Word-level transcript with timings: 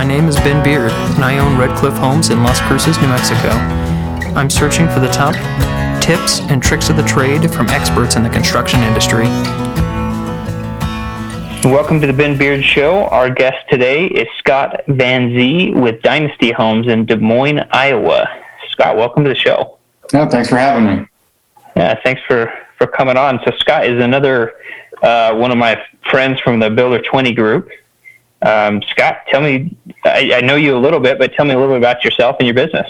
My 0.00 0.06
name 0.06 0.28
is 0.28 0.36
Ben 0.36 0.64
Beard, 0.64 0.92
and 0.92 1.22
I 1.22 1.36
own 1.36 1.58
Red 1.58 1.76
Cliff 1.76 1.92
Homes 1.92 2.30
in 2.30 2.42
Las 2.42 2.58
Cruces, 2.62 2.96
New 3.02 3.08
Mexico. 3.08 3.50
I'm 4.34 4.48
searching 4.48 4.88
for 4.88 4.98
the 4.98 5.08
top 5.08 5.34
tips 6.00 6.40
and 6.48 6.62
tricks 6.62 6.88
of 6.88 6.96
the 6.96 7.02
trade 7.02 7.52
from 7.52 7.68
experts 7.68 8.16
in 8.16 8.22
the 8.22 8.30
construction 8.30 8.80
industry. 8.80 9.24
Welcome 11.70 12.00
to 12.00 12.06
the 12.06 12.14
Ben 12.14 12.38
Beard 12.38 12.64
Show. 12.64 13.08
Our 13.08 13.28
guest 13.28 13.58
today 13.68 14.06
is 14.06 14.26
Scott 14.38 14.80
Van 14.88 15.36
Zee 15.36 15.72
with 15.72 16.00
Dynasty 16.00 16.50
Homes 16.50 16.88
in 16.88 17.04
Des 17.04 17.18
Moines, 17.18 17.60
Iowa. 17.70 18.26
Scott, 18.70 18.96
welcome 18.96 19.22
to 19.24 19.28
the 19.28 19.36
show. 19.36 19.76
Yeah, 20.14 20.26
thanks 20.30 20.48
for 20.48 20.56
having 20.56 20.86
me. 20.86 21.06
Yeah, 21.76 22.00
thanks 22.02 22.22
for, 22.26 22.50
for 22.78 22.86
coming 22.86 23.18
on. 23.18 23.38
So 23.44 23.54
Scott 23.58 23.84
is 23.84 24.02
another 24.02 24.54
uh, 25.02 25.34
one 25.34 25.50
of 25.50 25.58
my 25.58 25.78
friends 26.10 26.40
from 26.40 26.58
the 26.58 26.70
Builder 26.70 27.02
20 27.02 27.34
group. 27.34 27.68
Um, 28.42 28.82
Scott, 28.82 29.18
tell 29.28 29.40
me, 29.40 29.76
I, 30.04 30.32
I, 30.36 30.40
know 30.40 30.56
you 30.56 30.76
a 30.76 30.78
little 30.78 31.00
bit, 31.00 31.18
but 31.18 31.34
tell 31.34 31.44
me 31.44 31.52
a 31.52 31.58
little 31.58 31.74
bit 31.74 31.78
about 31.78 32.04
yourself 32.04 32.36
and 32.40 32.46
your 32.46 32.54
business. 32.54 32.88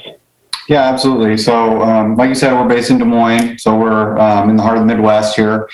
Yeah, 0.69 0.83
absolutely. 0.83 1.37
So, 1.37 1.83
um, 1.83 2.17
like 2.17 2.29
you 2.29 2.37
said, 2.37 2.53
we're 2.53 2.69
based 2.69 2.91
in 2.91 2.99
Des 2.99 3.05
Moines, 3.05 3.59
so 3.59 3.77
we're 3.77 4.17
um, 4.19 4.51
in 4.51 4.57
the 4.57 4.63
heart 4.63 4.79
of 4.79 4.87
the 4.87 4.95
Midwest 4.95 5.35
here. 5.35 5.69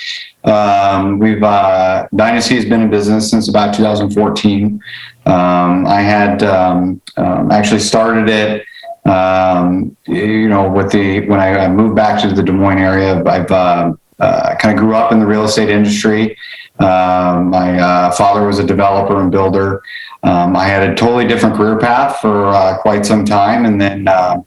Um, 0.44 1.18
we've 1.18 1.42
uh, 1.42 2.08
Dynasty 2.14 2.54
has 2.54 2.64
been 2.64 2.80
in 2.80 2.88
business 2.88 3.28
since 3.28 3.48
about 3.48 3.74
2014. 3.74 4.80
Um, 5.26 5.86
I 5.86 6.00
had 6.00 6.42
um, 6.42 7.02
actually 7.16 7.80
started 7.80 8.30
it 8.30 8.64
you 10.06 10.48
know, 10.48 10.70
with 10.70 10.90
the 10.92 11.26
when 11.26 11.40
I 11.40 11.68
moved 11.68 11.96
back 11.96 12.20
to 12.22 12.32
the 12.32 12.42
Des 12.42 12.52
Moines 12.52 12.78
area, 12.78 13.22
I've 13.24 13.50
uh, 13.50 13.92
uh, 14.18 14.54
kind 14.56 14.76
of 14.76 14.82
grew 14.82 14.94
up 14.94 15.12
in 15.12 15.20
the 15.20 15.26
real 15.26 15.44
estate 15.44 15.68
industry. 15.68 16.36
Um, 16.78 17.50
my 17.50 17.78
uh, 17.78 18.10
father 18.12 18.46
was 18.46 18.58
a 18.58 18.64
developer 18.64 19.20
and 19.20 19.30
builder. 19.30 19.82
Um, 20.22 20.56
I 20.56 20.64
had 20.64 20.90
a 20.90 20.94
totally 20.94 21.26
different 21.26 21.56
career 21.56 21.78
path 21.78 22.20
for 22.20 22.48
uh, 22.48 22.78
quite 22.78 23.06
some 23.06 23.24
time, 23.24 23.64
and 23.64 23.80
then 23.80 24.08
uh, 24.08 24.42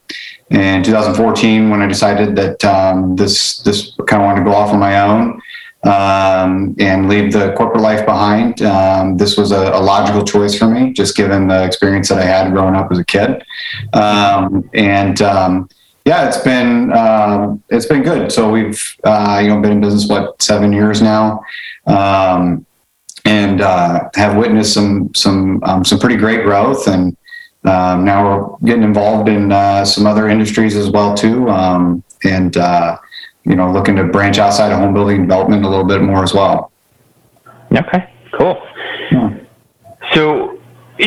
in 0.49 0.83
2014, 0.83 1.69
when 1.69 1.81
I 1.81 1.87
decided 1.87 2.35
that 2.35 2.63
um, 2.65 3.15
this 3.15 3.59
this 3.59 3.93
kind 4.07 4.21
of 4.21 4.25
wanted 4.25 4.43
to 4.43 4.45
go 4.45 4.55
off 4.55 4.71
on 4.73 4.79
my 4.79 5.01
own 5.01 5.41
um, 5.83 6.75
and 6.79 7.07
leave 7.07 7.31
the 7.31 7.53
corporate 7.53 7.81
life 7.81 8.05
behind. 8.05 8.61
Um, 8.61 9.17
this 9.17 9.37
was 9.37 9.51
a, 9.51 9.71
a, 9.71 9.79
logical 9.79 10.25
choice 10.25 10.57
for 10.57 10.67
me, 10.67 10.91
just 10.91 11.15
given 11.15 11.47
the 11.47 11.63
experience 11.63 12.09
that 12.09 12.17
I 12.17 12.25
had 12.25 12.51
growing 12.51 12.75
up 12.75 12.91
as 12.91 12.99
a 12.99 13.05
kid. 13.05 13.43
Um, 13.93 14.69
and 14.73 15.21
um, 15.21 15.69
yeah, 16.09 16.27
it's 16.27 16.39
been 16.39 16.91
um, 16.91 17.61
it's 17.69 17.85
been 17.85 18.01
good. 18.01 18.31
So 18.31 18.49
we've 18.49 18.97
uh, 19.03 19.39
you 19.43 19.49
know 19.49 19.61
been 19.61 19.73
in 19.73 19.81
business 19.81 20.09
what 20.09 20.41
seven 20.41 20.73
years 20.73 21.03
now. 21.03 21.43
Um, 21.85 22.65
and 23.25 23.61
uh, 23.61 24.09
have 24.15 24.35
witnessed 24.35 24.73
some 24.73 25.13
some 25.13 25.61
some 25.85 25.99
pretty 25.99 26.15
great 26.15 26.43
growth, 26.43 26.87
and 26.87 27.15
now 27.63 28.23
we're 28.25 28.57
getting 28.65 28.81
involved 28.81 29.29
in 29.29 29.51
uh, 29.51 29.85
some 29.85 30.07
other 30.07 30.27
industries 30.29 30.75
as 30.75 30.89
well 30.89 31.13
too. 31.13 31.47
and 32.23 32.57
uh, 32.57 32.97
you 33.43 33.55
know, 33.55 33.71
looking 33.71 33.95
to 33.97 34.03
branch 34.05 34.39
outside 34.39 34.71
of 34.71 34.79
home 34.79 34.95
building 34.95 35.21
development 35.21 35.63
a 35.63 35.69
little 35.69 35.85
bit 35.85 36.01
more 36.01 36.23
as 36.23 36.33
well. 36.33 36.71
Okay, 37.71 38.11
cool. 38.33 38.59
Yeah. 39.11 39.37
So, 40.13 40.59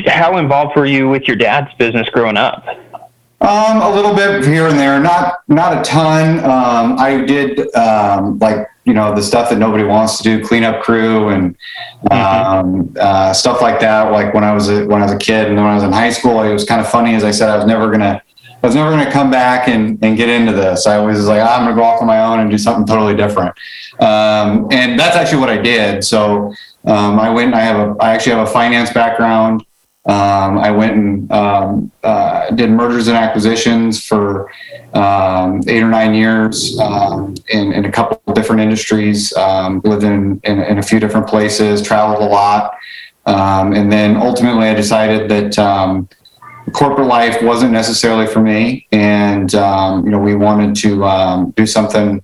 how 0.06 0.38
involved 0.38 0.76
were 0.76 0.86
you 0.86 1.08
with 1.08 1.24
your 1.26 1.36
dad's 1.36 1.74
business 1.74 2.08
growing 2.10 2.36
up? 2.36 2.64
Um, 3.42 3.82
a 3.82 3.90
little 3.92 4.14
bit 4.14 4.44
here 4.44 4.68
and 4.68 4.78
there, 4.78 5.00
not 5.00 5.40
not 5.48 5.76
a 5.76 5.82
ton. 5.82 6.38
Um, 6.40 6.98
I 6.98 7.24
did 7.24 7.74
um, 7.74 8.38
like 8.38 8.68
you 8.84 8.94
know 8.94 9.14
the 9.14 9.22
stuff 9.22 9.50
that 9.50 9.58
nobody 9.58 9.84
wants 9.84 10.18
to 10.18 10.22
do, 10.22 10.44
cleanup 10.44 10.82
crew 10.82 11.30
and 11.30 11.56
mm-hmm. 12.04 12.96
uh, 12.98 13.32
stuff 13.32 13.60
like 13.60 13.80
that. 13.80 14.12
Like 14.12 14.32
when 14.32 14.44
I 14.44 14.52
was 14.52 14.68
a, 14.68 14.86
when 14.86 15.02
I 15.02 15.04
was 15.04 15.12
a 15.12 15.18
kid 15.18 15.48
and 15.48 15.56
when 15.56 15.66
I 15.66 15.74
was 15.74 15.82
in 15.82 15.92
high 15.92 16.10
school, 16.10 16.40
it 16.42 16.52
was 16.52 16.64
kind 16.64 16.80
of 16.80 16.88
funny. 16.88 17.14
As 17.14 17.24
I 17.24 17.32
said, 17.32 17.50
I 17.50 17.56
was 17.56 17.66
never 17.66 17.90
gonna 17.90 18.22
I 18.62 18.66
was 18.68 18.76
never 18.76 19.04
to 19.04 19.10
come 19.10 19.28
back 19.28 19.66
and, 19.66 19.98
and 20.04 20.16
get 20.16 20.28
into 20.28 20.52
this. 20.52 20.86
I 20.86 20.98
was 20.98 21.26
like, 21.26 21.40
I'm 21.40 21.64
going 21.64 21.74
to 21.74 21.80
go 21.80 21.84
off 21.84 22.00
on 22.00 22.06
my 22.06 22.22
own 22.22 22.38
and 22.38 22.48
do 22.48 22.56
something 22.56 22.86
totally 22.86 23.16
different. 23.16 23.56
Um, 23.98 24.68
and 24.70 24.98
that's 24.98 25.16
actually 25.16 25.40
what 25.40 25.50
I 25.50 25.56
did. 25.56 26.04
So 26.04 26.54
um, 26.84 27.18
I 27.18 27.28
went. 27.28 27.54
I 27.54 27.60
have 27.60 27.76
a. 27.76 27.96
I 28.00 28.10
actually 28.10 28.36
have 28.36 28.46
a 28.46 28.50
finance 28.50 28.92
background. 28.92 29.64
Um, 30.04 30.58
I 30.58 30.70
went 30.72 30.96
and 30.96 31.32
um, 31.32 31.92
uh, 32.02 32.50
did 32.50 32.70
mergers 32.70 33.06
and 33.06 33.16
acquisitions 33.16 34.04
for 34.04 34.50
um, 34.94 35.62
eight 35.68 35.80
or 35.80 35.88
nine 35.88 36.12
years 36.12 36.76
um, 36.80 37.36
in, 37.50 37.72
in, 37.72 37.84
a 37.84 37.92
couple 37.92 38.34
different 38.34 38.62
industries. 38.62 39.32
lived 39.36 40.02
in, 40.02 40.40
in, 40.42 40.60
in 40.60 40.78
a 40.78 40.82
few 40.82 40.98
different 40.98 41.28
places. 41.28 41.82
Traveled 41.82 42.20
a 42.20 42.26
lot. 42.26 42.74
and 43.26 43.92
then 43.92 44.16
ultimately, 44.16 44.66
I 44.66 44.74
decided 44.74 45.30
that 45.30 45.56
corporate 46.72 47.06
life 47.06 47.42
wasn't 47.42 47.72
necessarily 47.72 48.26
for 48.26 48.40
me, 48.40 48.86
and 48.92 49.54
um, 49.54 50.04
you 50.04 50.10
know 50.10 50.18
we 50.18 50.34
wanted 50.34 50.74
to 50.76 51.04
um, 51.04 51.50
do 51.50 51.66
something 51.66 52.22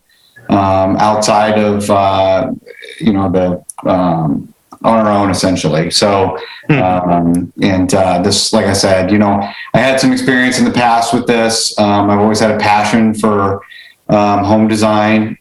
um, 0.48 0.96
outside 0.96 1.58
of 1.58 1.90
uh, 1.90 2.52
you 3.00 3.12
know 3.12 3.30
the 3.30 3.88
um, 3.88 4.52
on 4.82 5.06
our 5.06 5.10
own 5.10 5.30
essentially. 5.30 5.90
So 5.90 6.38
hmm. 6.68 6.78
um, 6.78 7.52
and 7.62 7.92
uh, 7.94 8.22
this, 8.22 8.52
like 8.52 8.66
I 8.66 8.72
said, 8.72 9.10
you 9.10 9.18
know, 9.18 9.40
I 9.74 9.78
had 9.78 10.00
some 10.00 10.12
experience 10.12 10.58
in 10.58 10.64
the 10.64 10.70
past 10.70 11.12
with 11.12 11.26
this. 11.26 11.78
Um, 11.78 12.10
I've 12.10 12.20
always 12.20 12.40
had 12.40 12.50
a 12.50 12.58
passion 12.58 13.14
for 13.14 13.62
home 14.08 14.68
design. 14.68 15.36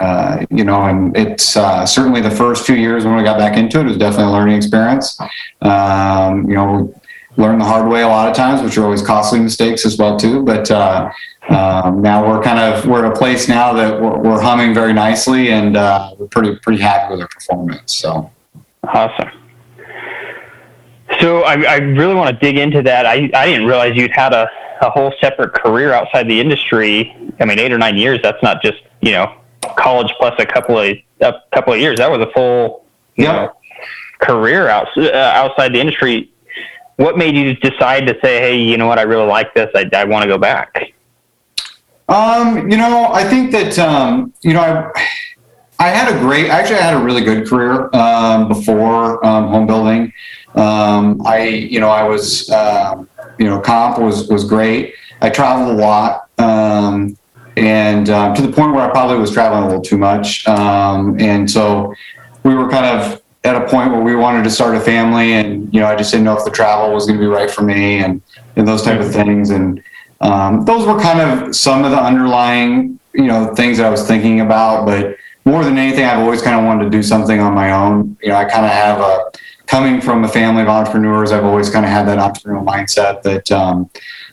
Uh, 0.00 0.44
you 0.50 0.64
know, 0.64 0.84
and 0.86 1.16
it's 1.16 1.56
uh, 1.56 1.86
certainly 1.86 2.20
the 2.20 2.30
first 2.30 2.66
few 2.66 2.74
years 2.74 3.04
when 3.04 3.16
we 3.16 3.22
got 3.22 3.38
back 3.38 3.56
into 3.56 3.78
it, 3.78 3.82
it 3.82 3.88
was 3.88 3.96
definitely 3.96 4.32
a 4.32 4.36
learning 4.36 4.56
experience. 4.56 5.18
Um, 5.62 6.48
you 6.48 6.56
know, 6.56 6.92
learn 7.36 7.58
the 7.58 7.64
hard 7.64 7.88
way 7.88 8.02
a 8.02 8.08
lot 8.08 8.28
of 8.28 8.34
times, 8.34 8.62
which 8.62 8.76
are 8.76 8.84
always 8.84 9.02
costly 9.02 9.38
mistakes 9.38 9.86
as 9.86 9.96
well 9.96 10.18
too. 10.18 10.42
But 10.42 10.70
uh, 10.70 11.10
um, 11.50 12.00
now 12.00 12.26
we're 12.26 12.42
kind 12.42 12.58
of 12.58 12.86
we're 12.86 13.04
at 13.04 13.12
a 13.12 13.14
place 13.14 13.48
now 13.48 13.72
that 13.74 14.00
we're, 14.00 14.18
we're 14.18 14.40
humming 14.40 14.72
very 14.72 14.92
nicely, 14.92 15.50
and 15.50 15.76
uh, 15.76 16.14
we're 16.18 16.26
pretty 16.26 16.56
pretty 16.56 16.80
happy 16.80 17.12
with 17.12 17.20
our 17.20 17.28
performance. 17.28 17.96
So 17.96 18.30
awesome. 18.84 19.30
So 21.20 21.42
I, 21.42 21.62
I 21.62 21.76
really 21.76 22.14
want 22.14 22.30
to 22.30 22.40
dig 22.44 22.58
into 22.58 22.82
that. 22.82 23.06
I, 23.06 23.30
I 23.34 23.46
didn't 23.46 23.66
realize 23.66 23.94
you'd 23.94 24.10
had 24.14 24.32
a, 24.32 24.48
a 24.80 24.90
whole 24.90 25.12
separate 25.20 25.52
career 25.52 25.92
outside 25.92 26.28
the 26.28 26.40
industry. 26.40 27.14
I 27.38 27.44
mean, 27.44 27.58
eight 27.58 27.72
or 27.72 27.78
nine 27.78 27.96
years. 27.98 28.20
That's 28.22 28.42
not 28.42 28.62
just 28.62 28.82
you 29.02 29.12
know 29.12 29.36
college 29.76 30.12
plus 30.18 30.34
a 30.38 30.46
couple 30.46 30.78
of 30.78 30.96
a 31.20 31.34
couple 31.52 31.74
of 31.74 31.78
years. 31.78 31.98
That 31.98 32.10
was 32.10 32.20
a 32.20 32.30
full 32.32 32.86
you 33.16 33.24
yep. 33.24 33.34
know, 33.34 33.52
career 34.20 34.68
out, 34.68 34.88
uh, 34.96 35.10
outside 35.12 35.74
the 35.74 35.80
industry 35.80 36.30
what 36.96 37.18
made 37.18 37.34
you 37.34 37.54
decide 37.54 38.06
to 38.06 38.14
say, 38.22 38.38
hey, 38.40 38.56
you 38.56 38.76
know 38.76 38.86
what, 38.86 38.98
I 38.98 39.02
really 39.02 39.26
like 39.26 39.54
this. 39.54 39.70
I, 39.74 39.88
I 39.92 40.04
want 40.04 40.22
to 40.22 40.28
go 40.28 40.38
back? 40.38 40.93
Um, 42.08 42.70
you 42.70 42.76
know, 42.76 43.10
I 43.12 43.24
think 43.24 43.50
that, 43.52 43.78
um, 43.78 44.32
you 44.42 44.52
know, 44.52 44.60
I, 44.60 44.90
I 45.78 45.88
had 45.88 46.14
a 46.14 46.18
great, 46.18 46.50
actually, 46.50 46.76
I 46.76 46.82
had 46.82 46.94
a 46.94 47.02
really 47.02 47.22
good 47.22 47.46
career 47.48 47.94
um, 47.94 48.48
before 48.48 49.24
um, 49.24 49.48
home 49.48 49.66
building. 49.66 50.12
Um, 50.54 51.20
I, 51.26 51.46
you 51.46 51.80
know, 51.80 51.88
I 51.88 52.02
was, 52.04 52.48
uh, 52.50 53.04
you 53.38 53.46
know, 53.46 53.60
comp 53.60 53.98
was, 53.98 54.28
was 54.28 54.44
great. 54.44 54.94
I 55.20 55.30
traveled 55.30 55.78
a 55.78 55.80
lot. 55.80 56.28
Um, 56.38 57.16
and 57.56 58.06
to 58.06 58.42
the 58.42 58.52
point 58.52 58.74
where 58.74 58.88
I 58.88 58.90
probably 58.90 59.18
was 59.18 59.30
traveling 59.30 59.64
a 59.64 59.66
little 59.66 59.82
too 59.82 59.98
much. 59.98 60.46
and 60.46 61.50
so 61.50 61.94
we 62.42 62.54
were 62.54 62.68
kind 62.68 62.86
of 62.86 63.22
at 63.44 63.56
a 63.56 63.66
point 63.68 63.92
where 63.92 64.00
we 64.00 64.16
wanted 64.16 64.42
to 64.42 64.50
start 64.50 64.74
a 64.74 64.80
family 64.80 65.34
and 65.34 65.72
you 65.72 65.80
know 65.80 65.86
i 65.86 65.94
just 65.94 66.10
didn't 66.10 66.24
know 66.24 66.36
if 66.36 66.44
the 66.44 66.50
travel 66.50 66.92
was 66.92 67.06
going 67.06 67.18
to 67.18 67.24
be 67.24 67.28
right 67.28 67.50
for 67.50 67.62
me 67.62 67.98
and 67.98 68.22
and 68.56 68.66
those 68.66 68.82
type 68.82 69.00
of 69.00 69.12
things 69.12 69.50
and 69.50 69.82
um, 70.24 70.64
those 70.64 70.86
were 70.86 70.98
kind 70.98 71.20
of 71.20 71.54
some 71.54 71.84
of 71.84 71.90
the 71.90 72.02
underlying 72.02 72.98
you 73.12 73.26
know 73.26 73.54
things 73.54 73.78
that 73.78 73.86
i 73.86 73.90
was 73.90 74.06
thinking 74.06 74.40
about 74.40 74.84
but 74.84 75.16
more 75.44 75.62
than 75.62 75.78
anything 75.78 76.04
i've 76.04 76.18
always 76.18 76.42
kind 76.42 76.58
of 76.58 76.64
wanted 76.64 76.84
to 76.84 76.90
do 76.90 77.02
something 77.02 77.40
on 77.40 77.54
my 77.54 77.70
own 77.72 78.16
you 78.22 78.28
know 78.28 78.36
i 78.36 78.44
kind 78.44 78.64
of 78.64 78.72
have 78.72 78.98
a 79.00 79.30
coming 79.66 80.00
from 80.00 80.24
a 80.24 80.28
family 80.28 80.62
of 80.62 80.68
entrepreneurs 80.68 81.30
i've 81.30 81.44
always 81.44 81.70
kind 81.70 81.84
of 81.84 81.90
had 81.90 82.06
that 82.08 82.18
entrepreneurial 82.18 82.64
mindset 82.64 83.22
that 83.22 83.52
um, 83.52 83.88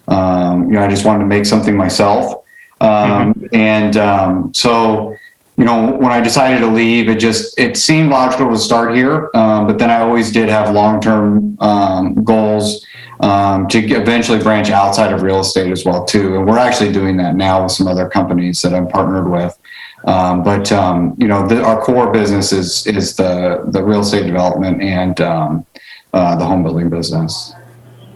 um, 0.08 0.64
you 0.66 0.72
know 0.72 0.84
i 0.84 0.88
just 0.88 1.06
wanted 1.06 1.20
to 1.20 1.26
make 1.26 1.46
something 1.46 1.76
myself 1.76 2.44
um, 2.80 3.34
mm-hmm. 3.36 3.56
and 3.56 3.98
um, 3.98 4.54
so 4.54 5.16
you 5.58 5.66
know, 5.68 5.92
when 5.92 6.12
I 6.12 6.22
decided 6.22 6.60
to 6.62 6.68
leave, 6.68 7.08
it 7.08 7.20
just 7.20 7.60
it 7.60 7.78
seemed 7.78 8.10
logical 8.10 8.50
to 8.50 8.58
start 8.58 8.96
here. 8.96 9.30
Um, 9.36 9.68
but 9.68 9.78
then 9.78 9.92
I 9.92 10.00
always 10.00 10.32
did 10.32 10.50
have 10.50 10.74
long 10.74 11.00
term 11.00 11.56
um, 11.60 12.16
goals 12.24 12.84
um, 13.22 13.68
to 13.68 13.80
eventually 13.80 14.40
branch 14.40 14.70
outside 14.70 15.14
of 15.14 15.22
real 15.22 15.40
estate 15.40 15.72
as 15.72 15.86
well 15.86 16.04
too. 16.06 16.36
And 16.36 16.48
we're 16.48 16.58
actually 16.58 16.92
doing 16.92 17.18
that 17.18 17.36
now 17.36 17.64
with 17.64 17.72
some 17.72 17.88
other 17.88 18.10
companies 18.10 18.62
that 18.64 18.74
I'm 18.74 18.88
partnered 18.88 19.30
with. 19.30 19.58
Um, 20.06 20.44
but 20.44 20.72
um, 20.72 21.16
you 21.18 21.28
know, 21.28 21.48
the, 21.48 21.64
our 21.64 21.80
core 21.80 22.12
business 22.12 22.52
is 22.52 22.88
is 22.88 23.16
the 23.16 23.64
the 23.68 23.84
real 23.84 24.00
estate 24.00 24.26
development 24.26 24.82
and 24.82 25.22
um, 25.22 25.66
uh, 26.14 26.36
the 26.36 26.46
home 26.46 26.64
building 26.64 26.90
business. 26.90 27.54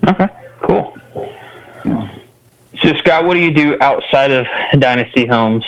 Okay, 0.08 0.28
cool. 0.62 0.98
Yeah. 1.86 2.18
So 2.82 2.94
Scott, 2.98 3.26
what 3.26 3.36
do 3.36 3.40
you 3.40 3.54
do 3.54 3.78
outside 3.82 4.32
of 4.32 4.48
Dynasty 4.80 5.28
Homes? 5.28 5.64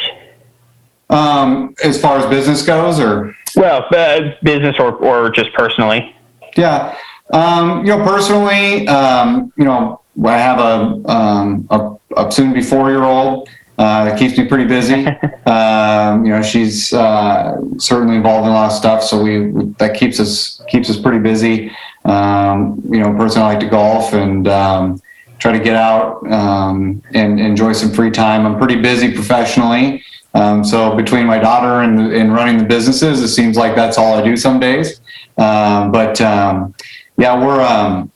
Um, 1.09 1.75
as 1.83 2.01
far 2.01 2.17
as 2.17 2.25
business 2.25 2.65
goes, 2.65 2.99
or 2.99 3.35
well, 3.55 3.85
uh, 3.91 4.31
business 4.41 4.75
or 4.79 4.93
or 4.93 5.29
just 5.29 5.53
personally. 5.53 6.15
Yeah. 6.55 6.97
Um, 7.33 7.85
you 7.85 7.95
know, 7.95 8.03
personally, 8.03 8.87
um, 8.87 9.51
you 9.57 9.65
know, 9.65 10.01
I 10.25 10.37
have 10.37 10.59
a, 10.59 11.11
um, 11.11 11.67
a, 11.69 11.95
a 12.15 12.31
soon 12.31 12.53
be 12.53 12.61
four 12.61 12.89
year 12.89 13.03
old 13.03 13.49
uh, 13.77 14.05
that 14.05 14.17
keeps 14.17 14.37
me 14.37 14.45
pretty 14.45 14.65
busy. 14.65 15.07
um, 15.45 16.25
you 16.25 16.31
know, 16.31 16.41
she's 16.41 16.93
uh, 16.93 17.57
certainly 17.77 18.15
involved 18.15 18.45
in 18.45 18.51
a 18.51 18.55
lot 18.55 18.71
of 18.71 18.77
stuff, 18.77 19.03
so 19.03 19.21
we 19.21 19.51
that 19.77 19.95
keeps 19.95 20.19
us 20.19 20.61
keeps 20.67 20.89
us 20.89 20.99
pretty 20.99 21.19
busy. 21.19 21.71
Um, 22.05 22.81
you 22.89 22.99
know, 22.99 23.13
personally, 23.13 23.47
I 23.47 23.53
like 23.53 23.59
to 23.59 23.69
golf 23.69 24.13
and 24.13 24.47
um, 24.47 25.01
try 25.39 25.51
to 25.51 25.59
get 25.59 25.75
out 25.75 26.25
um, 26.31 27.01
and 27.13 27.39
enjoy 27.39 27.73
some 27.73 27.91
free 27.91 28.11
time. 28.11 28.45
I'm 28.45 28.57
pretty 28.57 28.81
busy 28.81 29.13
professionally. 29.13 30.03
Um, 30.33 30.63
so 30.63 30.95
between 30.95 31.25
my 31.25 31.39
daughter 31.39 31.81
and, 31.81 32.13
and 32.13 32.33
running 32.33 32.57
the 32.57 32.63
businesses, 32.63 33.21
it 33.21 33.29
seems 33.29 33.57
like 33.57 33.75
that's 33.75 33.97
all 33.97 34.13
I 34.15 34.23
do 34.23 34.37
some 34.37 34.59
days. 34.59 35.01
Um, 35.37 35.91
but 35.91 36.19
um, 36.21 36.73
yeah, 37.17 37.43
we're 37.43 37.61
um, 37.61 38.11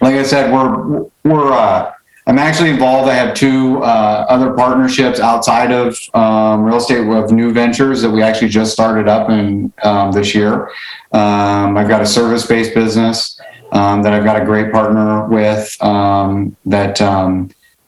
like 0.00 0.14
I 0.14 0.22
said, 0.22 0.52
we're 0.52 1.04
we're 1.24 1.52
uh, 1.52 1.92
I'm 2.26 2.38
actually 2.38 2.70
involved. 2.70 3.08
I 3.08 3.14
have 3.14 3.34
two 3.34 3.82
uh, 3.82 4.26
other 4.28 4.52
partnerships 4.52 5.20
outside 5.20 5.70
of 5.70 5.96
um, 6.14 6.64
real 6.64 6.76
estate 6.76 7.02
with 7.02 7.30
new 7.30 7.52
ventures 7.52 8.02
that 8.02 8.10
we 8.10 8.22
actually 8.22 8.48
just 8.48 8.72
started 8.72 9.06
up 9.06 9.30
in 9.30 9.72
um, 9.84 10.10
this 10.12 10.34
year. 10.34 10.68
Um, 11.12 11.76
I've 11.76 11.88
got 11.88 12.02
a 12.02 12.06
service 12.06 12.44
based 12.46 12.74
business 12.74 13.40
um, 13.70 14.02
that 14.02 14.12
I've 14.12 14.24
got 14.24 14.40
a 14.40 14.44
great 14.44 14.72
partner 14.72 15.26
with 15.28 15.76
um, 15.82 16.56
that 16.64 17.00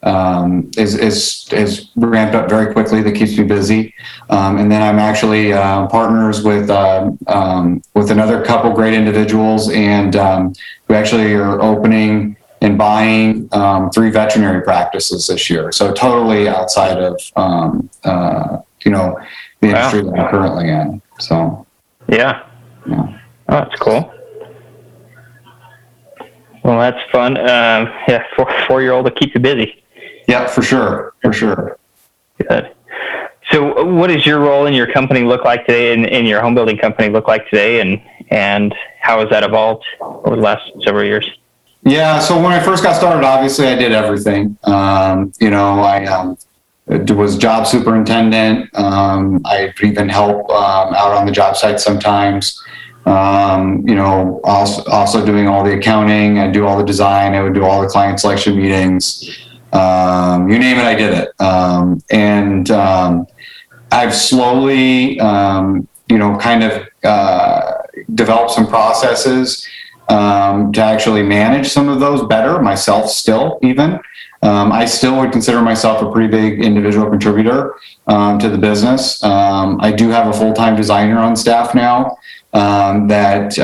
um, 0.09 0.71
is, 0.77 0.95
is, 0.95 1.49
is 1.53 1.91
ramped 1.97 2.35
up 2.35 2.49
very 2.49 2.73
quickly 2.73 3.03
that 3.03 3.13
keeps 3.15 3.37
me 3.37 3.45
busy. 3.45 3.95
Um, 4.31 4.57
and 4.59 4.71
then 4.73 4.83
I'm 4.83 4.99
actually 4.99 5.53
uh, 5.53 5.87
partners 5.89 6.43
with 6.43 6.71
uh, 6.71 7.11
um, 7.27 7.83
with 7.95 8.11
another 8.11 8.45
couple 8.45 8.73
great 8.73 8.95
individuals, 8.95 9.71
and 9.71 10.17
um, 10.17 10.53
we 10.89 10.97
actually 10.97 11.35
are 11.35 11.61
opening 11.61 12.37
and 12.61 12.77
buying 12.77 13.49
um, 13.53 13.91
three 13.91 14.11
veterinary 14.11 14.63
practices 14.63 15.27
this 15.29 15.49
year. 15.51 15.71
So 15.73 15.93
totally 15.93 16.49
outside 16.49 16.99
of 16.99 17.21
um, 17.37 17.89
uh, 18.05 18.59
you 18.85 18.91
know 18.91 19.19
the 19.61 19.69
Wow. 19.69 19.75
industry 19.77 20.03
that 20.03 20.19
I'm 20.19 20.31
currently 20.31 20.69
in. 20.71 21.03
So 21.19 21.67
Yeah. 22.09 22.45
yeah. 22.89 23.19
Oh, 23.51 23.65
that's 23.65 23.79
cool. 23.81 24.13
Well, 26.65 26.79
that's 26.81 27.03
fun. 27.11 27.37
Yeah, 27.37 28.25
four 28.37 28.47
four 28.67 28.83
year 28.83 28.93
old 28.93 29.07
to 29.07 29.13
keep 29.13 29.35
you 29.35 29.41
busy. 29.41 29.83
Yeah, 30.29 30.47
for 30.47 30.63
sure, 30.63 31.15
for 31.23 31.33
sure. 31.33 31.79
Good. 32.39 32.73
So, 33.51 33.85
what 33.85 34.09
does 34.09 34.27
your 34.27 34.41
role 34.41 34.67
in 34.67 34.75
your 34.75 34.93
company 34.93 35.23
look 35.23 35.45
like 35.45 35.67
today, 35.67 35.95
and 35.95 36.05
in 36.07 36.27
your 36.27 36.41
home 36.43 36.55
building 36.55 36.77
company 36.77 37.09
look 37.09 37.27
like 37.27 37.49
today, 37.49 37.81
and 37.81 38.01
and 38.31 38.75
how 39.01 39.21
has 39.21 39.31
that 39.31 39.43
evolved 39.43 39.85
over 40.01 40.37
the 40.37 40.43
last 40.43 40.71
several 40.85 41.05
years? 41.05 41.29
Yeah, 41.83 42.19
so 42.19 42.37
when 42.37 42.53
I 42.53 42.61
first 42.61 42.83
got 42.83 42.97
started, 42.97 43.25
obviously 43.25 43.67
I 43.67 43.75
did 43.75 43.93
everything. 43.93 44.59
Um, 44.65 45.33
you 45.41 45.49
know, 45.49 45.81
I 45.81 46.05
um, 46.05 46.37
was 46.87 47.39
job 47.39 47.67
superintendent. 47.67 48.69
Um, 48.79 49.41
I 49.47 49.73
even 49.83 50.11
help 50.11 50.51
um, 50.51 50.93
out 50.95 51.13
on 51.13 51.25
the 51.25 51.33
job 51.33 51.57
site 51.57 51.81
sometimes. 51.81 52.63
Um, 53.07 53.89
you 53.89 53.95
know, 53.95 54.43
also, 54.45 54.85
also 54.91 55.25
doing 55.25 55.49
all 55.49 55.65
the 55.65 55.79
accounting. 55.79 56.39
I 56.39 56.51
do 56.51 56.67
all 56.67 56.77
the 56.77 56.85
design. 56.85 57.33
I 57.33 57.41
would 57.41 57.55
do 57.55 57.65
all 57.65 57.81
the 57.81 57.89
client 57.89 58.21
selection 58.21 58.57
meetings. 58.57 59.48
Um, 59.73 60.49
you 60.49 60.59
name 60.59 60.79
it, 60.79 60.85
I 60.85 60.95
did 60.95 61.15
it. 61.15 61.41
Um, 61.41 62.03
and 62.11 62.71
um, 62.71 63.27
I've 63.91 64.15
slowly, 64.15 65.19
um, 65.21 65.89
you 66.09 66.19
know, 66.19 66.37
kind 66.39 66.65
of 66.65 66.89
uh, 67.05 67.73
developed 68.15 68.53
some 68.53 68.67
processes 68.67 69.67
um, 70.09 70.73
to 70.73 70.83
actually 70.83 71.23
manage 71.23 71.69
some 71.69 71.89
of 71.89 72.01
those 72.01 72.27
better 72.27 72.61
myself 72.61 73.11
still 73.11 73.59
even 73.63 74.01
um, 74.43 74.73
i 74.73 74.87
still 74.87 75.19
would 75.19 75.31
consider 75.31 75.61
myself 75.61 76.01
a 76.01 76.11
pretty 76.11 76.29
big 76.29 76.65
individual 76.65 77.11
contributor 77.11 77.75
to 78.09 78.49
the 78.49 78.57
business 78.57 79.23
i 79.23 79.93
do 79.95 80.09
have 80.09 80.29
a 80.29 80.33
full-time 80.33 80.75
designer 80.75 81.19
on 81.19 81.37
staff 81.37 81.75
now 81.75 82.17
that 82.53 83.55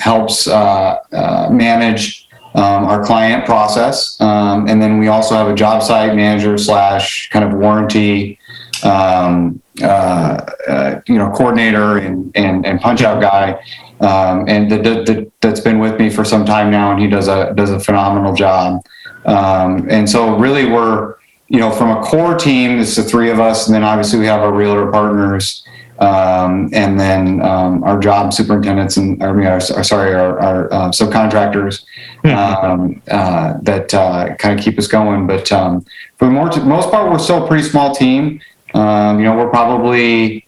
helps 0.00 0.48
uh, 0.48 0.96
uh, 1.12 1.48
manage 1.50 2.21
um, 2.54 2.84
our 2.84 3.04
client 3.04 3.44
process. 3.44 4.20
Um, 4.20 4.68
and 4.68 4.80
then 4.80 4.98
we 4.98 5.08
also 5.08 5.34
have 5.34 5.48
a 5.48 5.54
job 5.54 5.82
site 5.82 6.14
manager 6.14 6.58
slash 6.58 7.30
kind 7.30 7.44
of 7.44 7.58
warranty 7.58 8.38
um, 8.82 9.62
uh, 9.80 10.44
uh, 10.68 11.00
you 11.06 11.16
know 11.16 11.30
coordinator 11.30 11.98
and, 11.98 12.30
and, 12.34 12.66
and 12.66 12.80
punch 12.80 13.02
out 13.02 13.20
guy. 13.20 13.62
Um, 14.00 14.48
and 14.48 14.70
that, 14.70 14.82
that, 14.82 15.30
that's 15.40 15.60
been 15.60 15.78
with 15.78 15.98
me 15.98 16.10
for 16.10 16.24
some 16.24 16.44
time 16.44 16.70
now, 16.70 16.90
and 16.90 17.00
he 17.00 17.06
does 17.06 17.28
a 17.28 17.54
does 17.54 17.70
a 17.70 17.78
phenomenal 17.78 18.34
job. 18.34 18.84
Um, 19.24 19.88
and 19.88 20.10
so, 20.10 20.36
really, 20.36 20.66
we're 20.66 21.14
you 21.48 21.60
know 21.60 21.70
from 21.70 21.96
a 21.96 22.02
core 22.02 22.36
team, 22.36 22.80
it's 22.80 22.96
the 22.96 23.04
three 23.04 23.30
of 23.30 23.38
us, 23.38 23.66
and 23.66 23.74
then 23.74 23.84
obviously 23.84 24.18
we 24.18 24.26
have 24.26 24.40
our 24.40 24.52
realtor 24.52 24.90
partners, 24.90 25.64
um, 26.02 26.68
and 26.72 26.98
then 26.98 27.40
um, 27.42 27.84
our 27.84 27.98
job 28.00 28.32
superintendents 28.32 28.96
and 28.96 29.22
I 29.22 29.32
mean, 29.32 29.46
our, 29.46 29.60
our 29.74 29.84
sorry, 29.84 30.12
our, 30.14 30.40
our 30.40 30.72
uh, 30.72 30.88
subcontractors 30.90 31.84
um, 32.24 33.00
uh, 33.08 33.54
that 33.62 33.94
uh, 33.94 34.34
kind 34.34 34.58
of 34.58 34.64
keep 34.64 34.78
us 34.80 34.88
going. 34.88 35.28
But 35.28 35.52
um, 35.52 35.86
for 36.18 36.26
the 36.26 36.64
most 36.64 36.90
part, 36.90 37.08
we're 37.08 37.20
still 37.20 37.44
a 37.44 37.46
pretty 37.46 37.62
small 37.62 37.94
team. 37.94 38.40
Um, 38.74 39.20
you 39.20 39.26
know, 39.26 39.36
we're 39.36 39.50
probably 39.50 40.44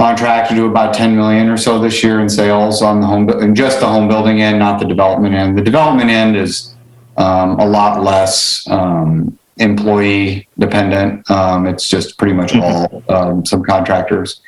on 0.00 0.16
track 0.16 0.48
to 0.48 0.56
do 0.56 0.66
about 0.66 0.92
10 0.92 1.14
million 1.14 1.48
or 1.48 1.56
so 1.56 1.78
this 1.78 2.02
year 2.02 2.18
in 2.18 2.28
sales 2.28 2.82
on 2.82 3.00
the 3.00 3.06
home 3.06 3.28
and 3.28 3.54
just 3.54 3.78
the 3.78 3.86
home 3.86 4.08
building 4.08 4.42
end, 4.42 4.58
not 4.58 4.80
the 4.80 4.86
development 4.86 5.36
end. 5.36 5.56
The 5.56 5.62
development 5.62 6.10
end 6.10 6.36
is 6.36 6.74
um, 7.16 7.60
a 7.60 7.66
lot 7.66 8.02
less 8.02 8.68
um, 8.68 9.38
employee 9.58 10.48
dependent. 10.58 11.30
Um, 11.30 11.66
it's 11.66 11.88
just 11.88 12.18
pretty 12.18 12.32
much 12.32 12.56
all 12.56 13.04
um, 13.08 13.44
subcontractors. 13.44 14.40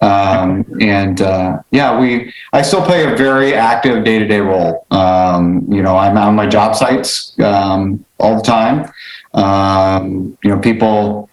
Um, 0.00 0.64
and 0.80 1.20
uh, 1.20 1.60
yeah, 1.70 1.98
we 1.98 2.32
I 2.52 2.62
still 2.62 2.82
play 2.82 3.12
a 3.12 3.16
very 3.16 3.54
active 3.54 4.04
day 4.04 4.18
to 4.18 4.26
day 4.26 4.40
role. 4.40 4.86
Um, 4.90 5.66
you 5.68 5.82
know, 5.82 5.96
I'm 5.96 6.16
on 6.16 6.36
my 6.36 6.46
job 6.46 6.76
sites 6.76 7.38
um, 7.40 8.04
all 8.18 8.36
the 8.36 8.42
time. 8.42 8.90
Um, 9.34 10.38
you 10.44 10.50
know, 10.50 10.58
people 10.58 11.28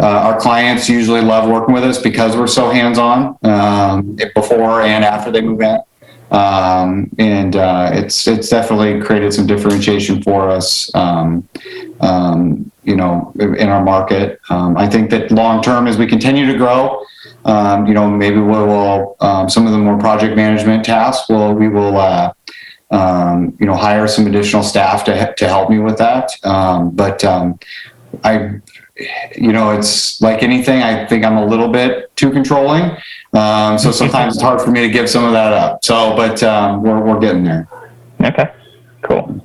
uh, 0.00 0.06
our 0.06 0.40
clients 0.40 0.88
usually 0.88 1.20
love 1.20 1.48
working 1.48 1.74
with 1.74 1.84
us 1.84 2.00
because 2.00 2.36
we're 2.36 2.46
so 2.46 2.70
hands-on 2.70 3.36
um, 3.42 4.18
before 4.34 4.82
and 4.82 5.04
after 5.04 5.30
they 5.30 5.40
move 5.40 5.60
in, 5.62 5.78
um, 6.30 7.10
and 7.18 7.56
uh, 7.56 7.90
it's 7.92 8.26
it's 8.26 8.48
definitely 8.48 9.00
created 9.00 9.32
some 9.32 9.46
differentiation 9.46 10.22
for 10.22 10.48
us. 10.50 10.90
You 12.84 12.94
know, 12.94 13.32
in 13.36 13.68
our 13.68 13.82
market, 13.82 14.38
I 14.48 14.86
think 14.86 15.10
that 15.10 15.32
long 15.32 15.60
term, 15.60 15.88
as 15.88 15.98
we 15.98 16.06
continue 16.06 16.46
to 16.46 16.56
grow, 16.56 17.04
um, 17.46 17.86
you 17.86 17.94
know, 17.94 18.10
maybe 18.10 18.36
we 18.36 18.42
will 18.42 19.16
um, 19.20 19.48
some 19.48 19.66
of 19.66 19.72
the 19.72 19.78
more 19.78 19.98
project 19.98 20.36
management 20.36 20.84
tasks. 20.84 21.28
Will 21.28 21.54
we 21.54 21.68
will. 21.68 21.96
Uh, 21.96 22.32
um, 22.92 23.56
you 23.58 23.66
know, 23.66 23.74
hire 23.74 24.06
some 24.06 24.28
additional 24.28 24.62
staff 24.62 25.02
to 25.04 25.34
to 25.38 25.48
help 25.48 25.70
me 25.70 25.80
with 25.80 25.98
that. 25.98 26.30
Um, 26.44 26.90
but 26.90 27.24
um, 27.24 27.58
I 28.22 28.60
you 29.36 29.52
know, 29.52 29.72
it's 29.72 30.20
like 30.20 30.42
anything. 30.42 30.82
I 30.82 31.04
think 31.06 31.24
I'm 31.24 31.36
a 31.36 31.44
little 31.44 31.68
bit 31.68 32.14
too 32.16 32.30
controlling, 32.30 32.96
um, 33.32 33.78
so 33.78 33.90
sometimes 34.02 34.34
it's 34.34 34.42
hard 34.42 34.60
for 34.60 34.70
me 34.70 34.82
to 34.82 34.88
give 34.88 35.10
some 35.10 35.24
of 35.24 35.32
that 35.32 35.52
up. 35.52 35.84
So, 35.84 36.16
but 36.16 36.42
um, 36.42 36.82
we're 36.82 37.00
we're 37.00 37.18
getting 37.18 37.44
there. 37.44 37.68
Okay, 38.22 38.52
cool. 39.02 39.42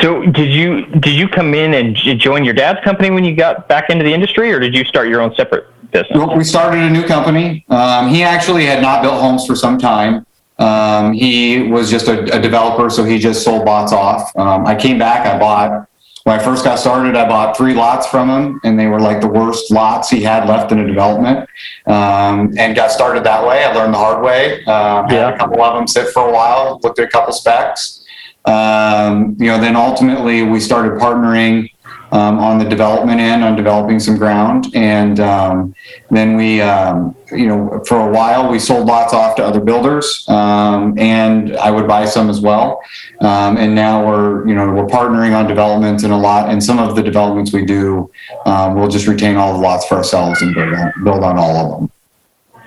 So, 0.00 0.24
did 0.26 0.52
you 0.52 0.86
did 0.86 1.14
you 1.14 1.28
come 1.28 1.54
in 1.54 1.74
and 1.74 1.96
join 1.96 2.44
your 2.44 2.54
dad's 2.54 2.82
company 2.84 3.10
when 3.10 3.24
you 3.24 3.34
got 3.34 3.68
back 3.68 3.90
into 3.90 4.04
the 4.04 4.12
industry, 4.12 4.52
or 4.52 4.60
did 4.60 4.74
you 4.74 4.84
start 4.84 5.08
your 5.08 5.20
own 5.20 5.34
separate 5.34 5.66
business? 5.90 6.10
Well, 6.14 6.36
we 6.36 6.44
started 6.44 6.80
a 6.82 6.90
new 6.90 7.04
company. 7.04 7.64
Um, 7.68 8.08
he 8.08 8.22
actually 8.22 8.66
had 8.66 8.82
not 8.82 9.02
built 9.02 9.20
homes 9.20 9.46
for 9.46 9.56
some 9.56 9.78
time. 9.78 10.26
Um, 10.58 11.14
he 11.14 11.62
was 11.62 11.90
just 11.90 12.08
a, 12.08 12.36
a 12.36 12.40
developer, 12.40 12.90
so 12.90 13.02
he 13.04 13.18
just 13.18 13.42
sold 13.42 13.64
lots 13.64 13.92
off. 13.92 14.36
Um, 14.36 14.66
I 14.66 14.74
came 14.74 14.98
back. 14.98 15.26
I 15.26 15.38
bought 15.38 15.88
when 16.24 16.38
I 16.38 16.42
first 16.42 16.64
got 16.64 16.78
started. 16.78 17.16
I 17.16 17.26
bought 17.26 17.56
three 17.56 17.72
lots 17.72 18.06
from 18.06 18.28
him, 18.28 18.60
and 18.62 18.78
they 18.78 18.86
were 18.86 19.00
like 19.00 19.22
the 19.22 19.28
worst 19.28 19.70
lots 19.70 20.10
he 20.10 20.22
had 20.22 20.46
left 20.46 20.70
in 20.70 20.78
a 20.78 20.86
development. 20.86 21.48
Um, 21.86 22.52
and 22.58 22.76
got 22.76 22.90
started 22.90 23.24
that 23.24 23.46
way. 23.46 23.64
I 23.64 23.72
learned 23.72 23.94
the 23.94 23.98
hard 23.98 24.22
way. 24.22 24.62
Um, 24.64 25.08
had 25.08 25.34
a 25.34 25.38
couple 25.38 25.62
of 25.62 25.76
them 25.76 25.86
sit 25.86 26.08
for 26.12 26.28
a 26.28 26.32
while. 26.32 26.78
Looked 26.82 26.98
at 26.98 27.08
a 27.08 27.10
couple 27.10 27.32
specs. 27.32 28.04
Um, 28.44 29.36
you 29.38 29.46
know, 29.46 29.58
then 29.58 29.76
ultimately 29.76 30.42
we 30.42 30.60
started 30.60 31.00
partnering 31.00 31.70
um, 32.12 32.38
on 32.38 32.58
the 32.58 32.64
development 32.64 33.20
end, 33.20 33.44
on 33.44 33.56
developing 33.56 34.00
some 34.00 34.16
ground, 34.16 34.66
and 34.74 35.20
um, 35.20 35.74
then 36.10 36.36
we, 36.36 36.60
um, 36.60 37.14
you 37.30 37.46
know, 37.46 37.82
for 37.86 38.08
a 38.08 38.10
while 38.10 38.50
we 38.50 38.58
sold 38.58 38.86
lots 38.86 39.12
off 39.12 39.36
to 39.36 39.44
other 39.44 39.60
builders, 39.60 40.28
um, 40.28 40.98
and 40.98 41.56
I 41.56 41.70
would 41.70 41.86
buy 41.86 42.04
some 42.04 42.28
as 42.28 42.40
well. 42.40 42.80
Um, 43.20 43.56
and 43.56 43.74
now 43.74 44.06
we're, 44.06 44.46
you 44.48 44.54
know, 44.54 44.72
we're 44.72 44.86
partnering 44.86 45.36
on 45.36 45.46
developments 45.46 46.02
and 46.04 46.12
a 46.12 46.16
lot, 46.16 46.50
and 46.50 46.62
some 46.62 46.78
of 46.78 46.96
the 46.96 47.02
developments 47.02 47.52
we 47.52 47.64
do, 47.64 48.10
um, 48.46 48.74
we'll 48.74 48.88
just 48.88 49.06
retain 49.06 49.36
all 49.36 49.52
the 49.52 49.58
lots 49.58 49.86
for 49.86 49.94
ourselves 49.94 50.42
and 50.42 50.54
build 50.54 50.74
on, 50.74 50.92
build 51.04 51.22
on 51.24 51.38
all 51.38 51.56
of 51.56 51.80
them. 51.80 51.90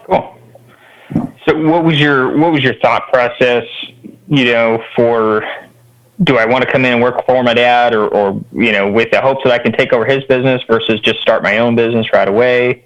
Cool. 0.05 0.38
So, 1.45 1.62
what 1.69 1.83
was 1.83 2.00
your 2.00 2.38
what 2.38 2.53
was 2.53 2.63
your 2.63 2.75
thought 2.75 3.12
process 3.12 3.65
you 4.27 4.45
know, 4.45 4.83
for 4.95 5.43
do 6.22 6.38
I 6.38 6.46
want 6.46 6.63
to 6.63 6.72
come 6.72 6.86
in 6.86 6.93
and 6.93 7.01
work 7.01 7.25
for 7.25 7.41
my 7.43 7.53
dad 7.53 7.93
or, 7.93 8.08
or 8.08 8.43
you 8.53 8.72
know, 8.72 8.91
with 8.91 9.12
the 9.12 9.20
hopes 9.20 9.41
that 9.43 9.51
I 9.51 9.60
can 9.60 9.72
take 9.72 9.93
over 9.93 10.05
his 10.05 10.24
business 10.25 10.62
versus 10.67 11.00
just 11.00 11.20
start 11.22 11.41
my 11.41 11.58
own 11.58 11.75
business 11.75 12.13
right 12.13 12.27
away? 12.27 12.84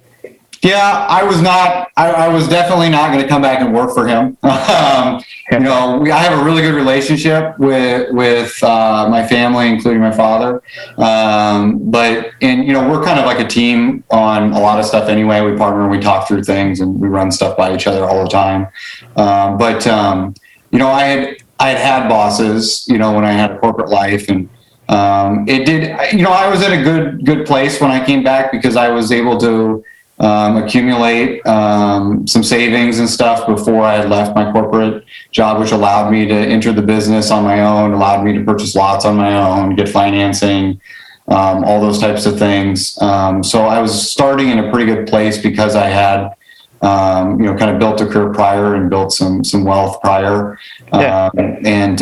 Yeah, 0.63 1.05
I 1.07 1.23
was 1.23 1.41
not. 1.41 1.91
I, 1.97 2.11
I 2.11 2.27
was 2.29 2.47
definitely 2.47 2.89
not 2.89 3.11
going 3.11 3.21
to 3.21 3.27
come 3.27 3.41
back 3.41 3.61
and 3.61 3.73
work 3.73 3.93
for 3.93 4.07
him. 4.07 4.37
um, 4.43 5.23
you 5.51 5.59
know, 5.59 5.99
we, 5.99 6.11
I 6.11 6.17
have 6.17 6.39
a 6.39 6.43
really 6.43 6.61
good 6.61 6.73
relationship 6.73 7.57
with 7.59 8.11
with 8.11 8.63
uh, 8.63 9.07
my 9.09 9.25
family, 9.27 9.67
including 9.67 10.01
my 10.01 10.11
father. 10.11 10.63
Um, 10.97 11.91
but 11.91 12.31
and 12.41 12.65
you 12.65 12.73
know, 12.73 12.89
we're 12.89 13.03
kind 13.03 13.19
of 13.19 13.25
like 13.25 13.39
a 13.39 13.47
team 13.47 14.03
on 14.09 14.51
a 14.51 14.59
lot 14.59 14.79
of 14.79 14.85
stuff 14.85 15.09
anyway. 15.09 15.41
We 15.41 15.55
partner, 15.55 15.83
and 15.83 15.91
we 15.91 15.99
talk 15.99 16.27
through 16.27 16.43
things, 16.43 16.79
and 16.79 16.99
we 16.99 17.07
run 17.07 17.31
stuff 17.31 17.55
by 17.55 17.75
each 17.75 17.85
other 17.85 18.03
all 18.03 18.23
the 18.23 18.29
time. 18.29 18.67
Um, 19.15 19.59
but 19.59 19.85
um, 19.85 20.33
you 20.71 20.79
know, 20.79 20.87
I 20.87 21.03
had 21.03 21.37
I 21.59 21.69
had 21.69 21.77
had 21.79 22.09
bosses. 22.09 22.85
You 22.87 22.97
know, 22.97 23.13
when 23.13 23.25
I 23.25 23.31
had 23.31 23.51
a 23.51 23.59
corporate 23.59 23.89
life 23.89 24.29
and. 24.29 24.49
Um, 24.89 25.45
it 25.49 25.65
did, 25.65 26.13
you 26.13 26.23
know, 26.23 26.31
I 26.31 26.49
was 26.49 26.61
at 26.61 26.71
a 26.71 26.81
good, 26.81 27.25
good 27.25 27.45
place 27.45 27.81
when 27.81 27.91
I 27.91 28.05
came 28.05 28.23
back 28.23 28.53
because 28.53 28.77
I 28.77 28.87
was 28.87 29.11
able 29.11 29.37
to, 29.39 29.83
um, 30.19 30.57
accumulate 30.57 31.45
um, 31.45 32.25
some 32.25 32.43
savings 32.43 32.99
and 32.99 33.09
stuff 33.09 33.45
before 33.45 33.83
I 33.83 33.95
had 33.95 34.09
left 34.09 34.35
my 34.35 34.51
corporate 34.51 35.03
job, 35.31 35.59
which 35.59 35.71
allowed 35.71 36.11
me 36.11 36.25
to 36.25 36.33
enter 36.33 36.71
the 36.73 36.81
business 36.81 37.29
on 37.31 37.43
my 37.43 37.61
own, 37.61 37.93
allowed 37.93 38.23
me 38.23 38.33
to 38.33 38.43
purchase 38.43 38.75
lots 38.75 39.05
on 39.05 39.15
my 39.15 39.35
own, 39.37 39.75
get 39.75 39.89
financing, 39.89 40.81
um, 41.27 41.63
all 41.65 41.81
those 41.81 41.99
types 41.99 42.25
of 42.25 42.39
things. 42.39 42.97
Um, 43.01 43.43
so 43.43 43.65
I 43.65 43.79
was 43.79 44.09
starting 44.09 44.49
in 44.49 44.59
a 44.59 44.71
pretty 44.71 44.85
good 44.91 45.07
place 45.07 45.37
because 45.37 45.75
I 45.75 45.87
had, 45.87 46.33
um, 46.81 47.39
you 47.39 47.45
know, 47.45 47.55
kind 47.55 47.71
of 47.71 47.79
built 47.79 48.01
a 48.01 48.05
career 48.05 48.33
prior 48.33 48.75
and 48.75 48.89
built 48.89 49.11
some 49.11 49.43
some 49.43 49.63
wealth 49.63 49.99
prior. 50.01 50.59
Yeah. 50.93 51.29
Um, 51.37 51.65
and 51.65 51.99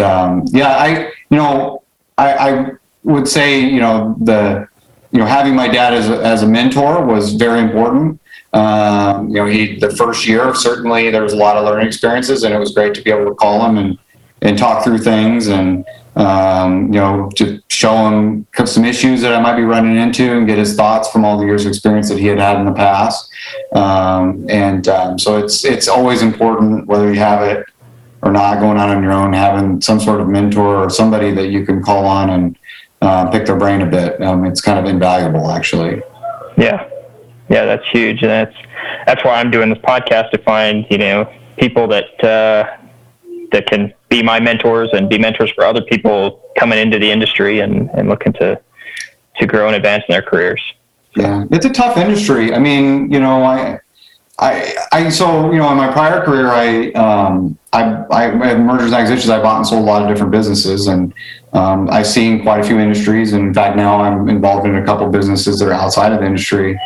yeah, 0.53 0.77
I, 0.77 1.11
you 1.29 1.37
know, 1.37 1.83
I, 2.17 2.33
I 2.33 2.71
would 3.03 3.27
say, 3.27 3.59
you 3.59 3.79
know, 3.79 4.15
the 4.21 4.67
you 5.11 5.19
know, 5.19 5.25
having 5.25 5.55
my 5.55 5.69
dad 5.69 5.93
as 5.93 6.09
a, 6.09 6.21
as 6.25 6.43
a 6.43 6.47
mentor 6.47 7.05
was 7.05 7.35
very 7.35 7.61
important. 7.61 8.19
Um, 8.51 9.29
you 9.29 9.35
know, 9.35 9.45
he 9.45 9.79
the 9.79 9.95
first 9.95 10.27
year 10.27 10.53
certainly 10.53 11.09
there 11.09 11.23
was 11.23 11.33
a 11.33 11.37
lot 11.37 11.57
of 11.57 11.65
learning 11.65 11.87
experiences, 11.87 12.43
and 12.43 12.53
it 12.53 12.57
was 12.57 12.73
great 12.73 12.93
to 12.95 13.01
be 13.01 13.11
able 13.11 13.25
to 13.25 13.35
call 13.35 13.65
him 13.65 13.77
and 13.77 13.97
and 14.41 14.57
talk 14.57 14.83
through 14.83 14.99
things, 14.99 15.47
and 15.47 15.85
um, 16.15 16.93
you 16.93 16.99
know, 16.99 17.29
to 17.35 17.61
show 17.69 17.95
him 18.07 18.47
some 18.65 18.85
issues 18.85 19.21
that 19.21 19.33
I 19.33 19.41
might 19.41 19.55
be 19.55 19.63
running 19.63 19.97
into, 19.97 20.37
and 20.37 20.47
get 20.47 20.57
his 20.57 20.75
thoughts 20.75 21.09
from 21.09 21.25
all 21.25 21.37
the 21.37 21.45
years 21.45 21.65
of 21.65 21.69
experience 21.69 22.09
that 22.09 22.19
he 22.19 22.27
had 22.27 22.39
had 22.39 22.57
in 22.57 22.65
the 22.65 22.73
past. 22.73 23.29
Um, 23.73 24.45
and 24.49 24.87
um, 24.87 25.19
so 25.19 25.37
it's 25.37 25.65
it's 25.65 25.87
always 25.87 26.21
important 26.21 26.87
whether 26.87 27.11
you 27.11 27.19
have 27.19 27.41
it 27.43 27.65
or 28.21 28.31
not 28.31 28.59
going 28.59 28.77
out 28.77 28.89
on 28.89 29.03
your 29.03 29.11
own, 29.11 29.33
having 29.33 29.81
some 29.81 29.99
sort 29.99 30.19
of 30.21 30.27
mentor 30.27 30.83
or 30.83 30.89
somebody 30.89 31.31
that 31.31 31.49
you 31.49 31.65
can 31.65 31.83
call 31.83 32.05
on 32.05 32.31
and 32.31 32.57
uh, 33.01 33.29
pick 33.29 33.45
their 33.45 33.57
brain 33.57 33.81
a 33.81 33.85
bit. 33.85 34.21
Um, 34.21 34.45
it's 34.45 34.61
kind 34.61 34.79
of 34.79 34.85
invaluable, 34.85 35.51
actually. 35.51 36.01
Yeah, 36.57 36.89
yeah, 37.49 37.65
that's 37.65 37.87
huge, 37.89 38.21
and 38.21 38.31
that's 38.31 38.55
that's 39.05 39.23
why 39.23 39.35
I'm 39.35 39.51
doing 39.51 39.69
this 39.69 39.79
podcast 39.79 40.31
to 40.31 40.37
find 40.39 40.85
you 40.89 40.97
know 40.97 41.31
people 41.57 41.87
that 41.87 42.23
uh, 42.23 42.77
that 43.51 43.67
can 43.67 43.93
be 44.15 44.23
my 44.23 44.39
mentors 44.39 44.89
and 44.93 45.09
be 45.09 45.17
mentors 45.17 45.51
for 45.51 45.65
other 45.65 45.81
people 45.81 46.41
coming 46.57 46.79
into 46.79 46.97
the 46.97 47.11
industry 47.11 47.59
and, 47.59 47.89
and 47.91 48.07
looking 48.09 48.33
to 48.33 48.59
to 49.37 49.45
grow 49.45 49.67
and 49.67 49.75
advance 49.75 50.03
in 50.07 50.13
their 50.13 50.21
careers. 50.21 50.61
Yeah, 51.17 51.43
it's 51.51 51.65
a 51.65 51.69
tough 51.69 51.97
industry. 51.97 52.53
I 52.53 52.59
mean, 52.59 53.11
you 53.11 53.19
know, 53.19 53.43
I 53.43 53.79
I, 54.39 54.75
I 54.91 55.09
so 55.09 55.51
you 55.51 55.59
know 55.59 55.69
in 55.71 55.77
my 55.77 55.91
prior 55.91 56.23
career 56.23 56.47
I 56.47 56.91
um, 56.91 57.57
I, 57.73 58.05
I 58.09 58.21
had 58.23 58.59
mergers 58.59 58.87
and 58.87 58.95
acquisitions 58.95 59.29
I 59.29 59.41
bought 59.41 59.57
and 59.57 59.67
sold 59.67 59.83
a 59.83 59.85
lot 59.85 60.01
of 60.01 60.07
different 60.07 60.31
businesses 60.31 60.87
and 60.87 61.13
um, 61.55 61.89
I've 61.89 62.07
seen 62.07 62.43
quite 62.43 62.59
a 62.59 62.63
few 62.63 62.79
industries 62.79 63.31
and 63.31 63.47
in 63.47 63.53
fact 63.53 63.77
now 63.77 64.01
I'm 64.01 64.27
involved 64.27 64.67
in 64.67 64.75
a 64.75 64.85
couple 64.85 65.07
businesses 65.07 65.59
that 65.59 65.69
are 65.69 65.73
outside 65.73 66.11
of 66.11 66.19
the 66.19 66.25
industry. 66.25 66.77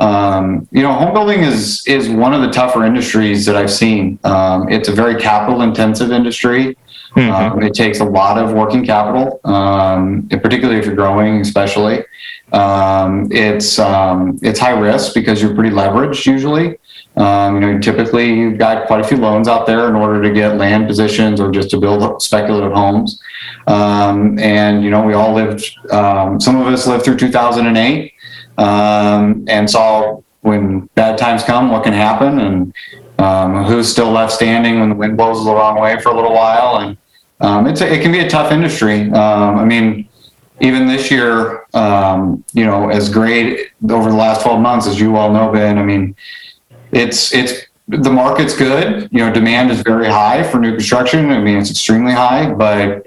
Um, 0.00 0.66
you 0.72 0.82
know, 0.82 0.92
home 0.92 1.14
building 1.14 1.40
is 1.42 1.86
is 1.86 2.08
one 2.08 2.34
of 2.34 2.42
the 2.42 2.50
tougher 2.50 2.84
industries 2.84 3.46
that 3.46 3.54
I've 3.54 3.70
seen. 3.70 4.18
Um, 4.24 4.68
it's 4.68 4.88
a 4.88 4.92
very 4.92 5.14
capital 5.14 5.62
intensive 5.62 6.10
industry. 6.10 6.76
Mm-hmm. 7.14 7.30
Um, 7.30 7.62
it 7.62 7.72
takes 7.72 8.00
a 8.00 8.04
lot 8.04 8.36
of 8.36 8.52
working 8.52 8.84
capital, 8.84 9.40
um, 9.44 10.28
particularly 10.28 10.78
if 10.80 10.86
you're 10.86 10.96
growing, 10.96 11.40
especially. 11.40 12.04
Um, 12.52 13.28
it's 13.30 13.78
um, 13.78 14.38
it's 14.42 14.58
high 14.58 14.78
risk 14.78 15.14
because 15.14 15.40
you're 15.40 15.54
pretty 15.54 15.70
leveraged 15.70 16.26
usually. 16.26 16.78
Um, 17.16 17.54
you 17.54 17.60
know, 17.60 17.78
typically 17.78 18.34
you've 18.34 18.58
got 18.58 18.86
quite 18.86 19.00
a 19.00 19.04
few 19.04 19.16
loans 19.16 19.48
out 19.48 19.66
there 19.66 19.88
in 19.88 19.94
order 19.94 20.20
to 20.22 20.30
get 20.30 20.58
land 20.58 20.86
positions 20.86 21.40
or 21.40 21.50
just 21.50 21.70
to 21.70 21.78
build 21.78 22.20
speculative 22.20 22.72
homes. 22.72 23.20
Um, 23.66 24.38
and 24.38 24.84
you 24.84 24.90
know, 24.90 25.02
we 25.02 25.14
all 25.14 25.32
lived. 25.32 25.76
Um, 25.90 26.40
some 26.40 26.60
of 26.60 26.66
us 26.66 26.86
lived 26.86 27.04
through 27.04 27.16
2008 27.16 28.12
um, 28.58 29.44
and 29.48 29.68
saw 29.68 30.20
when 30.42 30.86
bad 30.94 31.18
times 31.18 31.42
come 31.42 31.70
what 31.70 31.82
can 31.82 31.92
happen 31.92 32.38
and 32.38 32.74
um, 33.18 33.64
who's 33.64 33.90
still 33.90 34.10
left 34.10 34.32
standing 34.32 34.78
when 34.78 34.90
the 34.90 34.94
wind 34.94 35.16
blows 35.16 35.44
the 35.44 35.52
wrong 35.52 35.80
way 35.80 36.00
for 36.00 36.10
a 36.10 36.14
little 36.14 36.32
while. 36.32 36.78
And 36.78 36.96
um, 37.40 37.66
it's 37.66 37.80
a, 37.80 37.92
it 37.92 38.02
can 38.02 38.12
be 38.12 38.20
a 38.20 38.28
tough 38.28 38.52
industry. 38.52 39.10
I 39.12 39.64
mean 39.64 40.08
even 40.60 40.86
this 40.86 41.10
year, 41.10 41.66
um, 41.74 42.44
you 42.52 42.64
know, 42.64 42.88
as 42.88 43.08
great 43.08 43.72
over 43.90 44.10
the 44.10 44.16
last 44.16 44.42
12 44.42 44.60
months, 44.60 44.86
as 44.86 44.98
you 44.98 45.16
all 45.16 45.32
know, 45.32 45.52
Ben, 45.52 45.78
I 45.78 45.82
mean, 45.82 46.16
it's 46.92 47.34
it's 47.34 47.66
the 47.88 48.10
market's 48.10 48.56
good. 48.56 49.08
You 49.12 49.18
know, 49.18 49.32
demand 49.32 49.70
is 49.70 49.82
very 49.82 50.06
high 50.06 50.42
for 50.42 50.58
new 50.58 50.72
construction. 50.72 51.30
I 51.30 51.40
mean, 51.40 51.58
it's 51.58 51.70
extremely 51.70 52.12
high, 52.12 52.52
but 52.52 53.06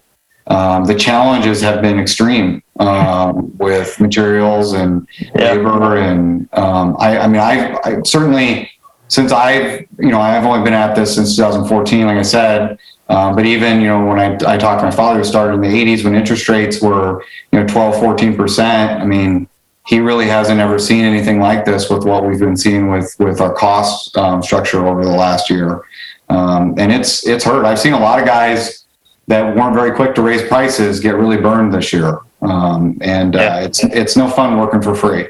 um, 0.50 0.86
the 0.86 0.96
challenges 0.96 1.62
have 1.62 1.82
been 1.82 2.00
extreme 2.00 2.64
um, 2.80 3.56
with 3.58 4.00
materials 4.00 4.74
and 4.74 5.08
yeah. 5.20 5.54
labor. 5.54 5.98
And 5.98 6.50
um, 6.54 6.96
I, 7.00 7.20
I, 7.20 7.28
mean, 7.28 7.42
I, 7.42 7.80
I 7.84 8.02
certainly 8.04 8.72
since 9.08 9.32
I've 9.32 9.88
you 9.98 10.10
know 10.10 10.22
I've 10.22 10.46
only 10.46 10.64
been 10.64 10.74
at 10.74 10.96
this 10.96 11.16
since 11.16 11.36
2014. 11.36 12.06
Like 12.06 12.18
I 12.18 12.22
said, 12.24 12.80
um, 13.10 13.36
but 13.36 13.46
even, 13.48 13.82
you 13.82 13.88
know, 13.88 14.06
when 14.06 14.20
I, 14.20 14.54
I 14.54 14.58
talked 14.58 14.82
to 14.82 14.86
my 14.86 14.92
father 14.92 15.20
who 15.20 15.24
started 15.24 15.56
in 15.56 15.62
the 15.62 15.68
80s 15.68 16.04
when 16.04 16.14
interest 16.14 16.48
rates 16.48 16.80
were, 16.80 17.24
you 17.52 17.60
know, 17.60 17.66
12, 17.66 17.96
14%, 17.96 19.02
I 19.02 19.04
mean, 19.04 19.50
he 19.88 20.00
really 20.00 20.28
hasn't 20.28 20.60
ever 20.60 20.78
seen 20.78 21.04
anything 21.04 21.40
like 21.40 21.66
this 21.66 21.90
with 21.90 22.06
what 22.06 22.24
we've 22.24 22.38
been 22.38 22.56
seeing 22.56 22.92
with 22.92 23.16
with 23.18 23.42
our 23.42 23.52
cost 23.52 24.16
um, 24.16 24.44
structure 24.44 24.86
over 24.86 25.04
the 25.04 25.10
last 25.10 25.50
year, 25.50 25.82
um, 26.30 26.76
and 26.78 26.92
it's 26.92 27.26
it's 27.26 27.44
hurt. 27.44 27.66
I've 27.66 27.80
seen 27.80 27.94
a 27.94 28.00
lot 28.00 28.20
of 28.20 28.26
guys 28.28 28.86
that 29.30 29.56
weren't 29.56 29.76
very 29.76 29.92
quick 29.92 30.16
to 30.16 30.24
raise 30.24 30.46
prices 30.48 31.00
get 31.00 31.16
really 31.16 31.38
burned 31.38 31.72
this 31.72 31.94
year, 31.94 32.18
um, 32.42 32.98
and 33.00 33.36
uh, 33.36 33.40
yeah. 33.40 33.60
it's 33.60 33.84
it's 33.84 34.18
no 34.18 34.28
fun 34.28 34.58
working 34.58 34.82
for 34.82 34.96
free. 34.96 35.28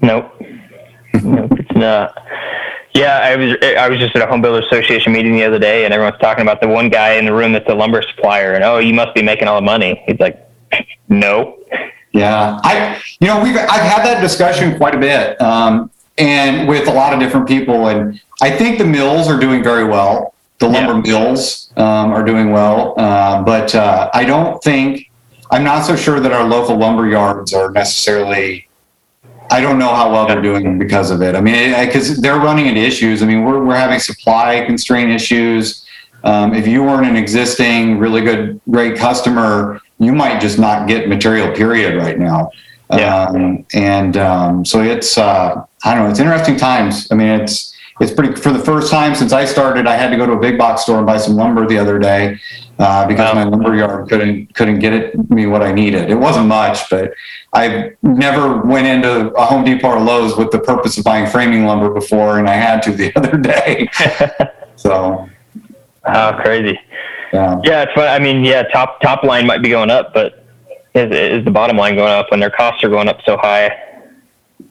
Nope, 0.00 0.32
nope, 1.22 1.52
it's 1.58 1.76
not. 1.76 2.16
Yeah, 2.94 3.18
I 3.18 3.36
was 3.36 3.56
I 3.62 3.88
was 3.88 3.98
just 3.98 4.14
at 4.14 4.22
a 4.22 4.26
home 4.26 4.42
builder 4.42 4.64
association 4.64 5.12
meeting 5.12 5.32
the 5.34 5.42
other 5.42 5.58
day, 5.58 5.84
and 5.84 5.92
everyone's 5.92 6.20
talking 6.20 6.42
about 6.42 6.60
the 6.60 6.68
one 6.68 6.88
guy 6.88 7.14
in 7.14 7.24
the 7.24 7.32
room 7.32 7.52
that's 7.52 7.68
a 7.68 7.74
lumber 7.74 8.00
supplier, 8.02 8.52
and 8.54 8.62
oh, 8.62 8.78
you 8.78 8.94
must 8.94 9.14
be 9.14 9.22
making 9.22 9.48
all 9.48 9.56
the 9.56 9.64
money. 9.64 10.02
He's 10.06 10.20
like, 10.20 10.48
no. 11.08 11.58
Yeah, 12.12 12.60
I 12.62 13.02
you 13.20 13.26
know 13.26 13.42
we've 13.42 13.56
I've 13.56 13.66
had 13.66 14.04
that 14.04 14.20
discussion 14.20 14.76
quite 14.76 14.94
a 14.94 14.98
bit, 14.98 15.40
um, 15.40 15.90
and 16.18 16.68
with 16.68 16.86
a 16.86 16.92
lot 16.92 17.12
of 17.12 17.18
different 17.18 17.48
people, 17.48 17.88
and 17.88 18.20
I 18.40 18.50
think 18.50 18.78
the 18.78 18.84
mills 18.84 19.28
are 19.28 19.40
doing 19.40 19.64
very 19.64 19.84
well. 19.84 20.31
The 20.62 20.68
lumber 20.68 21.08
yeah. 21.08 21.18
mills 21.18 21.72
um, 21.76 22.12
are 22.12 22.24
doing 22.24 22.52
well, 22.52 22.94
uh, 22.96 23.42
but 23.42 23.74
uh, 23.74 24.08
I 24.14 24.24
don't 24.24 24.62
think 24.62 25.10
I'm 25.50 25.64
not 25.64 25.84
so 25.84 25.96
sure 25.96 26.20
that 26.20 26.32
our 26.32 26.44
local 26.48 26.76
lumber 26.76 27.08
yards 27.08 27.52
are 27.52 27.72
necessarily 27.72 28.68
I 29.50 29.60
don't 29.60 29.76
know 29.76 29.92
how 29.92 30.12
well 30.12 30.24
they're 30.28 30.40
doing 30.40 30.78
because 30.78 31.10
of 31.10 31.20
it. 31.20 31.34
I 31.34 31.40
mean, 31.40 31.74
because 31.84 32.16
they're 32.20 32.38
running 32.38 32.66
into 32.66 32.80
issues. 32.80 33.24
I 33.24 33.26
mean, 33.26 33.42
we're, 33.42 33.64
we're 33.64 33.74
having 33.74 33.98
supply 33.98 34.64
constraint 34.64 35.10
issues. 35.10 35.84
Um, 36.22 36.54
if 36.54 36.68
you 36.68 36.84
weren't 36.84 37.08
an 37.08 37.16
existing 37.16 37.98
really 37.98 38.20
good, 38.20 38.60
great 38.70 38.96
customer, 38.96 39.80
you 39.98 40.12
might 40.12 40.40
just 40.40 40.60
not 40.60 40.86
get 40.86 41.08
material, 41.08 41.52
period, 41.56 41.96
right 41.96 42.20
now. 42.20 42.52
Yeah. 42.92 43.24
Um, 43.24 43.66
and 43.74 44.16
um, 44.16 44.64
so 44.64 44.80
it's, 44.80 45.18
uh, 45.18 45.64
I 45.82 45.94
don't 45.94 46.04
know, 46.04 46.10
it's 46.10 46.20
interesting 46.20 46.56
times. 46.56 47.08
I 47.10 47.16
mean, 47.16 47.40
it's, 47.40 47.71
it's 48.02 48.12
pretty, 48.12 48.34
for 48.34 48.52
the 48.52 48.58
first 48.58 48.90
time 48.90 49.14
since 49.14 49.32
I 49.32 49.44
started, 49.44 49.86
I 49.86 49.94
had 49.94 50.10
to 50.10 50.16
go 50.16 50.26
to 50.26 50.32
a 50.32 50.38
big 50.38 50.58
box 50.58 50.82
store 50.82 50.98
and 50.98 51.06
buy 51.06 51.18
some 51.18 51.36
lumber 51.36 51.68
the 51.68 51.78
other 51.78 52.00
day 52.00 52.36
uh, 52.80 53.06
because 53.06 53.32
wow. 53.32 53.44
my 53.44 53.48
lumber 53.48 53.76
yard 53.76 54.08
couldn't 54.08 54.52
couldn't 54.54 54.80
get 54.80 54.92
it 54.92 55.30
me 55.30 55.46
what 55.46 55.62
I 55.62 55.72
needed. 55.72 56.10
It 56.10 56.16
wasn't 56.16 56.48
much, 56.48 56.90
but 56.90 57.12
I 57.52 57.92
never 58.02 58.60
went 58.62 58.88
into 58.88 59.32
a 59.34 59.44
Home 59.44 59.64
Depot 59.64 59.88
or 59.88 60.00
Lowe's 60.00 60.36
with 60.36 60.50
the 60.50 60.58
purpose 60.58 60.98
of 60.98 61.04
buying 61.04 61.30
framing 61.30 61.64
lumber 61.64 61.90
before, 61.90 62.40
and 62.40 62.48
I 62.48 62.54
had 62.54 62.82
to 62.82 62.92
the 62.92 63.12
other 63.16 63.38
day. 63.38 63.88
so, 64.76 65.28
oh, 66.04 66.38
crazy. 66.42 66.78
Yeah, 67.32 67.60
yeah, 67.62 67.82
it's 67.84 67.92
fun. 67.92 68.08
I 68.08 68.18
mean, 68.18 68.44
yeah, 68.44 68.64
top 68.64 69.00
top 69.00 69.22
line 69.22 69.46
might 69.46 69.62
be 69.62 69.68
going 69.68 69.90
up, 69.90 70.12
but 70.12 70.44
is, 70.94 71.10
is 71.12 71.44
the 71.44 71.52
bottom 71.52 71.76
line 71.76 71.94
going 71.94 72.12
up 72.12 72.32
when 72.32 72.40
their 72.40 72.50
costs 72.50 72.82
are 72.82 72.90
going 72.90 73.06
up 73.06 73.20
so 73.24 73.36
high? 73.36 73.70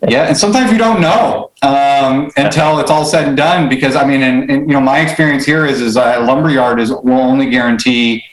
Yeah, 0.07 0.23
and 0.23 0.35
sometimes 0.35 0.71
you 0.71 0.79
don't 0.79 0.99
know 0.99 1.51
um, 1.61 2.31
until 2.35 2.79
it's 2.79 2.89
all 2.89 3.05
said 3.05 3.27
and 3.27 3.37
done. 3.37 3.69
Because 3.69 3.95
I 3.95 4.05
mean, 4.05 4.23
and, 4.23 4.49
and 4.49 4.67
you 4.67 4.73
know, 4.73 4.81
my 4.81 4.99
experience 4.99 5.45
here 5.45 5.65
is 5.65 5.79
is 5.79 5.95
a 5.95 6.19
lumberyard 6.19 6.79
is 6.79 6.91
will 6.91 7.19
only 7.19 7.49
guarantee 7.49 8.23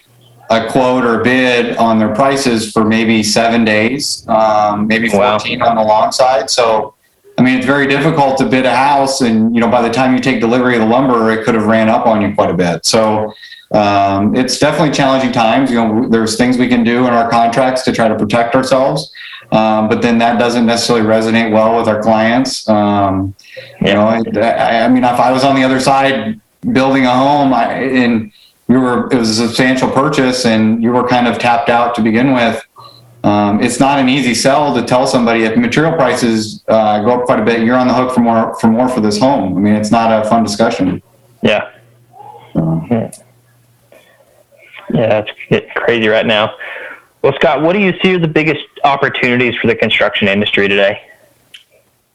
a 0.51 0.67
quote 0.71 1.05
or 1.05 1.21
a 1.21 1.25
bid 1.25 1.77
on 1.77 1.99
their 1.99 2.15
prices 2.15 2.73
for 2.73 2.85
maybe 2.85 3.23
seven 3.23 3.65
days, 3.65 4.27
um, 4.29 4.87
maybe 4.87 5.11
Wow. 5.11 5.39
14 5.39 5.61
on 5.61 5.77
the 5.77 5.83
long 5.83 6.11
side. 6.11 6.49
So, 6.49 6.95
I 7.37 7.43
mean, 7.43 7.59
it's 7.59 7.67
very 7.67 7.87
difficult 7.87 8.39
to 8.39 8.47
bid 8.47 8.65
a 8.65 8.75
house, 8.75 9.21
and 9.21 9.55
you 9.55 9.61
know, 9.61 9.69
by 9.69 9.83
the 9.83 9.91
time 9.91 10.15
you 10.15 10.21
take 10.21 10.41
delivery 10.41 10.75
of 10.75 10.81
the 10.81 10.87
lumber, 10.87 11.31
it 11.31 11.45
could 11.45 11.55
have 11.55 11.67
ran 11.67 11.89
up 11.91 12.07
on 12.07 12.23
you 12.23 12.35
quite 12.35 12.51
a 12.51 12.55
bit. 12.55 12.87
So, 12.87 13.35
um, 13.73 14.35
it's 14.35 14.59
definitely 14.59 14.95
challenging 14.95 15.33
times. 15.33 15.71
You 15.71 15.77
know, 15.77 16.09
there's 16.09 16.37
things 16.37 16.57
we 16.57 16.69
can 16.69 16.83
do 16.83 17.07
in 17.07 17.13
our 17.13 17.29
contracts 17.31 17.83
to 17.83 17.93
try 17.93 18.09
to 18.09 18.17
protect 18.17 18.55
ourselves, 18.55 19.13
um, 19.52 19.88
but 19.88 20.02
then 20.02 20.19
that 20.19 20.38
doesn't 20.38 20.67
necessarily 20.67 21.07
resonate 21.07 21.52
well 21.52 21.76
with 21.76 21.88
our 21.88 22.02
clients. 22.02 22.69
Um, 22.69 23.35
you 23.81 23.95
know, 23.95 24.07
I, 24.07 24.85
I 24.85 24.88
mean, 24.88 25.05
if 25.05 25.21
I 25.21 25.33
was 25.33 25.45
on 25.45 25.55
the 25.55 25.64
other 25.64 25.81
side 25.81 26.40
building 26.73 27.07
a 27.07 27.14
home, 27.14 27.55
I, 27.55 27.73
and 27.75 28.33
you 28.69 28.81
were, 28.81 29.07
it 29.11 29.14
was 29.14 29.31
a 29.31 29.47
substantial 29.47 29.90
purchase, 29.90 30.45
and 30.45 30.83
you 30.83 30.93
were 30.93 31.07
kind 31.07 31.26
of 31.26 31.38
tapped 31.38 31.71
out 31.71 31.95
to 31.95 32.02
begin 32.02 32.35
with. 32.35 32.62
Um, 33.25 33.61
it's 33.61 33.81
not 33.81 33.99
an 33.99 34.09
easy 34.09 34.35
sell 34.35 34.75
to 34.75 34.83
tell 34.83 35.07
somebody 35.07 35.43
if 35.45 35.57
material 35.57 35.93
prices 35.93 36.62
uh, 36.69 37.02
go 37.02 37.19
up 37.19 37.25
quite 37.25 37.40
a 37.40 37.45
bit, 37.45 37.62
you're 37.62 37.76
on 37.76 37.88
the 37.88 37.95
hook 37.95 38.12
for 38.12 38.21
more 38.21 38.55
for 38.61 38.69
more 38.69 38.88
for 38.88 39.00
this 39.00 39.19
home. 39.19 39.57
I 39.57 39.61
mean, 39.61 39.75
it's 39.75 39.90
not 39.90 40.25
a 40.25 40.28
fun 40.28 40.45
discussion. 40.45 41.02
Yeah. 41.43 41.73
Yeah, 44.93 45.25
it's 45.50 45.73
crazy 45.75 46.09
right 46.09 46.26
now. 46.26 46.55
Well, 47.23 47.33
Scott, 47.35 47.63
what 47.63 47.73
do 47.73 47.81
you 47.81 47.99
see 48.01 48.15
are 48.15 48.19
the 48.19 48.29
biggest 48.29 48.65
opportunities 48.85 49.57
for 49.57 49.67
the 49.67 49.75
construction 49.75 50.29
industry 50.29 50.69
today? 50.69 51.03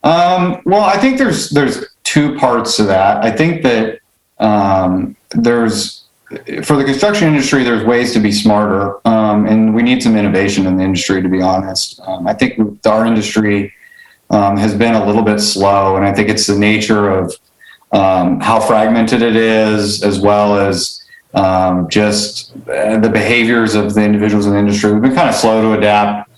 Um, 0.04 0.62
well, 0.66 0.84
I 0.84 0.98
think 0.98 1.18
there's 1.18 1.50
there's 1.50 1.86
two 2.04 2.38
parts 2.38 2.78
to 2.78 2.84
that. 2.84 3.24
I 3.24 3.32
think 3.32 3.64
that 3.64 4.00
um, 4.40 5.16
there's 5.32 6.04
for 6.64 6.78
the 6.78 6.84
construction 6.84 7.28
industry, 7.28 7.64
there's 7.64 7.86
ways 7.86 8.14
to 8.14 8.20
be 8.20 8.32
smarter, 8.32 9.06
um, 9.08 9.46
and 9.46 9.74
we 9.74 9.84
need 9.84 10.02
some 10.02 10.16
innovation 10.16 10.66
in 10.66 10.78
the 10.78 10.84
industry. 10.84 11.22
To 11.22 11.30
be 11.30 11.42
honest, 11.42 12.00
um, 12.02 12.28
I 12.28 12.34
think 12.34 12.86
our 12.86 13.06
industry 13.06 13.74
um, 14.30 14.58
has 14.58 14.74
been 14.74 14.96
a 14.96 15.06
little 15.06 15.22
bit 15.22 15.40
slow, 15.40 15.96
and 15.96 16.06
I 16.06 16.14
think 16.14 16.30
it's 16.30 16.48
the 16.48 16.58
nature 16.58 17.10
of 17.10 17.34
um, 17.92 18.40
how 18.40 18.60
fragmented 18.60 19.22
it 19.22 19.36
is, 19.36 20.02
as 20.02 20.20
well 20.20 20.58
as 20.58 21.03
um, 21.34 21.90
just 21.90 22.54
uh, 22.68 23.00
the 23.00 23.10
behaviors 23.10 23.76
of 23.76 23.94
the 23.94 24.04
individuals 24.04 24.46
in 24.46 24.54
the 24.54 24.60
industry. 24.60 24.92
We've 24.94 25.02
been 25.02 25.16
kind 25.16 25.30
of 25.30 25.36
slow 25.36 25.62
to 25.62 25.78
adapt 25.78 26.30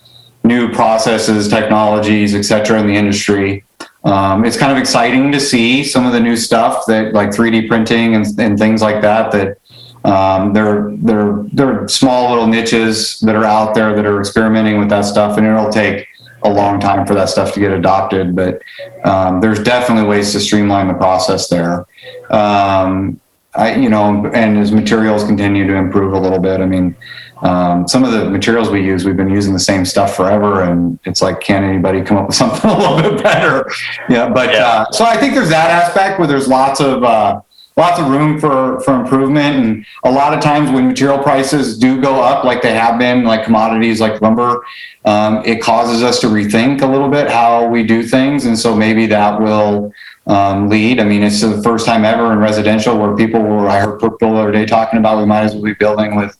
new 0.44 0.72
processes, 0.72 1.48
technologies, 1.48 2.34
et 2.34 2.42
cetera, 2.42 2.80
in 2.80 2.86
the 2.86 2.94
industry. 2.94 3.64
Um, 4.04 4.44
it's 4.44 4.56
kind 4.56 4.70
of 4.70 4.78
exciting 4.78 5.32
to 5.32 5.40
see 5.40 5.82
some 5.82 6.06
of 6.06 6.12
the 6.12 6.20
new 6.20 6.36
stuff 6.36 6.86
that 6.86 7.12
like 7.12 7.30
3D 7.30 7.68
printing 7.68 8.14
and, 8.14 8.24
and 8.38 8.56
things 8.56 8.80
like 8.80 9.02
that, 9.02 9.32
that 9.32 9.58
um, 10.08 10.52
they're, 10.52 10.92
they're, 10.98 11.42
they're 11.52 11.88
small 11.88 12.30
little 12.30 12.46
niches 12.46 13.18
that 13.20 13.34
are 13.34 13.44
out 13.44 13.74
there 13.74 13.96
that 13.96 14.06
are 14.06 14.20
experimenting 14.20 14.78
with 14.78 14.88
that 14.90 15.04
stuff. 15.04 15.36
And 15.36 15.46
it'll 15.46 15.70
take 15.70 16.06
a 16.44 16.48
long 16.48 16.78
time 16.78 17.04
for 17.04 17.14
that 17.14 17.28
stuff 17.28 17.52
to 17.54 17.60
get 17.60 17.72
adopted, 17.72 18.36
but 18.36 18.62
um, 19.04 19.40
there's 19.40 19.60
definitely 19.62 20.08
ways 20.08 20.30
to 20.32 20.40
streamline 20.40 20.86
the 20.86 20.94
process 20.94 21.48
there. 21.48 21.86
Um, 22.30 23.20
I, 23.56 23.74
you 23.76 23.88
know, 23.88 24.26
and 24.26 24.58
as 24.58 24.72
materials 24.72 25.24
continue 25.24 25.66
to 25.66 25.74
improve 25.74 26.12
a 26.12 26.18
little 26.18 26.38
bit, 26.38 26.60
I 26.60 26.66
mean, 26.66 26.96
um, 27.42 27.86
some 27.86 28.04
of 28.04 28.12
the 28.12 28.30
materials 28.30 28.70
we 28.70 28.82
use, 28.84 29.04
we've 29.04 29.16
been 29.16 29.30
using 29.30 29.52
the 29.52 29.58
same 29.58 29.84
stuff 29.84 30.16
forever, 30.16 30.62
and 30.62 30.98
it's 31.04 31.20
like, 31.20 31.40
can 31.40 31.64
anybody 31.64 32.02
come 32.02 32.16
up 32.16 32.28
with 32.28 32.36
something 32.42 32.70
a 32.70 32.78
little 32.78 32.96
bit 33.00 33.22
better? 33.22 33.70
Yeah, 34.08 34.28
but 34.28 34.52
Yeah. 34.52 34.66
Uh, 34.66 34.90
so 34.90 35.04
I 35.04 35.16
think 35.16 35.34
there's 35.34 35.50
that 35.50 35.70
aspect 35.70 36.18
where 36.18 36.28
there's 36.28 36.48
lots 36.48 36.80
of 36.80 37.04
uh, 37.04 37.40
lots 37.76 38.00
of 38.00 38.08
room 38.08 38.40
for 38.40 38.80
for 38.80 38.94
improvement, 38.94 39.56
and 39.56 39.86
a 40.04 40.10
lot 40.10 40.32
of 40.32 40.40
times 40.40 40.70
when 40.70 40.88
material 40.88 41.18
prices 41.18 41.78
do 41.78 42.00
go 42.00 42.22
up, 42.22 42.44
like 42.44 42.62
they 42.62 42.72
have 42.72 42.98
been, 42.98 43.24
like 43.24 43.44
commodities 43.44 44.00
like 44.00 44.20
lumber, 44.22 44.64
um, 45.04 45.42
it 45.44 45.60
causes 45.60 46.02
us 46.02 46.20
to 46.20 46.28
rethink 46.28 46.80
a 46.80 46.86
little 46.86 47.08
bit 47.08 47.30
how 47.30 47.66
we 47.66 47.82
do 47.82 48.02
things, 48.02 48.46
and 48.46 48.58
so 48.58 48.74
maybe 48.74 49.06
that 49.06 49.40
will 49.40 49.92
um, 50.26 50.68
lead. 50.68 50.98
I 50.98 51.04
mean, 51.04 51.22
it's 51.22 51.40
the 51.40 51.62
first 51.62 51.86
time 51.86 52.04
ever 52.04 52.32
in 52.32 52.38
residential 52.38 52.98
where 52.98 53.14
people 53.16 53.40
were. 53.40 53.68
I 53.68 53.78
heard 53.80 54.00
people 54.00 54.18
the 54.18 54.40
other 54.40 54.52
day 54.52 54.66
talking 54.66 54.98
about 54.98 55.18
we 55.18 55.24
might 55.24 55.42
as 55.42 55.54
well 55.54 55.62
be 55.62 55.74
building 55.74 56.16
with 56.16 56.36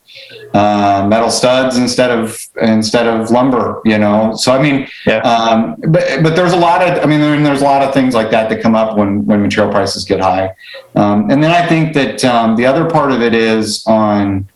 uh, 0.55 1.07
metal 1.09 1.31
studs 1.31 1.77
instead 1.77 2.11
of 2.11 2.37
instead 2.61 3.07
of 3.07 3.31
lumber. 3.31 3.81
You 3.85 3.99
know, 3.99 4.35
so 4.35 4.53
I 4.53 4.61
mean, 4.61 4.89
Yeah. 5.07 5.19
um, 5.19 5.77
but 5.89 6.23
but 6.23 6.35
there's 6.35 6.53
a 6.53 6.59
lot 6.59 6.83
of. 6.83 7.03
I 7.03 7.07
mean, 7.07 7.21
there, 7.21 7.41
there's 7.41 7.63
a 7.63 7.65
lot 7.65 7.83
of 7.83 7.95
things 7.95 8.15
like 8.15 8.31
that 8.31 8.49
that 8.49 8.61
come 8.61 8.75
up 8.75 8.97
when 8.97 9.25
when 9.25 9.43
material 9.43 9.73
prices 9.73 10.05
get 10.05 10.19
high, 10.21 10.51
um, 10.97 11.31
and 11.31 11.43
then 11.43 11.53
I 11.53 11.67
think 11.67 11.95
that 11.95 12.25
um, 12.25 12.57
the 12.57 12.67
other 12.67 12.91
part 12.91 13.13
of 13.13 13.23
it 13.23 13.35
is 13.35 13.85
on 13.87 14.49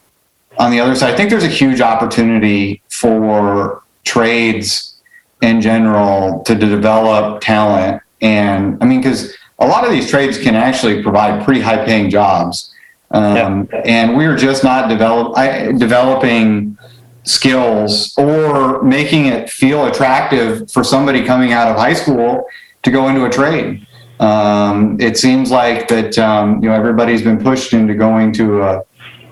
on 0.59 0.73
the 0.73 0.81
other 0.81 0.97
side. 0.97 1.15
I 1.15 1.17
think 1.17 1.31
there's 1.31 1.45
a 1.45 1.49
huge 1.49 1.81
opportunity 1.81 2.83
for 2.89 3.83
trades 4.05 4.97
in 5.41 5.61
general 5.61 6.43
to 6.45 6.55
develop 6.55 7.41
talent 7.41 8.03
and 8.21 8.79
I 8.83 8.87
mean, 8.87 9.01
because 9.01 9.35
a 9.59 9.67
lot 9.67 9.85
of 9.85 9.91
these 9.91 10.11
trades 10.11 10.39
can 10.39 10.55
actually 10.55 11.03
provide 11.03 11.45
pretty 11.45 11.61
high 11.61 11.85
paying 11.85 12.11
jobs. 12.11 12.75
Um, 13.11 13.69
And 13.85 14.17
we're 14.17 14.37
just 14.37 14.63
not 14.63 14.89
develop, 14.89 15.37
I, 15.37 15.73
developing 15.73 16.79
skills 17.25 18.15
or 18.17 18.83
making 18.83 19.27
it 19.27 19.51
feel 19.51 19.87
attractive 19.87 20.71
for 20.71 20.83
somebody 20.85 21.25
coming 21.25 21.53
out 21.53 21.69
of 21.69 21.77
high 21.77 21.93
school 21.93 22.47
to 22.83 22.91
go 22.91 23.09
into 23.09 23.25
a 23.25 23.31
trade. 23.31 23.87
Um, 24.21 24.99
it 25.01 25.19
seems 25.19 25.51
like 25.51 25.89
that, 25.89 26.19
um, 26.19 26.63
you 26.63 26.69
know, 26.69 26.75
everybody's 26.75 27.23
been 27.23 27.43
pushed 27.43 27.73
into 27.73 27.95
going 27.95 28.33
to 28.35 28.63
a, 28.63 28.83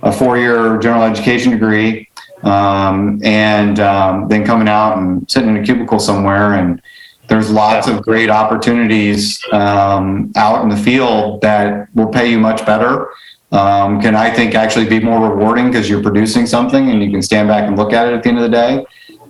a 0.03 0.12
four 0.12 0.38
year 0.38 0.79
general 0.79 1.05
education 1.05 1.53
degree 1.53 2.09
um, 2.42 3.20
and 3.22 3.81
um, 3.81 4.29
then 4.29 4.44
coming 4.44 4.68
out 4.68 4.98
and 4.98 5.31
sitting 5.31 5.51
in 5.51 5.57
a 5.59 5.62
cubicle 5.64 5.98
somewhere 5.98 6.55
and 6.55 6.81
there's 7.28 7.50
lots 7.50 7.86
of 7.86 8.02
great 8.02 8.30
opportunities 8.30 9.42
um, 9.52 10.32
out 10.36 10.62
in 10.62 10.68
the 10.68 10.76
field 10.76 11.40
that 11.42 11.88
will 11.94 12.08
pay 12.08 12.30
you 12.30 12.38
much 12.38 12.64
better. 12.66 13.10
Um, 13.52 14.00
can 14.00 14.14
I 14.14 14.30
think 14.30 14.54
actually 14.54 14.88
be 14.88 15.00
more 15.00 15.30
rewarding 15.30 15.66
because 15.68 15.88
you're 15.88 16.02
producing 16.02 16.46
something 16.46 16.90
and 16.90 17.02
you 17.02 17.10
can 17.10 17.22
stand 17.22 17.48
back 17.48 17.66
and 17.66 17.76
look 17.76 17.92
at 17.92 18.06
it 18.08 18.14
at 18.14 18.22
the 18.22 18.28
end 18.28 18.38
of 18.38 18.44
the 18.44 18.50
day. 18.50 18.84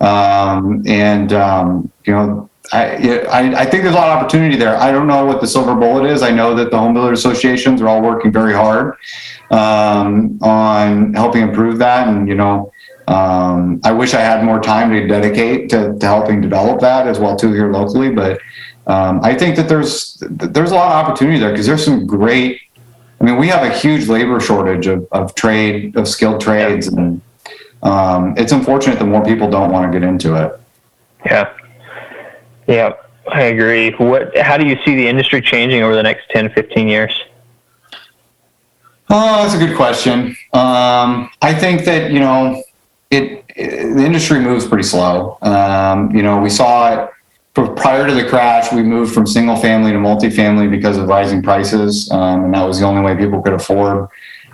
Um, 0.04 0.82
and 0.86 1.32
um, 1.32 1.92
you 2.04 2.12
know, 2.12 2.48
I, 2.72 3.20
I 3.30 3.60
I 3.60 3.64
think 3.64 3.82
there's 3.82 3.94
a 3.94 3.98
lot 3.98 4.08
of 4.08 4.18
opportunity 4.18 4.56
there. 4.56 4.76
I 4.76 4.92
don't 4.92 5.06
know 5.06 5.24
what 5.24 5.40
the 5.40 5.46
silver 5.46 5.74
bullet 5.74 6.08
is. 6.08 6.22
I 6.22 6.30
know 6.30 6.54
that 6.54 6.70
the 6.70 6.78
home 6.78 6.94
builder 6.94 7.12
associations 7.12 7.80
are 7.80 7.88
all 7.88 8.02
working 8.02 8.32
very 8.32 8.52
hard 8.52 8.94
um, 9.50 10.38
on 10.42 11.14
helping 11.14 11.42
improve 11.42 11.78
that, 11.78 12.08
and 12.08 12.28
you 12.28 12.34
know. 12.34 12.72
Um, 13.08 13.80
I 13.84 13.92
wish 13.92 14.12
I 14.12 14.20
had 14.20 14.44
more 14.44 14.60
time 14.60 14.90
to 14.90 15.06
dedicate 15.06 15.70
to, 15.70 15.98
to 15.98 16.06
helping 16.06 16.42
develop 16.42 16.80
that 16.80 17.06
as 17.06 17.18
well 17.18 17.36
too 17.36 17.52
here 17.54 17.72
locally. 17.72 18.10
But 18.10 18.38
um, 18.86 19.20
I 19.22 19.34
think 19.34 19.56
that 19.56 19.66
there's 19.68 20.22
there's 20.28 20.72
a 20.72 20.74
lot 20.74 20.92
of 20.92 21.06
opportunity 21.06 21.38
there 21.38 21.50
because 21.50 21.66
there's 21.66 21.84
some 21.84 22.06
great. 22.06 22.60
I 23.20 23.24
mean, 23.24 23.38
we 23.38 23.48
have 23.48 23.64
a 23.64 23.74
huge 23.74 24.08
labor 24.08 24.38
shortage 24.40 24.86
of, 24.86 25.08
of 25.10 25.34
trade 25.34 25.96
of 25.96 26.06
skilled 26.06 26.40
trades, 26.42 26.86
and 26.86 27.20
um, 27.82 28.34
it's 28.36 28.52
unfortunate 28.52 28.98
that 28.98 29.06
more 29.06 29.24
people 29.24 29.50
don't 29.50 29.72
want 29.72 29.90
to 29.90 29.98
get 29.98 30.06
into 30.06 30.34
it. 30.36 30.60
Yeah. 31.24 31.52
Yeah, 32.66 32.92
I 33.26 33.44
agree. 33.44 33.90
What? 33.92 34.36
How 34.36 34.58
do 34.58 34.66
you 34.66 34.76
see 34.84 34.94
the 34.94 35.08
industry 35.08 35.40
changing 35.40 35.82
over 35.82 35.96
the 35.96 36.02
next 36.02 36.28
10, 36.28 36.50
15 36.50 36.86
years? 36.86 37.18
Oh, 39.08 39.42
that's 39.42 39.54
a 39.54 39.58
good 39.58 39.74
question. 39.74 40.36
Um, 40.52 41.30
I 41.40 41.54
think 41.54 41.86
that 41.86 42.10
you 42.10 42.20
know 42.20 42.62
it, 43.10 43.44
it- 43.56 43.94
the 43.94 44.04
industry 44.04 44.40
moves 44.40 44.66
pretty 44.66 44.84
slow. 44.84 45.38
Um, 45.42 46.14
you 46.14 46.22
know, 46.22 46.38
we 46.40 46.50
saw 46.50 46.92
it 47.04 47.10
prior 47.76 48.06
to 48.06 48.14
the 48.14 48.24
crash. 48.28 48.72
We 48.72 48.82
moved 48.82 49.12
from 49.12 49.26
single 49.26 49.56
family 49.56 49.90
to 49.92 49.98
multifamily 49.98 50.70
because 50.70 50.96
of 50.96 51.08
rising 51.08 51.42
prices, 51.42 52.08
um, 52.12 52.44
and 52.44 52.54
that 52.54 52.62
was 52.64 52.78
the 52.78 52.86
only 52.86 53.02
way 53.02 53.16
people 53.16 53.42
could 53.42 53.54
afford 53.54 54.08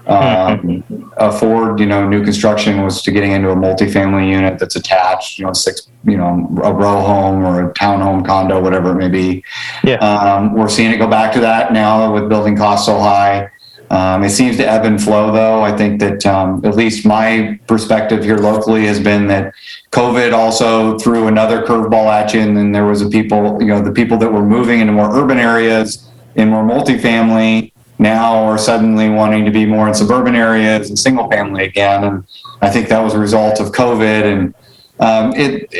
um, 0.06 0.82
afford. 1.18 1.80
You 1.80 1.86
know, 1.86 2.08
new 2.08 2.24
construction 2.24 2.82
was 2.82 3.02
to 3.02 3.10
getting 3.10 3.32
into 3.32 3.50
a 3.50 3.56
multifamily 3.56 4.28
unit 4.30 4.58
that's 4.58 4.76
attached. 4.76 5.38
You 5.38 5.46
know, 5.46 5.52
six, 5.52 5.88
you 6.04 6.16
know, 6.16 6.48
a 6.62 6.72
row 6.72 7.00
home 7.02 7.44
or 7.44 7.68
a 7.70 7.74
townhome 7.74 8.24
condo, 8.26 8.60
whatever 8.62 8.92
it 8.92 8.96
may 8.96 9.08
be. 9.08 9.44
Yeah. 9.82 9.96
Um, 9.96 10.54
we're 10.54 10.68
seeing 10.68 10.90
it 10.92 10.98
go 10.98 11.08
back 11.08 11.32
to 11.34 11.40
that 11.40 11.72
now 11.72 12.12
with 12.12 12.28
building 12.28 12.56
costs 12.56 12.86
so 12.86 12.98
high. 12.98 13.50
Um, 13.94 14.24
it 14.24 14.30
seems 14.30 14.56
to 14.56 14.68
ebb 14.68 14.84
and 14.84 15.00
flow, 15.00 15.30
though. 15.30 15.62
I 15.62 15.70
think 15.76 16.00
that 16.00 16.26
um, 16.26 16.60
at 16.64 16.74
least 16.74 17.06
my 17.06 17.60
perspective 17.68 18.24
here 18.24 18.38
locally 18.38 18.86
has 18.86 18.98
been 18.98 19.28
that 19.28 19.54
COVID 19.92 20.32
also 20.32 20.98
threw 20.98 21.28
another 21.28 21.62
curveball 21.62 22.06
at 22.10 22.34
you, 22.34 22.40
and 22.40 22.56
then 22.56 22.72
there 22.72 22.86
was 22.86 23.02
a 23.02 23.08
people, 23.08 23.62
you 23.62 23.68
know, 23.68 23.80
the 23.80 23.92
people 23.92 24.16
that 24.18 24.32
were 24.32 24.44
moving 24.44 24.80
into 24.80 24.92
more 24.92 25.16
urban 25.16 25.38
areas 25.38 26.10
in 26.34 26.48
more 26.48 26.64
multifamily 26.64 27.70
now 28.00 28.34
are 28.34 28.58
suddenly 28.58 29.08
wanting 29.10 29.44
to 29.44 29.52
be 29.52 29.64
more 29.64 29.86
in 29.86 29.94
suburban 29.94 30.34
areas 30.34 30.88
and 30.88 30.98
single 30.98 31.30
family 31.30 31.62
again. 31.64 32.02
And 32.02 32.24
I 32.62 32.70
think 32.70 32.88
that 32.88 32.98
was 32.98 33.14
a 33.14 33.20
result 33.20 33.60
of 33.60 33.70
COVID. 33.70 34.24
And 34.24 34.54
um, 34.98 35.32
it, 35.36 35.72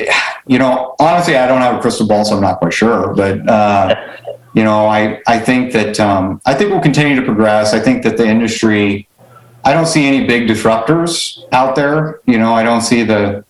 you 0.46 0.60
know, 0.60 0.94
honestly, 1.00 1.36
I 1.36 1.48
don't 1.48 1.62
have 1.62 1.74
a 1.74 1.80
crystal 1.80 2.06
ball, 2.06 2.24
so 2.24 2.36
I'm 2.36 2.42
not 2.42 2.60
quite 2.60 2.74
sure, 2.74 3.12
but. 3.12 3.48
Uh, 3.48 3.96
you 4.54 4.64
know, 4.64 4.86
I, 4.86 5.20
I 5.26 5.38
think 5.38 5.72
that 5.72 6.00
um, 6.00 6.40
I 6.46 6.54
think 6.54 6.70
we'll 6.70 6.80
continue 6.80 7.16
to 7.16 7.22
progress. 7.22 7.74
I 7.74 7.80
think 7.80 8.02
that 8.04 8.16
the 8.16 8.26
industry 8.26 9.08
I 9.64 9.72
don't 9.72 9.86
see 9.86 10.06
any 10.06 10.26
big 10.26 10.46
disruptors 10.46 11.38
out 11.52 11.74
there. 11.74 12.20
You 12.26 12.38
know, 12.38 12.52
I 12.52 12.62
don't 12.62 12.82
see 12.82 13.02
the 13.02 13.44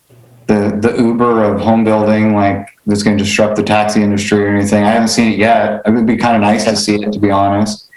the 0.46 0.78
the 0.80 0.96
Uber 0.96 1.42
of 1.42 1.60
home 1.60 1.82
building 1.84 2.34
like 2.34 2.68
that's 2.86 3.02
going 3.02 3.18
to 3.18 3.24
disrupt 3.24 3.56
the 3.56 3.62
taxi 3.62 4.02
industry 4.02 4.44
or 4.44 4.48
anything. 4.48 4.84
I 4.84 4.90
haven't 4.92 5.08
seen 5.08 5.32
it 5.32 5.38
yet. 5.38 5.82
It 5.84 5.90
would 5.90 6.06
be 6.06 6.16
kind 6.16 6.36
of 6.36 6.42
nice 6.42 6.64
to 6.64 6.76
see 6.76 7.02
it, 7.02 7.12
to 7.12 7.18
be 7.18 7.30
honest. 7.30 7.90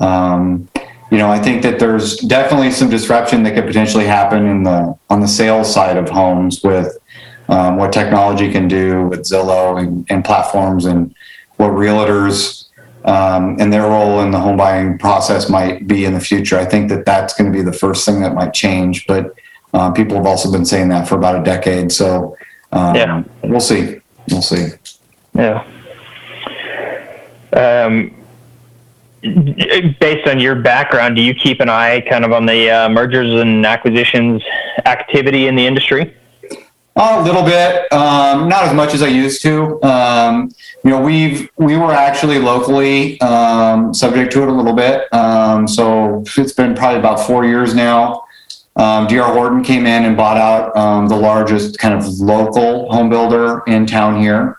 Um, 0.00 0.68
you 1.10 1.18
know, 1.18 1.30
I 1.30 1.38
think 1.38 1.62
that 1.62 1.78
there's 1.78 2.16
definitely 2.18 2.72
some 2.72 2.90
disruption 2.90 3.42
that 3.44 3.54
could 3.54 3.66
potentially 3.66 4.06
happen 4.06 4.46
in 4.46 4.62
the 4.64 4.94
on 5.08 5.20
the 5.20 5.28
sales 5.28 5.72
side 5.72 5.96
of 5.96 6.10
homes 6.10 6.62
with 6.62 6.98
um, 7.48 7.76
what 7.76 7.92
technology 7.92 8.52
can 8.52 8.68
do 8.68 9.06
with 9.06 9.20
Zillow 9.20 9.78
and, 9.78 10.06
and 10.10 10.24
platforms 10.24 10.84
and 10.84 11.14
what 11.62 11.72
realtors 11.72 12.66
um, 13.04 13.56
and 13.60 13.72
their 13.72 13.82
role 13.82 14.20
in 14.20 14.30
the 14.30 14.38
home 14.38 14.56
buying 14.56 14.98
process 14.98 15.48
might 15.48 15.86
be 15.86 16.04
in 16.04 16.14
the 16.14 16.20
future. 16.20 16.58
I 16.58 16.64
think 16.64 16.88
that 16.90 17.06
that's 17.06 17.34
going 17.34 17.50
to 17.50 17.56
be 17.56 17.62
the 17.62 17.72
first 17.72 18.04
thing 18.04 18.20
that 18.20 18.34
might 18.34 18.52
change. 18.52 19.06
But 19.06 19.34
uh, 19.72 19.92
people 19.92 20.16
have 20.16 20.26
also 20.26 20.50
been 20.50 20.64
saying 20.64 20.88
that 20.88 21.08
for 21.08 21.16
about 21.16 21.40
a 21.40 21.44
decade. 21.44 21.92
So 21.92 22.36
um, 22.72 22.94
yeah, 22.94 23.24
we'll 23.42 23.60
see. 23.60 24.00
We'll 24.30 24.42
see. 24.42 24.68
Yeah. 25.34 25.64
Um, 27.52 28.14
based 30.00 30.26
on 30.26 30.40
your 30.40 30.56
background, 30.56 31.16
do 31.16 31.22
you 31.22 31.34
keep 31.34 31.60
an 31.60 31.68
eye 31.68 32.00
kind 32.00 32.24
of 32.24 32.32
on 32.32 32.46
the 32.46 32.70
uh, 32.70 32.88
mergers 32.88 33.40
and 33.40 33.64
acquisitions 33.64 34.42
activity 34.84 35.46
in 35.46 35.54
the 35.54 35.66
industry? 35.66 36.14
A 36.94 37.22
little 37.22 37.42
bit, 37.42 37.90
um, 37.90 38.50
not 38.50 38.64
as 38.64 38.74
much 38.74 38.92
as 38.92 39.02
I 39.02 39.06
used 39.06 39.40
to. 39.42 39.82
Um, 39.82 40.52
you 40.84 40.90
know, 40.90 41.00
we've 41.00 41.48
we 41.56 41.78
were 41.78 41.92
actually 41.92 42.38
locally 42.38 43.18
um, 43.22 43.94
subject 43.94 44.30
to 44.32 44.42
it 44.42 44.48
a 44.48 44.52
little 44.52 44.74
bit. 44.74 45.12
Um, 45.14 45.66
so 45.66 46.22
it's 46.36 46.52
been 46.52 46.74
probably 46.74 46.98
about 46.98 47.26
four 47.26 47.46
years 47.46 47.74
now. 47.74 48.24
Um, 48.76 49.06
D.R. 49.06 49.32
Horton 49.32 49.64
came 49.64 49.86
in 49.86 50.04
and 50.04 50.18
bought 50.18 50.36
out 50.36 50.76
um, 50.76 51.08
the 51.08 51.16
largest 51.16 51.78
kind 51.78 51.94
of 51.94 52.06
local 52.20 52.92
home 52.92 53.08
builder 53.08 53.62
in 53.66 53.86
town 53.86 54.20
here. 54.20 54.58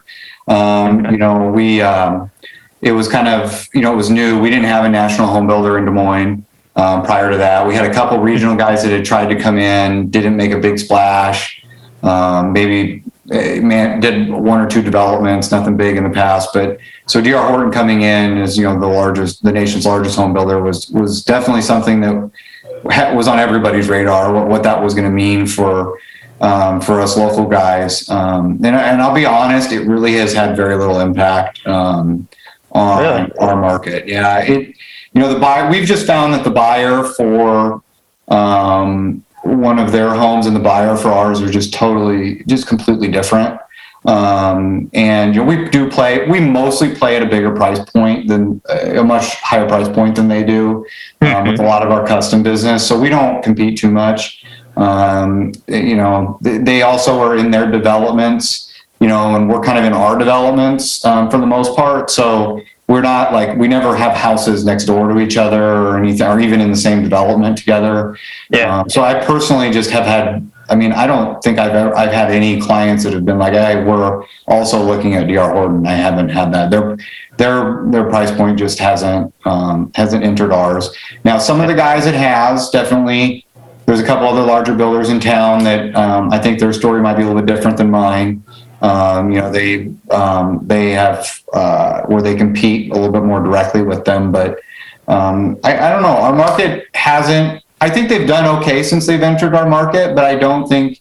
you 0.50 1.18
know, 1.18 1.52
we 1.54 1.82
it 1.82 2.92
was 2.92 3.08
kind 3.08 3.28
of 3.28 3.68
you 3.76 3.82
know 3.82 3.94
it 3.94 3.96
was 3.96 4.10
new. 4.10 4.40
We 4.40 4.50
didn't 4.50 4.66
have 4.66 4.86
a 4.86 4.90
national 4.90 5.28
home 5.28 5.46
builder 5.46 5.78
in 5.78 5.86
Des 5.86 5.92
Moines. 5.92 6.44
prior 6.74 7.30
to 7.30 7.38
that, 7.38 7.68
we 7.68 7.76
had 7.76 7.86
a 7.86 7.94
couple 7.94 8.18
regional 8.18 8.56
guys 8.56 8.82
that 8.82 8.92
had 8.92 9.06
tried 9.06 9.28
to 9.28 9.40
come 9.40 9.60
in, 9.60 10.10
didn't 10.10 10.36
make 10.36 10.52
a 10.52 10.60
big 10.60 10.80
splash. 10.80 11.63
Um, 12.04 12.52
maybe 12.52 13.04
eh, 13.32 13.60
man 13.62 14.00
did 14.00 14.30
one 14.30 14.60
or 14.60 14.70
two 14.70 14.82
developments, 14.82 15.52
nothing 15.52 15.78
big 15.78 15.96
in 15.98 16.04
the 16.04 16.10
past. 16.10 16.50
But 16.54 16.80
so 17.06 17.22
DR 17.22 17.48
Horton 17.48 17.72
coming 17.72 18.02
in 18.02 18.38
as 18.38 18.58
you 18.58 18.64
know 18.64 18.80
the 18.80 18.88
largest, 18.88 19.44
the 19.44 19.52
nation's 19.52 19.86
largest 19.86 20.16
home 20.16 20.34
builder 20.34 20.62
was 20.62 20.90
was 20.90 21.24
definitely 21.24 21.62
something 21.62 22.02
that 22.02 23.16
was 23.16 23.28
on 23.28 23.40
everybody's 23.40 23.88
radar. 23.88 24.34
What, 24.34 24.48
what 24.48 24.64
that 24.64 24.84
was 24.84 24.94
going 24.94 25.06
to 25.06 25.14
mean 25.14 25.48
for 25.48 25.98
um, 26.42 26.82
for 26.82 27.00
us 27.00 27.18
local 27.18 27.48
guys. 27.48 28.08
Um, 28.10 28.60
and, 28.64 28.76
and, 28.76 29.02
I'll 29.02 29.14
be 29.14 29.26
honest, 29.26 29.72
it 29.72 29.88
really 29.88 30.14
has 30.16 30.34
had 30.34 30.58
very 30.58 30.76
little 30.76 31.00
impact 31.00 31.66
um, 31.66 32.28
on 32.74 33.02
really? 33.02 33.32
our 33.40 33.56
market. 33.56 34.08
Yeah, 34.08 34.40
it 34.40 34.76
you 35.14 35.22
know 35.22 35.34
the 35.34 35.40
buyer. 35.40 35.70
We've 35.70 35.88
just 35.88 36.06
found 36.06 36.34
that 36.34 36.44
the 36.44 36.52
buyer 36.52 37.04
for 37.04 37.82
um, 38.28 39.24
one 39.44 39.78
of 39.78 39.92
their 39.92 40.14
homes 40.14 40.46
and 40.46 40.56
the 40.56 40.60
buyer 40.60 40.96
for 40.96 41.10
ours 41.10 41.42
are 41.42 41.50
just 41.50 41.74
totally, 41.74 42.44
just 42.48 42.68
completely 42.68 43.10
different. 43.10 43.60
Um, 44.06 44.90
and 44.94 45.34
you 45.34 45.42
know, 45.42 45.48
we 45.48 45.70
do 45.70 45.90
play. 45.90 46.28
We 46.28 46.40
mostly 46.40 46.94
play 46.94 47.16
at 47.16 47.24
a 47.24 47.26
bigger 47.26 47.52
price 47.52 47.80
point 47.80 48.28
than 48.28 48.62
a 48.70 49.04
much 49.04 49.36
higher 49.36 49.68
price 49.68 49.88
point 49.88 50.16
than 50.16 50.28
they 50.28 50.44
do 50.44 50.86
um, 51.22 51.28
mm-hmm. 51.28 51.52
with 51.52 51.60
a 51.60 51.64
lot 51.64 51.84
of 51.84 51.92
our 51.92 52.06
custom 52.06 52.44
business. 52.44 52.86
So 52.86 53.00
we 53.00 53.10
don't 53.10 53.42
compete 53.42 53.78
too 53.78 53.92
much. 53.92 54.44
Um, 54.76 55.54
you 55.68 55.96
know, 55.96 56.38
they, 56.42 56.58
they, 56.58 56.82
also 56.82 57.20
are 57.20 57.38
in 57.38 57.52
their 57.52 57.70
developments. 57.70 58.72
You 59.00 59.08
know, 59.08 59.36
and 59.36 59.50
we're 59.50 59.62
kind 59.62 59.78
of 59.78 59.84
in 59.84 59.94
our 59.94 60.18
developments 60.18 61.04
um, 61.04 61.30
for 61.30 61.38
the 61.38 61.46
most 61.46 61.76
part. 61.76 62.10
So 62.10 62.62
we're 62.88 63.02
not 63.02 63.32
like 63.32 63.58
we 63.58 63.68
never 63.68 63.96
have 63.96 64.16
houses 64.16 64.66
next 64.66 64.86
door 64.86 65.08
to 65.08 65.20
each 65.20 65.38
other 65.38 65.64
or 65.64 65.98
anything, 65.98 66.28
or 66.28 66.40
even 66.40 66.60
in 66.60 66.70
the 66.70 66.78
same 66.78 67.02
development 67.02 67.58
together. 67.58 68.18
Yeah. 68.50 68.80
Um, 68.80 68.90
so 68.90 69.02
I 69.04 69.24
personally 69.24 69.72
just 69.72 69.90
have 69.92 70.06
had. 70.06 70.50
I 70.70 70.76
mean, 70.76 70.94
I 70.94 71.06
don't 71.08 71.44
think 71.44 71.60
I've 71.60 71.74
ever 71.74 71.96
I've 71.96 72.12
had 72.12 72.32
any 72.32 72.60
clients 72.60 73.04
that 73.04 73.14
have 73.14 73.26
been 73.26 73.38
like, 73.38 73.54
"Hey, 73.54 73.84
we're 73.84 74.24
also 74.48 74.82
looking 74.82 75.16
at 75.16 75.28
DR 75.28 75.52
Horton." 75.52 75.86
I 75.86 75.94
haven't 75.94 76.30
had 76.30 76.54
that. 76.54 76.72
Their 76.72 76.98
their 77.38 77.84
their 77.88 78.10
price 78.10 78.32
point 78.32 78.60
just 78.60 78.80
hasn't 78.80 79.34
um, 79.46 79.92
hasn't 79.96 80.24
entered 80.24 80.52
ours. 80.52 80.96
Now, 81.24 81.38
some 81.38 81.62
of 81.62 81.68
the 81.68 81.76
guys 81.76 82.06
it 82.06 82.16
has 82.16 82.70
definitely. 82.70 83.46
There's 83.86 84.00
a 84.00 84.06
couple 84.06 84.28
other 84.28 84.44
larger 84.44 84.74
builders 84.74 85.10
in 85.10 85.20
town 85.20 85.66
that 85.66 85.94
um, 85.94 86.32
I 86.32 86.40
think 86.40 86.58
their 86.58 86.72
story 86.72 87.02
might 87.02 87.16
be 87.16 87.24
a 87.24 87.26
little 87.26 87.42
bit 87.42 87.54
different 87.54 87.76
than 87.76 87.92
mine. 87.92 88.42
Um, 88.84 89.32
you 89.32 89.40
know, 89.40 89.50
they 89.50 89.94
um, 90.12 90.60
they 90.68 90.92
have 90.92 91.42
uh, 91.54 92.02
where 92.04 92.22
they 92.22 92.36
compete 92.36 92.92
a 92.92 92.96
little 92.96 93.12
bit 93.12 93.24
more 93.24 93.42
directly 93.42 93.82
with 93.82 94.04
them, 94.04 94.30
but 94.30 94.60
um, 95.08 95.58
I, 95.64 95.88
I, 95.88 95.90
don't 95.90 96.02
know. 96.02 96.10
Our 96.10 96.36
market 96.36 96.88
hasn't. 96.94 97.64
I 97.80 97.90
think 97.90 98.10
they've 98.10 98.28
done 98.28 98.46
okay 98.60 98.84
since 98.84 99.08
they've 99.08 99.24
entered 99.24 99.56
our 99.56 99.70
market, 99.70 100.16
but 100.16 100.26
I 100.26 100.36
don't 100.36 100.68
think, 100.68 101.00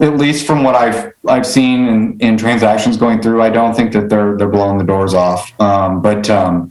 at 0.00 0.16
least 0.16 0.44
from 0.44 0.64
what 0.64 0.74
I've 0.74 1.12
I've 1.28 1.46
seen 1.46 1.86
in, 1.86 2.18
in 2.18 2.36
transactions 2.36 2.96
going 2.96 3.22
through, 3.22 3.42
I 3.42 3.50
don't 3.50 3.74
think 3.74 3.92
that 3.92 4.08
they're 4.08 4.36
they're 4.36 4.48
blowing 4.48 4.78
the 4.78 4.84
doors 4.84 5.14
off. 5.14 5.52
Um, 5.60 6.02
but 6.02 6.28
um, 6.30 6.70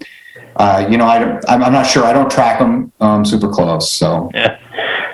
uh, 0.57 0.85
you 0.89 0.97
know, 0.97 1.05
I 1.05 1.39
I'm, 1.47 1.63
I'm 1.63 1.71
not 1.71 1.87
sure. 1.87 2.03
I 2.03 2.11
don't 2.11 2.29
track 2.29 2.59
them 2.59 2.91
um, 2.99 3.23
super 3.23 3.47
close. 3.47 3.89
So 3.89 4.29
yeah. 4.33 4.59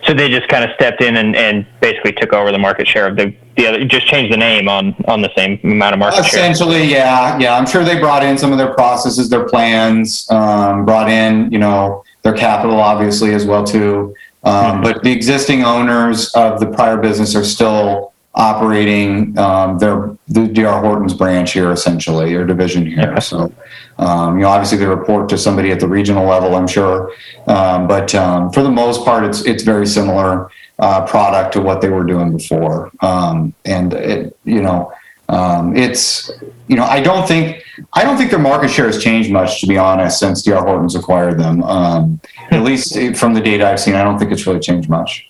So 0.10 0.16
they 0.16 0.28
just 0.28 0.48
kind 0.48 0.64
of 0.64 0.72
stepped 0.74 1.04
in 1.04 1.18
and, 1.18 1.36
and 1.36 1.68
basically 1.82 2.14
took 2.14 2.34
over 2.34 2.52
the 2.52 2.58
market 2.58 2.88
share 2.88 3.06
of 3.06 3.16
the, 3.16 3.32
the 3.58 3.68
other, 3.68 3.86
just 3.86 4.08
changed 4.08 4.34
the 4.34 4.38
name 4.38 4.68
on, 4.68 4.96
on 5.08 5.22
the 5.22 5.30
same 5.38 5.60
amount 5.64 5.94
of 5.94 6.00
market 6.00 6.26
share. 6.26 6.40
Essentially, 6.40 6.90
share. 6.90 6.98
yeah. 6.98 7.38
Yeah. 7.38 7.56
I'm 7.56 7.68
sure 7.68 7.84
they 7.84 8.00
brought 8.00 8.24
in 8.24 8.36
some 8.36 8.52
of 8.52 8.58
their 8.58 8.74
processes, 8.74 9.30
their 9.30 9.48
plans, 9.48 10.28
um, 10.32 10.84
brought 10.84 11.10
in, 11.10 11.52
you 11.52 11.60
know, 11.60 12.04
their 12.24 12.34
capital 12.34 12.80
obviously 12.80 13.36
as 13.36 13.46
well 13.46 13.64
too. 13.64 14.16
Um, 14.46 14.54
mm-hmm. 14.56 14.82
But 14.82 15.04
the 15.04 15.12
existing 15.12 15.64
owners 15.64 16.34
of 16.34 16.60
the 16.60 16.66
prior 16.66 16.98
business 16.98 17.36
are 17.36 17.44
still 17.44 18.09
operating 18.40 19.38
um, 19.38 19.78
their 19.80 20.16
the 20.30 20.48
DR 20.48 20.80
Horton's 20.80 21.14
branch 21.14 21.52
here 21.52 21.72
essentially 21.72 22.34
or 22.34 22.46
division 22.46 22.86
here. 22.86 23.12
Yeah. 23.12 23.20
So 23.20 23.54
um, 23.98 24.38
you 24.38 24.44
know, 24.44 24.50
obviously 24.50 24.78
they 24.78 24.86
report 24.86 25.28
to 25.30 25.38
somebody 25.38 25.72
at 25.72 25.82
the 25.82 25.88
regional 25.88 26.26
level, 26.26 26.56
I'm 26.56 26.68
sure, 26.68 27.12
um, 27.48 27.86
but 27.86 28.16
um, 28.16 28.50
for 28.52 28.64
the 28.64 28.72
most 28.72 29.04
part, 29.04 29.26
it's 29.26 29.46
it's 29.46 29.64
very 29.64 29.86
similar 29.86 30.50
uh, 30.80 31.06
product 31.06 31.54
to 31.54 31.62
what 31.62 31.82
they 31.82 31.90
were 31.90 32.06
doing 32.06 32.36
before, 32.36 32.92
um, 33.02 33.54
and 33.66 33.94
it, 33.94 34.38
you 34.46 34.62
know, 34.62 34.94
um, 35.28 35.76
it's 35.76 36.32
you 36.70 36.78
know, 36.78 36.86
I 36.86 37.02
don't 37.02 37.28
think 37.28 37.62
I 37.92 38.04
don't 38.04 38.18
think 38.18 38.32
their 38.32 38.40
market 38.40 38.70
share 38.70 38.86
has 38.86 39.04
changed 39.04 39.32
much, 39.32 39.60
to 39.60 39.68
be 39.68 39.78
honest, 39.78 40.18
since 40.18 40.44
DR 40.44 40.62
Horton's 40.62 40.96
acquired 40.96 41.38
them. 41.38 41.62
Um, 41.64 42.22
at 42.52 42.64
least 42.64 42.98
from 43.18 43.34
the 43.34 43.42
data 43.42 43.70
I've 43.70 43.82
seen, 43.82 43.96
I 43.96 44.04
don't 44.04 44.18
think 44.18 44.32
it's 44.32 44.48
really 44.48 44.62
changed 44.62 44.90
much. 44.90 45.28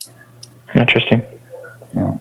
Interesting. 0.76 1.24
Yeah. 1.96 2.18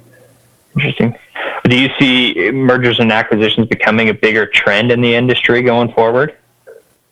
Interesting. 0.74 1.16
Do 1.64 1.78
you 1.78 1.88
see 1.98 2.50
mergers 2.52 3.00
and 3.00 3.12
acquisitions 3.12 3.66
becoming 3.66 4.08
a 4.08 4.14
bigger 4.14 4.46
trend 4.46 4.90
in 4.90 5.00
the 5.00 5.14
industry 5.14 5.62
going 5.62 5.92
forward? 5.92 6.36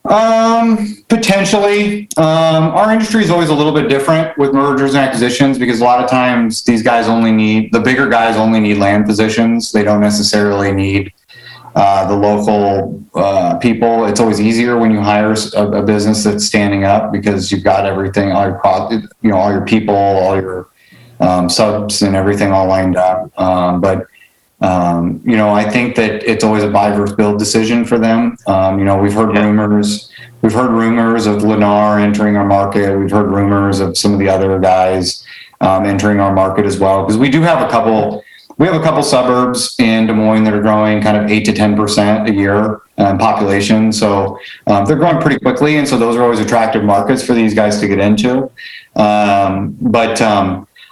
Um, 0.09 1.03
potentially. 1.09 2.09
Um, 2.17 2.71
our 2.71 2.93
industry 2.93 3.25
is 3.25 3.31
always 3.31 3.49
a 3.49 3.55
little 3.55 3.73
bit 3.73 3.89
different 3.89 4.37
with 4.39 4.53
mergers 4.53 4.95
and 4.95 5.05
acquisitions 5.05 5.59
because 5.59 5.81
a 5.81 5.85
lot 5.85 6.03
of 6.03 6.09
times 6.09 6.63
these 6.63 6.83
guys 6.83 7.09
only 7.09 7.33
need 7.33 7.73
the 7.73 7.81
bigger 7.81 8.09
guys 8.09 8.37
only 8.37 8.61
need 8.61 8.79
land 8.79 9.07
positions. 9.07 9.73
They 9.73 9.83
don't 9.83 10.01
necessarily 10.01 10.71
need 10.73 11.13
uh, 11.75 12.07
the 12.07 12.17
local 12.17 13.03
uh, 13.15 13.59
people. 13.59 14.07
It's 14.07 14.21
always 14.21 14.41
easier 14.41 14.79
when 14.79 14.93
you 14.93 15.01
hire 15.01 15.33
a, 15.33 15.61
a, 15.61 15.83
business 15.83 16.25
that's 16.25 16.47
standing 16.47 16.85
up 16.85 17.13
because 17.13 17.53
you've 17.53 17.65
got 17.65 17.85
everything, 17.85 18.33
all 18.33 18.47
your 18.47 18.59
pro- 18.61 18.91
you 18.91 19.31
know, 19.31 19.37
all 19.37 19.53
your 19.53 19.65
people, 19.67 19.95
all 19.95 20.41
your 20.41 20.71
um, 21.21 21.49
subs, 21.49 22.03
and 22.03 22.15
everything 22.17 22.53
all 22.53 22.67
lined 22.67 22.97
up. 22.97 23.39
Um, 23.39 23.81
but 23.81 24.07
um, 24.61 25.21
you 25.25 25.37
know, 25.37 25.51
I 25.51 25.69
think 25.69 25.97
that 25.97 26.23
it's 26.25 26.43
always 26.43 26.63
a 26.63 26.71
buy 26.71 26.91
versus 26.91 27.15
build 27.15 27.39
decision 27.39 27.85
for 27.85 27.99
them. 27.99 28.37
Um, 28.47 28.79
you 28.79 28.85
know, 28.85 28.97
we've 28.97 29.13
heard 29.13 29.37
rumors. 29.37 30.11
We've 30.43 30.53
heard 30.53 30.71
rumors 30.71 31.27
of 31.27 31.43
Lennar 31.43 32.01
entering 32.01 32.37
our 32.37 32.47
market. 32.47 32.97
We've 32.97 33.11
heard 33.11 33.27
rumors 33.27 33.81
of 33.81 33.99
some 33.99 34.13
of 34.13 34.19
the 34.19 34.29
other 34.29 34.59
guys 34.59 35.27
um, 35.61 35.85
entering 35.85 36.21
our 36.21 36.33
market 36.33 36.65
as 36.65 36.79
well. 36.79 37.03
Because 37.03 37.19
we 37.19 37.29
do 37.29 37.43
have 37.43 37.67
a 37.67 37.71
couple. 37.71 38.23
We 38.59 38.67
have 38.67 38.75
a 38.75 38.83
couple 38.83 39.03
suburbs 39.03 39.77
in 39.79 40.07
Des 40.07 40.15
Moines 40.15 40.45
that 40.45 40.55
are 40.55 40.63
growing 40.63 41.03
kind 41.03 41.19
of 41.19 41.31
eight 41.31 41.45
to 41.45 41.53
ten 41.53 41.77
percent 41.77 42.27
a 42.27 42.33
year 42.33 42.81
um, 42.97 43.19
population. 43.19 43.93
So 43.93 44.39
um, 44.67 44.87
they're 44.87 44.97
growing 44.97 45.21
pretty 45.21 45.39
quickly, 45.39 45.77
and 45.77 45.87
so 45.87 45.99
those 45.99 46.17
are 46.17 46.23
always 46.23 46.41
attractive 46.41 46.83
markets 46.83 47.23
for 47.23 47.35
these 47.35 47.53
guys 47.53 47.79
to 47.81 47.89
get 47.89 47.99
into. 47.99 48.51
Um, 48.95 49.77
but 49.79 50.23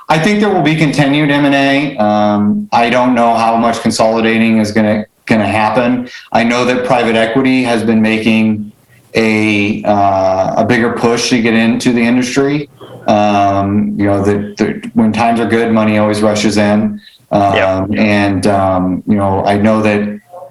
I 0.08 0.18
think 0.18 0.40
there 0.40 0.52
will 0.52 0.62
be 0.62 0.76
continued 0.76 1.30
M 1.30 1.44
and 1.44 1.54
A. 1.54 1.96
Um, 1.96 2.68
I 2.72 2.90
don't 2.90 3.14
know 3.14 3.34
how 3.34 3.56
much 3.56 3.80
consolidating 3.80 4.58
is 4.58 4.72
going 4.72 4.86
to 4.86 5.08
going 5.26 5.40
to 5.40 5.46
happen. 5.46 6.08
I 6.32 6.44
know 6.44 6.64
that 6.66 6.84
private 6.86 7.16
equity 7.16 7.62
has 7.62 7.82
been 7.82 8.02
making 8.02 8.72
a 9.14 9.82
uh, 9.84 10.62
a 10.62 10.66
bigger 10.66 10.92
push 10.92 11.30
to 11.30 11.40
get 11.40 11.54
into 11.54 11.92
the 11.92 12.02
industry. 12.02 12.68
Um, 13.06 13.98
you 13.98 14.06
know, 14.06 14.22
the, 14.22 14.54
the, 14.56 14.90
when 14.94 15.12
times 15.12 15.40
are 15.40 15.48
good, 15.48 15.72
money 15.72 15.98
always 15.98 16.22
rushes 16.22 16.56
in. 16.56 17.00
Um, 17.30 17.54
yeah. 17.54 17.86
And, 17.96 18.46
um, 18.46 19.02
you 19.06 19.16
know, 19.16 19.44
I 19.44 19.58
know 19.58 19.82
that 19.82 20.00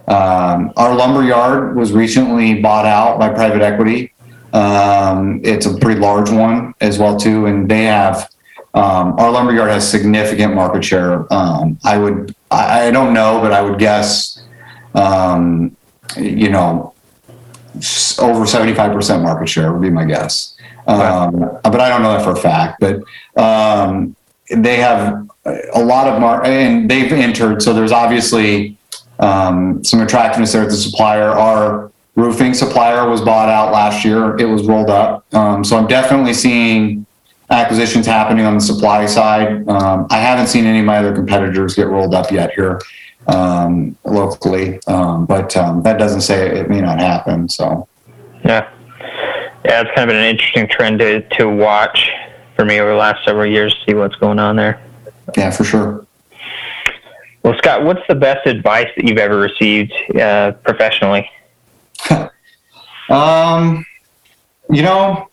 um, 0.07 0.73
our 0.75 0.95
lumber 0.95 1.23
yard 1.23 1.75
was 1.75 1.93
recently 1.93 2.61
bought 2.61 2.85
out 2.85 3.19
by 3.19 3.29
private 3.29 3.61
equity. 3.61 4.13
Um, 4.53 5.41
it's 5.43 5.65
a 5.65 5.77
pretty 5.77 5.99
large 5.99 6.29
one 6.29 6.73
as 6.81 6.99
well, 6.99 7.17
too. 7.17 7.47
And 7.47 7.69
they 7.69 7.85
have, 7.85 8.29
um, 8.73 9.19
our 9.19 9.31
lumber 9.31 9.53
yard 9.53 9.69
has 9.69 9.89
significant 9.89 10.55
market 10.55 10.83
share. 10.83 11.31
I 11.31 11.97
would, 11.97 12.35
I, 12.49 12.87
I, 12.87 12.91
don't 12.91 13.13
know, 13.13 13.39
but 13.41 13.51
I 13.51 13.61
would 13.61 13.77
guess, 13.77 14.41
you 14.95 16.49
know, 16.49 16.93
over 18.19 18.45
75% 18.45 19.23
market 19.23 19.49
share 19.49 19.71
would 19.73 19.81
be 19.81 19.89
my 19.89 20.05
guess. 20.05 20.55
Um, 20.87 21.39
but 21.63 21.79
I 21.79 21.89
don't 21.89 22.01
know 22.01 22.13
that 22.13 22.23
for 22.23 22.31
a 22.31 22.35
fact. 22.35 22.79
But 22.79 23.03
um, 23.41 24.15
they 24.49 24.77
have 24.77 25.27
a 25.73 25.83
lot 25.83 26.07
of 26.07 26.19
mar- 26.19 26.45
and 26.45 26.89
they've 26.89 27.11
entered. 27.11 27.61
So 27.61 27.73
there's 27.73 27.91
obviously 27.91 28.77
um, 29.19 29.83
some 29.83 30.01
attractiveness 30.01 30.53
there 30.53 30.63
at 30.63 30.69
the 30.69 30.75
supplier. 30.75 31.29
Our 31.29 31.91
roofing 32.15 32.53
supplier 32.53 33.09
was 33.09 33.21
bought 33.21 33.49
out 33.49 33.71
last 33.71 34.05
year. 34.05 34.37
It 34.37 34.45
was 34.45 34.65
rolled 34.65 34.89
up. 34.89 35.25
Um, 35.33 35.63
so 35.63 35.77
I'm 35.77 35.87
definitely 35.87 36.33
seeing 36.33 37.02
acquisitions 37.49 38.05
happening 38.05 38.45
on 38.45 38.55
the 38.55 38.61
supply 38.61 39.05
side. 39.05 39.67
Um, 39.67 40.07
I 40.09 40.17
haven't 40.17 40.47
seen 40.47 40.65
any 40.65 40.79
of 40.79 40.85
my 40.85 40.97
other 40.97 41.13
competitors 41.13 41.75
get 41.75 41.87
rolled 41.87 42.13
up 42.13 42.31
yet 42.31 42.53
here 42.53 42.81
um, 43.27 43.95
locally, 44.05 44.79
but 44.85 45.49
that 45.49 45.95
doesn't 45.99 46.21
say 46.21 46.59
it 46.59 46.69
may 46.69 46.81
not 46.81 46.99
happen. 46.99 47.49
So 47.49 47.87
yeah 48.43 48.69
yeah, 49.65 49.81
it's 49.81 49.91
kind 49.95 50.09
of 50.09 50.15
an 50.15 50.23
interesting 50.23 50.67
trend 50.67 50.99
to, 50.99 51.21
to 51.37 51.49
watch 51.49 52.11
for 52.55 52.65
me 52.65 52.79
over 52.79 52.91
the 52.91 52.97
last 52.97 53.23
several 53.25 53.45
years, 53.45 53.75
see 53.85 53.93
what's 53.93 54.15
going 54.15 54.39
on 54.39 54.55
there. 54.55 54.81
Yeah, 55.37 55.51
for 55.51 55.63
sure. 55.63 56.05
Well, 57.43 57.57
Scott, 57.57 57.83
what's 57.83 58.05
the 58.07 58.15
best 58.15 58.45
advice 58.45 58.89
that 58.95 59.05
you've 59.07 59.17
ever 59.17 59.37
received 59.37 59.93
uh, 60.15 60.51
professionally? 60.63 61.29
um, 63.09 63.85
you 64.69 64.81
know, 64.81 65.29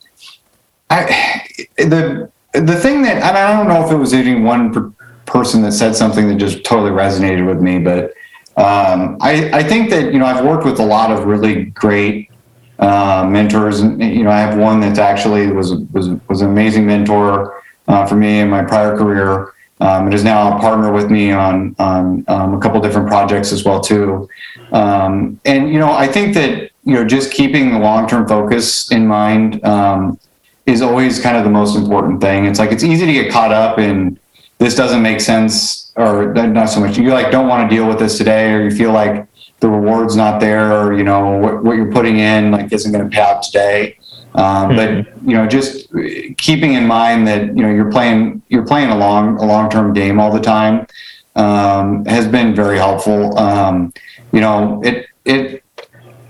I 0.91 1.47
the 1.77 2.31
the 2.53 2.77
thing 2.77 3.03
that 3.03 3.17
and 3.17 3.37
I 3.37 3.57
don't 3.57 3.69
know 3.69 3.85
if 3.85 3.93
it 3.93 3.97
was 3.97 4.13
any 4.13 4.41
one 4.41 4.73
per, 4.73 4.93
person 5.25 5.63
that 5.63 5.73
said 5.73 5.95
something 5.95 6.29
that 6.29 6.37
just 6.37 6.65
totally 6.65 6.91
resonated 6.91 7.47
with 7.47 7.61
me, 7.61 7.79
but 7.79 8.13
um, 8.57 9.17
I 9.21 9.51
I 9.53 9.63
think 9.63 9.91
that 9.91 10.13
you 10.13 10.19
know 10.19 10.27
I've 10.27 10.45
worked 10.45 10.65
with 10.65 10.81
a 10.81 10.85
lot 10.85 11.13
of 11.13 11.25
really 11.25 11.67
great 11.67 12.31
uh, 12.81 13.27
mentors. 13.29 13.81
And, 13.81 14.03
you 14.03 14.25
know, 14.25 14.31
I 14.31 14.41
have 14.41 14.59
one 14.59 14.81
that's 14.81 14.99
actually 14.99 15.47
was 15.53 15.75
was 15.93 16.09
was 16.29 16.43
an 16.43 16.49
amazing 16.49 16.87
mentor 16.87 17.63
uh, 17.87 18.07
for 18.07 18.17
me 18.17 18.41
in 18.41 18.51
my 18.51 18.65
prior 18.65 18.97
career. 18.97 19.55
Um, 19.83 20.05
and 20.05 20.15
is 20.15 20.25
now 20.25 20.59
a 20.59 20.61
partner 20.61 20.93
with 20.93 21.11
me 21.11 21.33
on 21.33 21.75
on 21.79 22.23
um, 22.29 22.53
a 22.53 22.61
couple 22.61 22.79
different 22.83 23.09
projects 23.09 23.51
as 23.51 23.65
well 23.65 23.81
too. 23.81 24.29
Um, 24.73 25.41
and 25.47 25.73
you 25.73 25.79
know, 25.79 25.91
I 25.91 26.07
think 26.07 26.35
that 26.35 26.71
you 26.85 26.95
know 26.95 27.05
just 27.07 27.33
keeping 27.33 27.73
the 27.73 27.79
long 27.79 28.07
term 28.07 28.29
focus 28.29 28.93
in 28.93 29.07
mind 29.07 29.65
um, 29.65 30.19
is 30.67 30.83
always 30.83 31.21
kind 31.21 31.37
of 31.37 31.45
the 31.45 31.51
most 31.51 31.77
important 31.77 32.21
thing. 32.21 32.47
It's 32.47 32.59
like 32.59 32.73
it's 32.73 32.85
easy 32.85 33.07
to 33.07 33.13
get 33.13 33.33
caught 33.33 33.53
up 33.53 33.79
in 33.79 34.19
this 34.59 34.75
doesn't 34.75 35.03
make 35.03 35.21
sense 35.21 35.93
or 35.97 36.33
not 36.35 36.67
so 36.67 36.81
much. 36.81 36.99
You 36.99 37.11
like 37.11 37.31
don't 37.31 37.49
want 37.49 37.69
to 37.69 37.75
deal 37.75 37.89
with 37.89 37.99
this 37.99 38.19
today, 38.19 38.53
or 38.53 38.63
you 38.63 38.71
feel 38.71 38.93
like 38.93 39.27
the 39.61 39.69
reward's 39.69 40.17
not 40.17 40.41
there 40.41 40.73
or 40.73 40.95
you 40.95 41.05
know 41.05 41.37
what, 41.37 41.63
what 41.63 41.77
you're 41.77 41.93
putting 41.93 42.19
in 42.19 42.51
like 42.51 42.73
isn't 42.73 42.93
going 42.93 43.09
to 43.09 43.15
pay 43.15 43.23
out 43.23 43.43
today 43.43 43.99
um, 44.35 44.71
mm-hmm. 44.71 44.77
but 44.77 45.29
you 45.29 45.35
know 45.35 45.47
just 45.47 45.89
keeping 46.39 46.73
in 46.73 46.87
mind 46.87 47.27
that 47.27 47.47
you 47.49 47.63
know 47.63 47.71
you're 47.71 47.91
playing 47.91 48.43
you're 48.49 48.67
playing 48.67 48.91
a 48.91 48.97
long 48.97 49.37
a 49.37 49.45
long-term 49.45 49.93
game 49.93 50.19
all 50.19 50.33
the 50.33 50.41
time 50.41 50.87
um, 51.37 52.05
has 52.07 52.27
been 52.27 52.55
very 52.55 52.79
helpful 52.79 53.39
um, 53.39 53.93
you 54.33 54.41
know 54.41 54.83
it 54.83 55.07
it 55.25 55.60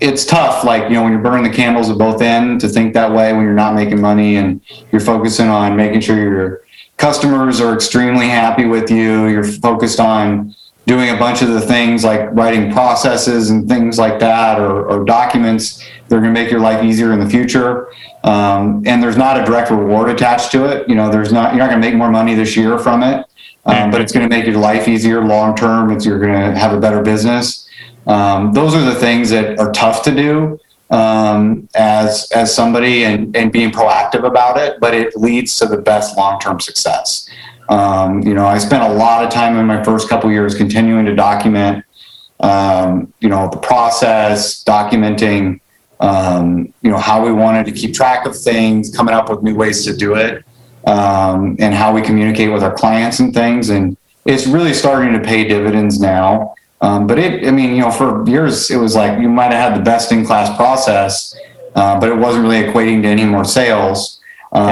it's 0.01 0.25
tough 0.25 0.63
like 0.63 0.83
you 0.89 0.95
know 0.95 1.03
when 1.03 1.13
you're 1.13 1.21
burning 1.21 1.43
the 1.43 1.55
candles 1.55 1.89
at 1.89 1.97
both 1.97 2.21
ends 2.21 2.63
to 2.63 2.69
think 2.69 2.93
that 2.95 3.11
way 3.11 3.31
when 3.33 3.43
you're 3.43 3.53
not 3.53 3.75
making 3.75 4.01
money 4.01 4.35
and 4.35 4.59
you're 4.91 4.99
focusing 4.99 5.47
on 5.47 5.75
making 5.75 6.01
sure 6.01 6.17
your 6.17 6.63
customers 6.97 7.61
are 7.61 7.73
extremely 7.73 8.27
happy 8.27 8.65
with 8.65 8.89
you. 8.91 9.27
You're 9.27 9.43
focused 9.43 9.99
on 9.99 10.55
doing 10.87 11.09
a 11.09 11.17
bunch 11.17 11.43
of 11.43 11.49
the 11.49 11.61
things 11.61 12.03
like 12.03 12.29
writing 12.31 12.71
processes 12.71 13.51
and 13.51 13.69
things 13.69 13.99
like 13.99 14.19
that 14.19 14.59
or, 14.59 14.85
or 14.87 15.05
documents 15.05 15.87
that 16.07 16.15
are 16.15 16.19
going 16.19 16.33
to 16.33 16.39
make 16.39 16.51
your 16.51 16.59
life 16.59 16.83
easier 16.83 17.13
in 17.13 17.19
the 17.19 17.29
future. 17.29 17.93
Um, 18.23 18.83
and 18.85 19.01
there's 19.01 19.17
not 19.17 19.39
a 19.39 19.45
direct 19.45 19.69
reward 19.69 20.09
attached 20.09 20.51
to 20.53 20.65
it. 20.65 20.89
You 20.89 20.95
know 20.95 21.11
there's 21.11 21.31
not 21.31 21.53
you're 21.53 21.59
not 21.59 21.69
going 21.69 21.81
to 21.81 21.87
make 21.87 21.95
more 21.95 22.11
money 22.11 22.33
this 22.33 22.57
year 22.57 22.79
from 22.79 23.03
it 23.03 23.25
um, 23.65 23.91
but 23.91 24.01
it's 24.01 24.11
going 24.11 24.27
to 24.27 24.35
make 24.35 24.45
your 24.45 24.57
life 24.57 24.87
easier 24.87 25.23
long 25.23 25.55
term. 25.55 25.91
It's 25.91 26.05
you're 26.05 26.19
going 26.19 26.33
to 26.33 26.57
have 26.57 26.73
a 26.73 26.79
better 26.79 27.01
business 27.01 27.60
um, 28.07 28.53
those 28.53 28.73
are 28.75 28.83
the 28.83 28.95
things 28.95 29.29
that 29.29 29.59
are 29.59 29.71
tough 29.71 30.03
to 30.03 30.11
do 30.11 30.59
um, 30.89 31.69
as 31.75 32.29
as 32.31 32.53
somebody 32.53 33.05
and, 33.05 33.35
and 33.35 33.51
being 33.51 33.71
proactive 33.71 34.25
about 34.25 34.57
it 34.57 34.79
but 34.79 34.93
it 34.93 35.15
leads 35.15 35.57
to 35.57 35.65
the 35.65 35.77
best 35.77 36.17
long-term 36.17 36.59
success 36.59 37.29
um, 37.71 38.21
you 38.23 38.33
know, 38.33 38.45
I 38.45 38.57
spent 38.57 38.83
a 38.83 38.93
lot 38.93 39.23
of 39.23 39.29
time 39.31 39.57
in 39.57 39.65
my 39.65 39.81
first 39.81 40.09
couple 40.09 40.29
years 40.29 40.55
continuing 40.55 41.05
to 41.05 41.15
document, 41.15 41.85
um, 42.41 43.13
you 43.21 43.29
know, 43.29 43.49
the 43.49 43.57
process, 43.57 44.61
documenting, 44.65 45.61
um, 46.01 46.73
you 46.81 46.91
know, 46.91 46.97
how 46.97 47.23
we 47.23 47.31
wanted 47.31 47.65
to 47.67 47.71
keep 47.71 47.93
track 47.93 48.25
of 48.25 48.37
things, 48.37 48.93
coming 48.93 49.13
up 49.13 49.29
with 49.29 49.41
new 49.41 49.55
ways 49.55 49.85
to 49.85 49.95
do 49.95 50.15
it, 50.15 50.43
um, 50.85 51.55
and 51.59 51.73
how 51.73 51.93
we 51.93 52.01
communicate 52.01 52.51
with 52.51 52.61
our 52.61 52.73
clients 52.73 53.21
and 53.21 53.33
things. 53.33 53.69
And 53.69 53.95
it's 54.25 54.47
really 54.47 54.73
starting 54.73 55.13
to 55.13 55.21
pay 55.21 55.47
dividends 55.47 55.97
now. 55.97 56.55
Um, 56.81 57.05
but 57.05 57.19
it, 57.19 57.47
I 57.47 57.51
mean, 57.51 57.75
you 57.75 57.81
know, 57.81 57.91
for 57.91 58.27
years 58.27 58.71
it 58.71 58.77
was 58.77 58.95
like 58.95 59.19
you 59.19 59.29
might 59.29 59.51
have 59.51 59.71
had 59.71 59.79
the 59.79 59.83
best 59.83 60.11
in 60.11 60.25
class 60.25 60.55
process, 60.57 61.35
uh, 61.75 61.99
but 61.99 62.09
it 62.09 62.15
wasn't 62.15 62.43
really 62.43 62.63
equating 62.63 63.03
to 63.03 63.07
any 63.07 63.25
more 63.25 63.45
sales. 63.45 64.19
Um, 64.51 64.67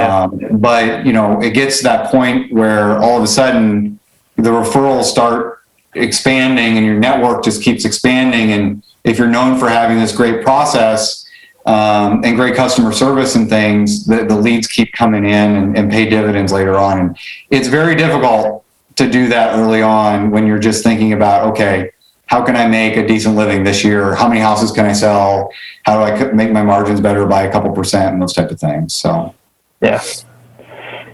But 0.52 1.06
you 1.06 1.12
know, 1.12 1.40
it 1.40 1.54
gets 1.54 1.78
to 1.78 1.84
that 1.84 2.10
point 2.10 2.52
where 2.52 2.98
all 2.98 3.16
of 3.16 3.22
a 3.22 3.28
sudden 3.28 3.98
the 4.36 4.50
referrals 4.50 5.04
start 5.04 5.60
expanding, 5.94 6.76
and 6.76 6.84
your 6.84 6.98
network 6.98 7.44
just 7.44 7.62
keeps 7.62 7.84
expanding. 7.84 8.52
And 8.52 8.82
if 9.04 9.18
you're 9.18 9.28
known 9.28 9.58
for 9.58 9.68
having 9.68 9.98
this 9.98 10.14
great 10.14 10.42
process 10.42 11.24
um, 11.66 12.24
and 12.24 12.36
great 12.36 12.54
customer 12.56 12.92
service 12.92 13.36
and 13.36 13.48
things, 13.48 14.04
the, 14.04 14.24
the 14.24 14.36
leads 14.36 14.66
keep 14.66 14.92
coming 14.92 15.24
in 15.24 15.56
and, 15.56 15.78
and 15.78 15.90
pay 15.90 16.08
dividends 16.08 16.52
later 16.52 16.76
on. 16.76 16.98
And 16.98 17.18
it's 17.50 17.68
very 17.68 17.94
difficult 17.94 18.64
to 18.96 19.08
do 19.08 19.28
that 19.28 19.56
early 19.56 19.80
on 19.80 20.30
when 20.30 20.46
you're 20.46 20.58
just 20.58 20.82
thinking 20.82 21.12
about 21.12 21.52
okay 21.52 21.90
how 22.30 22.44
can 22.44 22.54
I 22.54 22.68
make 22.68 22.96
a 22.96 23.04
decent 23.04 23.34
living 23.34 23.64
this 23.64 23.82
year? 23.82 24.14
How 24.14 24.28
many 24.28 24.40
houses 24.40 24.70
can 24.70 24.86
I 24.86 24.92
sell? 24.92 25.52
How 25.82 25.96
do 25.96 26.12
I 26.12 26.32
make 26.32 26.52
my 26.52 26.62
margins 26.62 27.00
better 27.00 27.26
by 27.26 27.42
a 27.42 27.50
couple 27.50 27.72
percent 27.72 28.12
and 28.12 28.22
those 28.22 28.32
type 28.32 28.52
of 28.52 28.60
things? 28.60 28.94
So 28.94 29.34
yeah. 29.80 30.00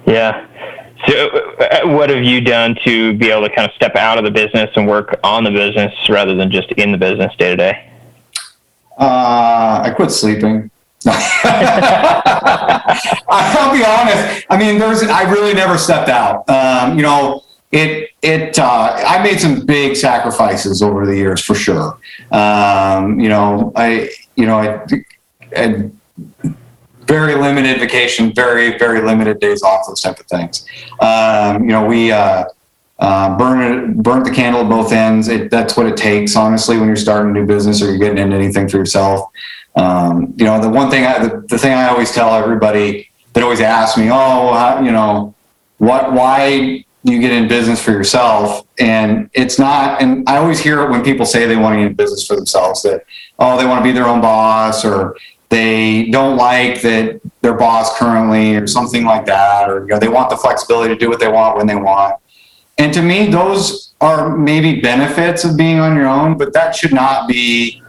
Yeah. 0.07 0.47
So, 1.09 1.29
uh, 1.59 1.87
what 1.87 2.11
have 2.11 2.23
you 2.23 2.43
done 2.43 2.77
to 2.85 3.17
be 3.17 3.31
able 3.31 3.49
to 3.49 3.55
kind 3.55 3.67
of 3.67 3.75
step 3.75 3.97
out 3.97 4.19
of 4.19 4.25
the 4.25 4.31
business 4.31 4.71
and 4.77 4.87
work 4.87 5.19
on 5.25 5.43
the 5.43 5.51
business 5.51 5.95
rather 6.11 6.35
than 6.35 6.51
just 6.51 6.71
in 6.73 6.93
the 6.93 6.99
business 6.99 7.35
day 7.37 7.51
to 7.51 7.57
day? 7.57 7.91
Uh, 8.99 9.81
I 9.85 9.93
quit 9.97 10.11
sleeping. 10.11 10.71
I'll 11.07 11.15
be 13.73 13.85
honest. 13.85 14.45
I 14.51 14.59
mean, 14.59 14.79
there's. 14.79 15.03
I 15.03 15.31
really 15.31 15.55
never 15.55 15.79
stepped 15.79 16.11
out. 16.11 16.49
Um, 16.49 16.97
you 16.99 17.03
know, 17.03 17.46
it. 17.73 18.11
It. 18.23 18.59
Uh, 18.59 18.95
I 19.07 19.23
made 19.23 19.41
some 19.41 19.65
big 19.65 19.97
sacrifices 19.97 20.83
over 20.83 21.07
the 21.07 21.17
years, 21.17 21.43
for 21.43 21.55
sure. 21.55 21.99
Um, 22.31 23.21
you 23.21 23.29
know, 23.29 23.73
I. 23.77 24.11
You 24.37 24.47
know, 24.47 24.59
I. 24.59 24.87
I 25.57 25.91
very 27.07 27.37
limited 27.37 27.79
vacation, 27.79 28.33
very 28.35 28.77
very 28.79 29.01
limited 29.01 29.39
days 29.39 29.63
off, 29.63 29.87
those 29.87 30.01
type 30.01 30.19
of 30.19 30.27
things. 30.27 30.67
Um, 31.01 31.63
you 31.63 31.71
know, 31.71 31.87
we 31.87 32.11
uh, 32.11 32.45
uh, 32.99 33.37
burn 33.37 34.01
burnt 34.01 34.25
the 34.25 34.31
candle 34.31 34.63
at 34.63 34.69
both 34.69 34.93
ends. 34.93 35.29
It, 35.29 35.51
that's 35.51 35.77
what 35.77 35.87
it 35.87 35.97
takes, 35.97 36.35
honestly, 36.35 36.79
when 36.79 36.87
you're 36.87 36.97
starting 36.97 37.31
a 37.31 37.33
new 37.33 37.47
business 37.47 37.83
or 37.83 37.87
you're 37.87 37.99
getting 37.99 38.19
into 38.19 38.37
anything 38.37 38.69
for 38.69 38.79
yourself. 38.79 39.31
Um, 39.77 40.33
you 40.37 40.47
know, 40.47 40.61
the 40.61 40.71
one 40.71 40.91
thing, 40.91 41.05
I, 41.05 41.19
the, 41.19 41.45
the, 41.49 41.59
thing 41.59 41.75
I 41.75 41.89
always 41.89 42.11
tell 42.11 42.35
everybody 42.35 43.11
that 43.35 43.43
always 43.43 43.61
asks 43.61 43.99
me, 43.99 44.09
oh, 44.09 44.55
how, 44.55 44.81
you 44.83 44.91
know, 44.91 45.35
what, 45.77 46.15
why 46.15 46.83
you 47.07 47.21
get 47.21 47.33
in 47.33 47.49
business 47.49 47.83
for 47.83 47.93
yourself? 47.93 48.67
And 48.79 49.31
it's 49.33 49.59
not, 49.59 50.03
and 50.03 50.29
I 50.29 50.39
always 50.39 50.61
hear 50.61 50.83
it 50.83 50.91
when 50.91 51.05
people 51.05 51.27
say 51.27 51.47
they 51.47 51.57
want 51.57 51.75
to 51.75 51.79
get 51.79 51.87
in 51.87 51.95
business 51.95 52.27
for 52.27 52.37
themselves 52.37 52.83
that, 52.83 53.05
oh, 53.39 53.59
they 53.59 53.67
want 53.67 53.81
to 53.81 53.85
be 53.85 53.93
their 53.93 54.07
own 54.07 54.21
boss 54.21 54.85
or 54.85 55.17
they 55.49 56.11
don't 56.11 56.37
like 56.37 56.83
that 56.83 57.21
their 57.41 57.55
boss 57.55 57.97
currently 57.99 58.57
or 58.57 58.67
something 58.67 59.05
like 59.05 59.25
that 59.27 59.71
or 59.71 59.83
you 59.83 59.87
know 59.87 59.99
they 59.99 60.09
want 60.09 60.29
the 60.29 60.37
flexibility 60.37 60.93
to 60.93 60.99
do 60.99 61.09
what 61.09 61.21
they 61.21 61.29
want 61.29 61.57
when 61.57 61.69
they 61.69 61.77
want 61.77 62.17
and 62.79 62.93
to 62.93 63.01
me 63.01 63.29
those 63.29 63.95
are 64.01 64.37
maybe 64.37 64.81
benefits 64.81 65.45
of 65.45 65.57
being 65.57 65.79
on 65.79 65.95
your 65.95 66.09
own 66.09 66.37
but 66.37 66.53
that 66.53 66.75
should 66.75 66.93
not 66.93 67.29
be 67.29 67.81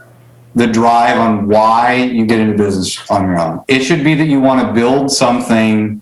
the 0.54 0.68
drive 0.68 1.18
on 1.18 1.48
why 1.48 1.96
you 1.96 2.24
get 2.26 2.38
into 2.38 2.56
business 2.56 3.10
on 3.10 3.22
your 3.22 3.36
own 3.36 3.60
it 3.66 3.80
should 3.80 4.04
be 4.04 4.14
that 4.14 4.28
you 4.28 4.40
want 4.40 4.64
to 4.64 4.72
build 4.72 5.10
something 5.10 6.00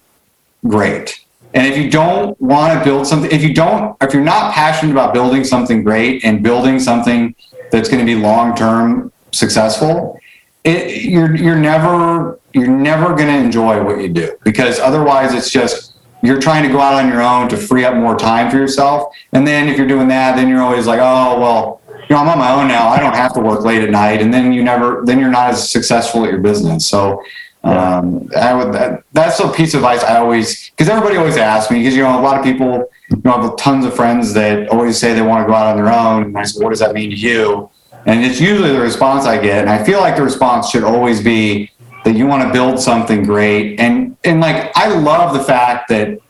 great. 0.68 1.24
And 1.56 1.66
if 1.66 1.78
you 1.78 1.90
don't 1.90 2.38
want 2.38 2.78
to 2.78 2.84
build 2.84 3.06
something, 3.06 3.30
if 3.30 3.42
you 3.42 3.54
don't, 3.54 3.96
if 4.02 4.12
you're 4.12 4.22
not 4.22 4.52
passionate 4.52 4.92
about 4.92 5.14
building 5.14 5.42
something 5.42 5.82
great 5.82 6.22
and 6.22 6.42
building 6.42 6.78
something 6.78 7.34
that's 7.72 7.88
going 7.88 7.98
to 7.98 8.04
be 8.04 8.14
long 8.14 8.54
term 8.54 9.10
successful, 9.32 10.20
it, 10.64 11.02
you're 11.02 11.34
you're 11.34 11.58
never 11.58 12.38
you're 12.52 12.66
never 12.68 13.14
going 13.16 13.28
to 13.28 13.38
enjoy 13.38 13.82
what 13.82 14.02
you 14.02 14.10
do 14.10 14.36
because 14.44 14.78
otherwise 14.78 15.32
it's 15.32 15.50
just 15.50 15.94
you're 16.22 16.40
trying 16.40 16.62
to 16.62 16.68
go 16.68 16.78
out 16.78 17.02
on 17.02 17.08
your 17.08 17.22
own 17.22 17.48
to 17.48 17.56
free 17.56 17.86
up 17.86 17.94
more 17.94 18.18
time 18.18 18.50
for 18.50 18.58
yourself. 18.58 19.14
And 19.32 19.46
then 19.46 19.66
if 19.66 19.78
you're 19.78 19.88
doing 19.88 20.08
that, 20.08 20.36
then 20.36 20.50
you're 20.50 20.62
always 20.62 20.86
like, 20.86 21.00
oh 21.00 21.40
well, 21.40 21.80
you 21.88 22.14
know, 22.14 22.20
I'm 22.20 22.28
on 22.28 22.38
my 22.38 22.52
own 22.52 22.68
now. 22.68 22.88
I 22.88 23.00
don't 23.00 23.14
have 23.14 23.32
to 23.32 23.40
work 23.40 23.64
late 23.64 23.82
at 23.82 23.88
night. 23.88 24.20
And 24.20 24.32
then 24.32 24.52
you 24.52 24.62
never, 24.62 25.02
then 25.06 25.18
you're 25.18 25.30
not 25.30 25.50
as 25.50 25.70
successful 25.70 26.24
at 26.24 26.30
your 26.30 26.40
business. 26.40 26.86
So 26.86 27.22
um, 27.64 28.30
I 28.36 28.54
would, 28.54 28.72
that, 28.74 29.02
that's 29.12 29.40
a 29.40 29.48
piece 29.48 29.74
of 29.74 29.80
advice 29.80 30.04
I 30.04 30.18
always, 30.18 30.70
because 30.70 30.88
everybody 30.88 31.16
always 31.16 31.36
asks 31.36 31.70
me, 31.70 31.80
because, 31.80 31.96
you 31.96 32.02
know, 32.02 32.20
a 32.20 32.22
lot 32.22 32.38
of 32.38 32.44
people, 32.44 32.88
you 33.10 33.20
know, 33.24 33.42
have 33.42 33.56
tons 33.56 33.84
of 33.84 33.94
friends 33.94 34.32
that 34.34 34.68
always 34.68 34.98
say 34.98 35.14
they 35.14 35.22
want 35.22 35.44
to 35.44 35.46
go 35.46 35.54
out 35.54 35.66
on 35.66 35.76
their 35.76 35.92
own. 35.92 36.24
And 36.24 36.38
I 36.38 36.44
say, 36.44 36.62
what 36.62 36.70
does 36.70 36.78
that 36.78 36.94
mean 36.94 37.10
to 37.10 37.16
you? 37.16 37.68
And 38.06 38.24
it's 38.24 38.40
usually 38.40 38.72
the 38.72 38.80
response 38.80 39.26
I 39.26 39.38
get. 39.42 39.62
And 39.62 39.70
I 39.70 39.82
feel 39.82 39.98
like 39.98 40.16
the 40.16 40.22
response 40.22 40.70
should 40.70 40.84
always 40.84 41.20
be 41.22 41.70
that 42.04 42.14
you 42.14 42.26
want 42.26 42.44
to 42.44 42.52
build 42.52 42.78
something 42.78 43.24
great. 43.24 43.80
And, 43.80 44.16
and 44.22 44.40
like, 44.40 44.70
I 44.76 44.94
love 44.94 45.34
the 45.34 45.42
fact 45.42 45.88
that, 45.88 46.20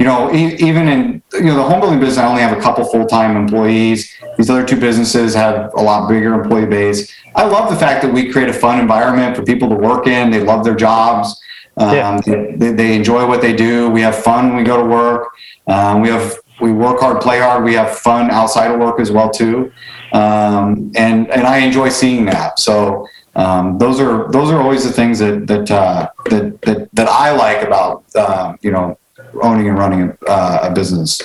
you 0.00 0.06
know, 0.06 0.32
even 0.32 0.88
in 0.88 1.22
you 1.34 1.42
know 1.42 1.56
the 1.56 1.62
home 1.62 1.78
building 1.78 2.00
business, 2.00 2.16
I 2.16 2.26
only 2.26 2.40
have 2.40 2.56
a 2.56 2.60
couple 2.60 2.82
full 2.86 3.06
time 3.06 3.36
employees. 3.36 4.10
These 4.40 4.48
other 4.48 4.64
two 4.64 4.80
businesses 4.80 5.34
have 5.34 5.70
a 5.74 5.82
lot 5.82 6.08
bigger 6.08 6.32
employee 6.32 6.64
base. 6.64 7.12
I 7.34 7.44
love 7.44 7.68
the 7.68 7.76
fact 7.76 8.00
that 8.00 8.10
we 8.10 8.32
create 8.32 8.48
a 8.48 8.54
fun 8.54 8.80
environment 8.80 9.36
for 9.36 9.42
people 9.42 9.68
to 9.68 9.74
work 9.74 10.06
in. 10.06 10.30
They 10.30 10.40
love 10.40 10.64
their 10.64 10.74
jobs. 10.74 11.38
Um, 11.76 11.94
yeah. 11.94 12.20
they, 12.56 12.72
they, 12.72 12.96
enjoy 12.96 13.26
what 13.26 13.42
they 13.42 13.52
do. 13.54 13.90
We 13.90 14.00
have 14.00 14.16
fun 14.16 14.48
when 14.48 14.56
we 14.56 14.64
go 14.64 14.78
to 14.78 14.88
work. 14.88 15.28
Um, 15.66 16.00
we 16.00 16.08
have 16.08 16.38
we 16.58 16.72
work 16.72 17.00
hard, 17.00 17.20
play 17.20 17.38
hard. 17.38 17.64
We 17.64 17.74
have 17.74 17.98
fun 17.98 18.30
outside 18.30 18.70
of 18.70 18.80
work 18.80 18.98
as 18.98 19.12
well 19.12 19.28
too, 19.28 19.72
um, 20.14 20.90
and 20.96 21.30
and 21.30 21.46
I 21.46 21.58
enjoy 21.58 21.90
seeing 21.90 22.24
that. 22.24 22.58
So 22.58 23.06
um, 23.36 23.76
those 23.76 24.00
are 24.00 24.32
those 24.32 24.50
are 24.50 24.62
always 24.62 24.84
the 24.84 24.92
things 24.92 25.18
that 25.18 25.48
that 25.48 25.70
uh, 25.70 26.08
that, 26.30 26.62
that 26.62 26.88
that 26.94 27.08
I 27.08 27.32
like 27.32 27.62
about 27.62 28.04
uh, 28.14 28.56
you 28.62 28.70
know 28.70 28.98
owning 29.42 29.68
and 29.68 29.78
running 29.78 30.00
a, 30.00 30.30
uh, 30.30 30.68
a 30.70 30.74
business. 30.74 31.20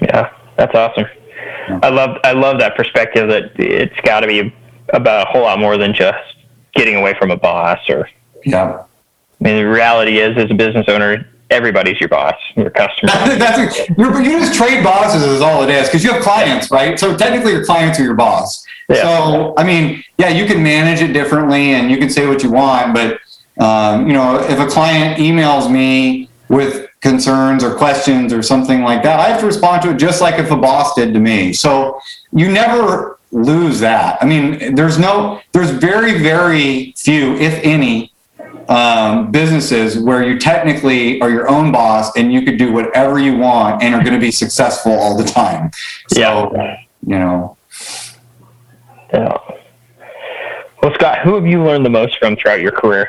Yeah, 0.00 0.32
that's 0.56 0.74
awesome. 0.74 1.06
Yeah. 1.68 1.80
I 1.82 1.88
love 1.90 2.18
I 2.24 2.32
love 2.32 2.58
that 2.60 2.76
perspective 2.76 3.28
that 3.28 3.52
it's 3.58 3.98
got 4.02 4.20
to 4.20 4.26
be 4.26 4.54
about 4.90 5.26
a 5.26 5.30
whole 5.30 5.42
lot 5.42 5.58
more 5.58 5.76
than 5.76 5.92
just 5.92 6.36
getting 6.74 6.96
away 6.96 7.14
from 7.18 7.30
a 7.30 7.36
boss 7.36 7.80
or. 7.88 8.08
Yeah. 8.44 8.84
I 9.40 9.44
mean, 9.44 9.56
the 9.56 9.68
reality 9.68 10.18
is, 10.18 10.36
as 10.36 10.50
a 10.50 10.54
business 10.54 10.86
owner, 10.88 11.28
everybody's 11.50 12.00
your 12.00 12.08
boss, 12.08 12.34
your 12.54 12.70
customer. 12.70 13.12
That's 13.38 13.78
a, 13.78 13.94
you're, 13.98 14.20
you 14.22 14.38
just 14.38 14.54
trade 14.54 14.82
bosses 14.82 15.22
is 15.22 15.40
all 15.40 15.62
it 15.62 15.70
is 15.70 15.88
because 15.88 16.02
you 16.02 16.12
have 16.12 16.22
clients, 16.22 16.70
right? 16.70 16.98
So 16.98 17.16
technically, 17.16 17.52
your 17.52 17.64
clients 17.64 17.98
are 18.00 18.04
your 18.04 18.14
boss. 18.14 18.64
Yeah. 18.88 19.02
So 19.02 19.54
I 19.56 19.64
mean, 19.64 20.04
yeah, 20.18 20.28
you 20.28 20.46
can 20.46 20.62
manage 20.62 21.02
it 21.02 21.12
differently 21.12 21.72
and 21.72 21.90
you 21.90 21.98
can 21.98 22.08
say 22.08 22.26
what 22.26 22.42
you 22.42 22.50
want, 22.50 22.94
but 22.94 23.20
um, 23.62 24.06
you 24.06 24.12
know, 24.12 24.38
if 24.40 24.58
a 24.58 24.66
client 24.66 25.18
emails 25.18 25.70
me 25.70 26.28
with 26.48 26.85
concerns 27.06 27.62
or 27.62 27.74
questions 27.74 28.32
or 28.32 28.42
something 28.42 28.82
like 28.82 29.02
that, 29.04 29.20
I 29.20 29.28
have 29.28 29.40
to 29.40 29.46
respond 29.46 29.82
to 29.82 29.90
it 29.90 29.96
just 29.96 30.20
like 30.20 30.40
if 30.40 30.50
a 30.50 30.56
boss 30.56 30.94
did 30.94 31.14
to 31.14 31.20
me. 31.20 31.52
So 31.52 32.00
you 32.32 32.50
never 32.50 33.18
lose 33.30 33.78
that. 33.80 34.20
I 34.20 34.26
mean, 34.26 34.74
there's 34.74 34.98
no, 34.98 35.40
there's 35.52 35.70
very, 35.70 36.18
very 36.18 36.92
few, 36.96 37.36
if 37.36 37.54
any, 37.62 38.12
um, 38.68 39.30
businesses 39.30 39.96
where 39.98 40.24
you 40.24 40.36
technically 40.38 41.20
are 41.20 41.30
your 41.30 41.48
own 41.48 41.70
boss 41.70 42.16
and 42.16 42.32
you 42.32 42.42
could 42.42 42.58
do 42.58 42.72
whatever 42.72 43.20
you 43.20 43.36
want 43.36 43.82
and 43.82 43.94
are 43.94 44.02
going 44.02 44.14
to 44.14 44.20
be 44.20 44.32
successful 44.32 44.92
all 44.92 45.16
the 45.16 45.24
time. 45.24 45.70
So, 46.08 46.20
yeah. 46.20 46.76
you 47.06 47.18
know. 47.18 47.56
Yeah. 49.12 49.38
Well, 50.82 50.92
Scott, 50.94 51.20
who 51.20 51.36
have 51.36 51.46
you 51.46 51.62
learned 51.62 51.84
the 51.84 51.90
most 51.90 52.18
from 52.18 52.36
throughout 52.36 52.60
your 52.60 52.72
career? 52.72 53.08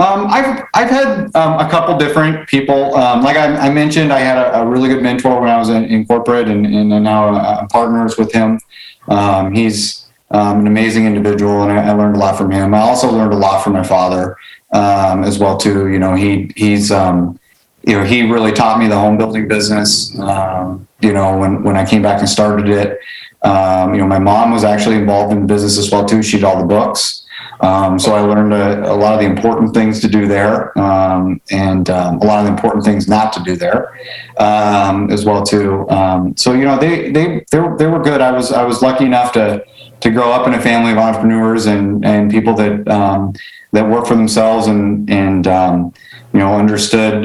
Um, 0.00 0.28
I've 0.28 0.64
I've 0.72 0.88
had 0.88 1.36
um, 1.36 1.60
a 1.60 1.68
couple 1.68 1.94
different 1.98 2.48
people. 2.48 2.94
Um, 2.94 3.22
like 3.22 3.36
I, 3.36 3.54
I, 3.66 3.70
mentioned, 3.70 4.14
I 4.14 4.20
had 4.20 4.38
a, 4.38 4.62
a, 4.62 4.66
really 4.66 4.88
good 4.88 5.02
mentor 5.02 5.38
when 5.38 5.50
I 5.50 5.58
was 5.58 5.68
in, 5.68 5.84
in 5.84 6.06
corporate, 6.06 6.48
and, 6.48 6.64
and 6.64 6.88
now 7.04 7.34
I'm 7.34 7.68
partners 7.68 8.16
with 8.16 8.32
him. 8.32 8.60
Um, 9.08 9.52
he's 9.52 10.06
um, 10.30 10.60
an 10.60 10.66
amazing 10.66 11.04
individual, 11.04 11.64
and 11.64 11.72
I, 11.72 11.88
I, 11.88 11.92
learned 11.92 12.16
a 12.16 12.18
lot 12.18 12.38
from 12.38 12.50
him. 12.50 12.72
I 12.72 12.78
also 12.78 13.12
learned 13.12 13.34
a 13.34 13.36
lot 13.36 13.62
from 13.62 13.74
my 13.74 13.82
father 13.82 14.38
um, 14.72 15.22
as 15.22 15.38
well 15.38 15.58
too. 15.58 15.88
You 15.88 15.98
know, 15.98 16.14
he 16.14 16.50
he's 16.56 16.88
you 16.88 17.94
know 17.94 18.02
he 18.02 18.22
really 18.22 18.52
taught 18.52 18.78
me 18.78 18.88
the 18.88 18.98
home 18.98 19.18
building 19.18 19.48
business. 19.48 20.14
you 20.14 21.12
know, 21.12 21.36
when 21.38 21.62
when 21.62 21.76
I 21.76 21.84
came 21.84 22.00
back 22.00 22.20
and 22.20 22.28
started 22.28 22.70
it. 22.70 22.98
you 23.44 23.98
know, 23.98 24.06
my 24.06 24.18
mom 24.18 24.50
was 24.50 24.64
actually 24.64 24.96
involved 24.96 25.30
in 25.34 25.42
the 25.42 25.46
business 25.46 25.76
as 25.76 25.92
well 25.92 26.06
too. 26.06 26.22
She 26.22 26.38
did 26.38 26.44
all 26.44 26.58
the 26.58 26.64
books. 26.64 27.19
Um, 27.60 27.98
so 27.98 28.14
I 28.14 28.20
learned 28.20 28.54
a, 28.54 28.90
a, 28.90 28.94
lot 28.94 29.12
of 29.12 29.20
the 29.20 29.26
important 29.26 29.74
things 29.74 30.00
to 30.00 30.08
do 30.08 30.26
there, 30.26 30.76
um, 30.78 31.42
and 31.50 31.90
um, 31.90 32.16
a 32.18 32.24
lot 32.24 32.38
of 32.38 32.46
the 32.46 32.52
important 32.52 32.84
things 32.84 33.06
not 33.06 33.34
to 33.34 33.42
do 33.42 33.54
there, 33.54 33.98
um, 34.38 35.10
as 35.10 35.26
well 35.26 35.42
too. 35.42 35.88
Um, 35.90 36.34
so 36.38 36.54
you 36.54 36.64
know, 36.64 36.78
they 36.78 37.10
they 37.10 37.44
they 37.50 37.60
were, 37.60 37.76
they 37.76 37.86
were 37.86 38.00
good. 38.00 38.22
I 38.22 38.32
was 38.32 38.50
I 38.50 38.64
was 38.64 38.80
lucky 38.80 39.04
enough 39.04 39.32
to 39.32 39.62
to 40.00 40.10
grow 40.10 40.32
up 40.32 40.46
in 40.46 40.54
a 40.54 40.60
family 40.60 40.92
of 40.92 40.98
entrepreneurs 40.98 41.66
and 41.66 42.02
and 42.02 42.30
people 42.30 42.54
that 42.54 42.88
um, 42.88 43.34
that 43.72 43.86
work 43.86 44.06
for 44.06 44.14
themselves 44.14 44.66
and 44.66 45.10
and 45.10 45.44
you 45.44 46.38
know 46.38 46.54
understood 46.54 47.24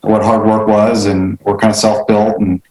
what 0.00 0.22
hard 0.22 0.46
work 0.46 0.66
was 0.66 1.04
and 1.04 1.38
were 1.40 1.58
kind 1.58 1.70
of 1.70 1.76
self 1.76 2.06
built 2.06 2.40
and 2.40 2.62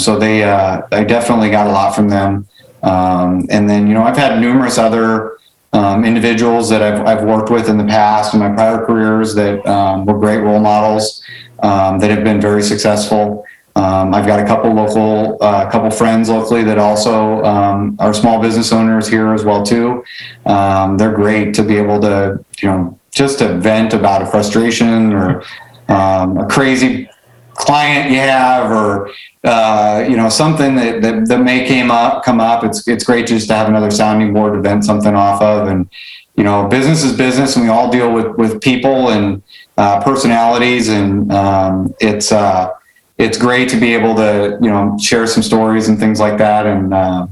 so 0.00 0.18
they 0.18 0.42
uh, 0.42 0.82
I 0.90 1.04
definitely 1.04 1.50
got 1.50 1.68
a 1.68 1.70
lot 1.70 1.94
from 1.94 2.08
them. 2.08 2.48
and 2.82 3.70
then 3.70 3.86
you 3.86 3.94
know 3.94 4.02
I've 4.02 4.16
had 4.16 4.40
numerous 4.40 4.76
other 4.76 5.35
um, 5.76 6.04
individuals 6.06 6.70
that 6.70 6.80
I've, 6.80 7.06
I've 7.06 7.24
worked 7.24 7.50
with 7.50 7.68
in 7.68 7.76
the 7.76 7.84
past 7.84 8.32
in 8.32 8.40
my 8.40 8.50
prior 8.50 8.84
careers 8.86 9.34
that 9.34 9.64
um, 9.66 10.06
were 10.06 10.18
great 10.18 10.38
role 10.38 10.58
models 10.58 11.22
um, 11.62 11.98
that 11.98 12.10
have 12.10 12.24
been 12.24 12.40
very 12.40 12.62
successful. 12.62 13.44
Um, 13.74 14.14
I've 14.14 14.26
got 14.26 14.40
a 14.40 14.46
couple 14.46 14.72
local, 14.72 15.34
a 15.42 15.44
uh, 15.44 15.70
couple 15.70 15.90
friends 15.90 16.30
locally 16.30 16.64
that 16.64 16.78
also 16.78 17.44
um, 17.44 17.94
are 17.98 18.14
small 18.14 18.40
business 18.40 18.72
owners 18.72 19.06
here 19.06 19.34
as 19.34 19.44
well 19.44 19.62
too. 19.62 20.02
Um, 20.46 20.96
they're 20.96 21.14
great 21.14 21.52
to 21.56 21.62
be 21.62 21.76
able 21.76 22.00
to, 22.00 22.42
you 22.62 22.68
know, 22.70 22.98
just 23.10 23.40
to 23.40 23.58
vent 23.58 23.92
about 23.92 24.22
a 24.22 24.26
frustration 24.26 25.12
or 25.12 25.42
a 25.88 26.46
crazy 26.48 27.10
client 27.52 28.10
you 28.10 28.18
have 28.18 28.70
or 28.70 29.10
uh, 29.44 30.04
you 30.08 30.16
know 30.16 30.28
something 30.28 30.74
that, 30.76 31.02
that, 31.02 31.28
that 31.28 31.40
may 31.40 31.66
came 31.66 31.90
up 31.90 32.24
come 32.24 32.40
up. 32.40 32.64
It's 32.64 32.86
it's 32.88 33.04
great 33.04 33.26
just 33.26 33.48
to 33.48 33.54
have 33.54 33.68
another 33.68 33.90
sounding 33.90 34.32
board 34.32 34.54
to 34.54 34.60
vent 34.60 34.84
something 34.84 35.14
off 35.14 35.40
of. 35.40 35.68
And 35.68 35.88
you 36.36 36.44
know 36.44 36.66
business 36.68 37.04
is 37.04 37.16
business 37.16 37.56
and 37.56 37.64
we 37.64 37.70
all 37.70 37.90
deal 37.90 38.12
with 38.12 38.36
with 38.36 38.60
people 38.60 39.10
and 39.10 39.42
uh, 39.76 40.02
personalities. 40.02 40.88
And 40.88 41.30
um, 41.32 41.94
it's 42.00 42.32
uh, 42.32 42.70
it's 43.18 43.38
great 43.38 43.68
to 43.70 43.76
be 43.76 43.94
able 43.94 44.14
to 44.16 44.58
you 44.60 44.68
know 44.68 44.96
share 45.00 45.26
some 45.26 45.42
stories 45.42 45.88
and 45.88 45.98
things 45.98 46.18
like 46.18 46.38
that. 46.38 46.66
And 46.66 46.92
uh, 46.92 47.26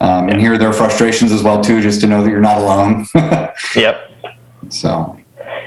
um, 0.00 0.28
and 0.28 0.40
hear 0.40 0.58
their 0.58 0.72
frustrations 0.72 1.30
as 1.30 1.44
well 1.44 1.62
too 1.62 1.80
just 1.80 2.00
to 2.00 2.08
know 2.08 2.24
that 2.24 2.30
you're 2.30 2.40
not 2.40 2.58
alone. 2.58 3.06
Yep. 3.76 4.10
So 4.68 5.21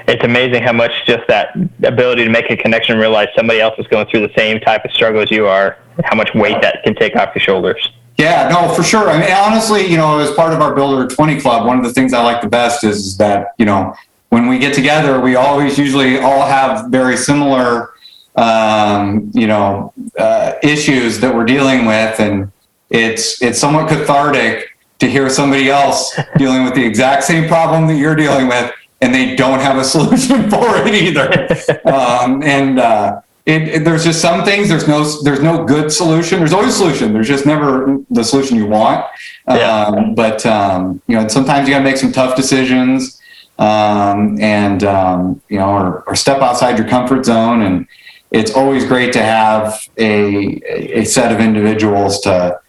it's 0.08 0.24
amazing 0.24 0.64
how 0.64 0.74
much 0.74 0.92
just 1.06 1.28
that 1.28 1.56
ability 1.84 2.24
to 2.24 2.30
make 2.30 2.50
a 2.50 2.58
connection 2.58 2.94
and 2.94 3.02
realize 3.02 3.28
somebody 3.36 3.60
else 3.60 3.76
is 3.78 3.88
going 3.88 4.08
through 4.08 4.28
the 4.28 4.34
same 4.38 4.60
type 4.60 4.86
of 4.86 4.92
struggle 4.92 5.22
as 5.22 5.32
you 5.32 5.48
are, 5.48 5.78
how 6.04 6.16
much 6.16 6.34
weight 6.34 6.62
that 6.62 6.84
can 6.84 6.96
take 6.96 7.16
off 7.16 7.34
your 7.36 7.42
shoulders. 7.42 7.92
Yeah, 8.18 8.48
no, 8.48 8.74
for 8.74 8.84
sure. 8.84 9.10
I 9.10 9.20
mean, 9.20 9.32
honestly, 9.32 9.86
you 9.86 9.98
know, 9.98 10.20
as 10.20 10.32
part 10.32 10.54
of 10.54 10.62
our 10.62 10.74
Builder 10.74 11.14
20 11.14 11.42
Club, 11.42 11.66
one 11.66 11.78
of 11.78 11.84
the 11.84 11.92
things 11.92 12.14
I 12.14 12.24
like 12.24 12.42
the 12.42 12.48
best 12.48 12.84
is 12.84 13.18
that, 13.18 13.54
you 13.58 13.66
know, 13.66 13.94
when 14.30 14.48
we 14.48 14.58
get 14.58 14.74
together, 14.74 15.20
we 15.20 15.36
always 15.36 15.78
usually 15.78 16.20
all 16.20 16.46
have 16.46 16.90
very 16.90 17.18
similar, 17.18 17.94
um, 18.36 19.32
you 19.34 19.48
know, 19.48 19.94
uh, 20.18 20.54
issues 20.64 21.20
that 21.20 21.34
we're 21.34 21.46
dealing 21.46 21.86
with. 21.86 22.20
And 22.20 22.52
it's, 22.90 23.42
it's 23.42 23.60
somewhat 23.60 23.90
cathartic 23.90 24.70
to 25.00 25.10
hear 25.10 25.30
somebody 25.30 25.70
else 25.70 26.18
dealing 26.38 26.64
with 26.64 26.74
the 26.74 26.86
exact 26.86 27.24
same 27.24 27.48
problem 27.48 27.88
that 27.88 27.96
you're 27.96 28.16
dealing 28.16 28.48
with 28.48 28.72
and 29.02 29.14
they 29.14 29.36
don't 29.36 29.60
have 29.60 29.78
a 29.78 29.84
solution 29.96 30.50
for 30.50 30.76
it 30.86 30.94
either. 30.94 31.48
um, 31.86 32.44
and 32.44 32.80
uh, 32.80 33.22
it, 33.46 33.68
it, 33.68 33.86
there's 33.86 34.04
just 34.04 34.22
some 34.22 34.44
things 34.44 34.70
there's 34.70 34.88
no 34.88 35.04
there's 35.22 35.42
no 35.42 35.64
good 35.64 35.92
solution. 35.92 36.40
There's 36.40 36.54
always 36.54 36.74
a 36.74 36.78
solution. 36.78 37.14
There's 37.14 37.28
just 37.28 37.46
never 37.46 37.98
the 38.10 38.24
solution 38.24 38.58
you 38.58 38.66
want. 38.66 39.06
Yeah. 39.48 39.84
Um, 39.84 40.16
but 40.16 40.46
um, 40.46 41.02
you 41.08 41.16
know, 41.16 41.28
sometimes 41.28 41.68
you 41.68 41.74
got 41.74 41.80
to 41.80 41.84
make 41.84 41.98
some 41.98 42.12
tough 42.12 42.36
decisions, 42.36 43.22
um, 43.60 44.42
and 44.42 44.84
um, 44.84 45.42
you 45.48 45.60
know, 45.60 45.70
or, 45.70 46.04
or 46.08 46.16
step 46.16 46.42
outside 46.42 46.80
your 46.80 46.88
comfort 46.88 47.26
zone. 47.26 47.62
And 47.62 47.88
it's 48.32 48.52
always 48.52 48.84
great 48.84 49.14
to 49.14 49.22
have 49.22 49.88
a 49.98 50.60
a 51.02 51.06
set 51.06 51.32
of 51.32 51.40
individuals 51.40 52.20
to 52.22 52.60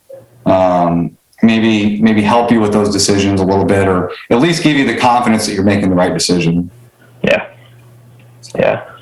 um, 0.44 1.16
maybe 1.46 2.00
maybe 2.02 2.20
help 2.20 2.50
you 2.50 2.60
with 2.60 2.72
those 2.72 2.92
decisions 2.92 3.40
a 3.40 3.44
little 3.44 3.64
bit 3.64 3.88
or 3.88 4.10
at 4.30 4.40
least 4.40 4.62
give 4.62 4.76
you 4.76 4.86
the 4.86 4.96
confidence 4.98 5.46
that 5.46 5.54
you're 5.54 5.64
making 5.64 5.88
the 5.88 5.96
right 5.96 6.12
decision 6.12 6.70
yeah 7.22 7.52
yeah 8.54 8.92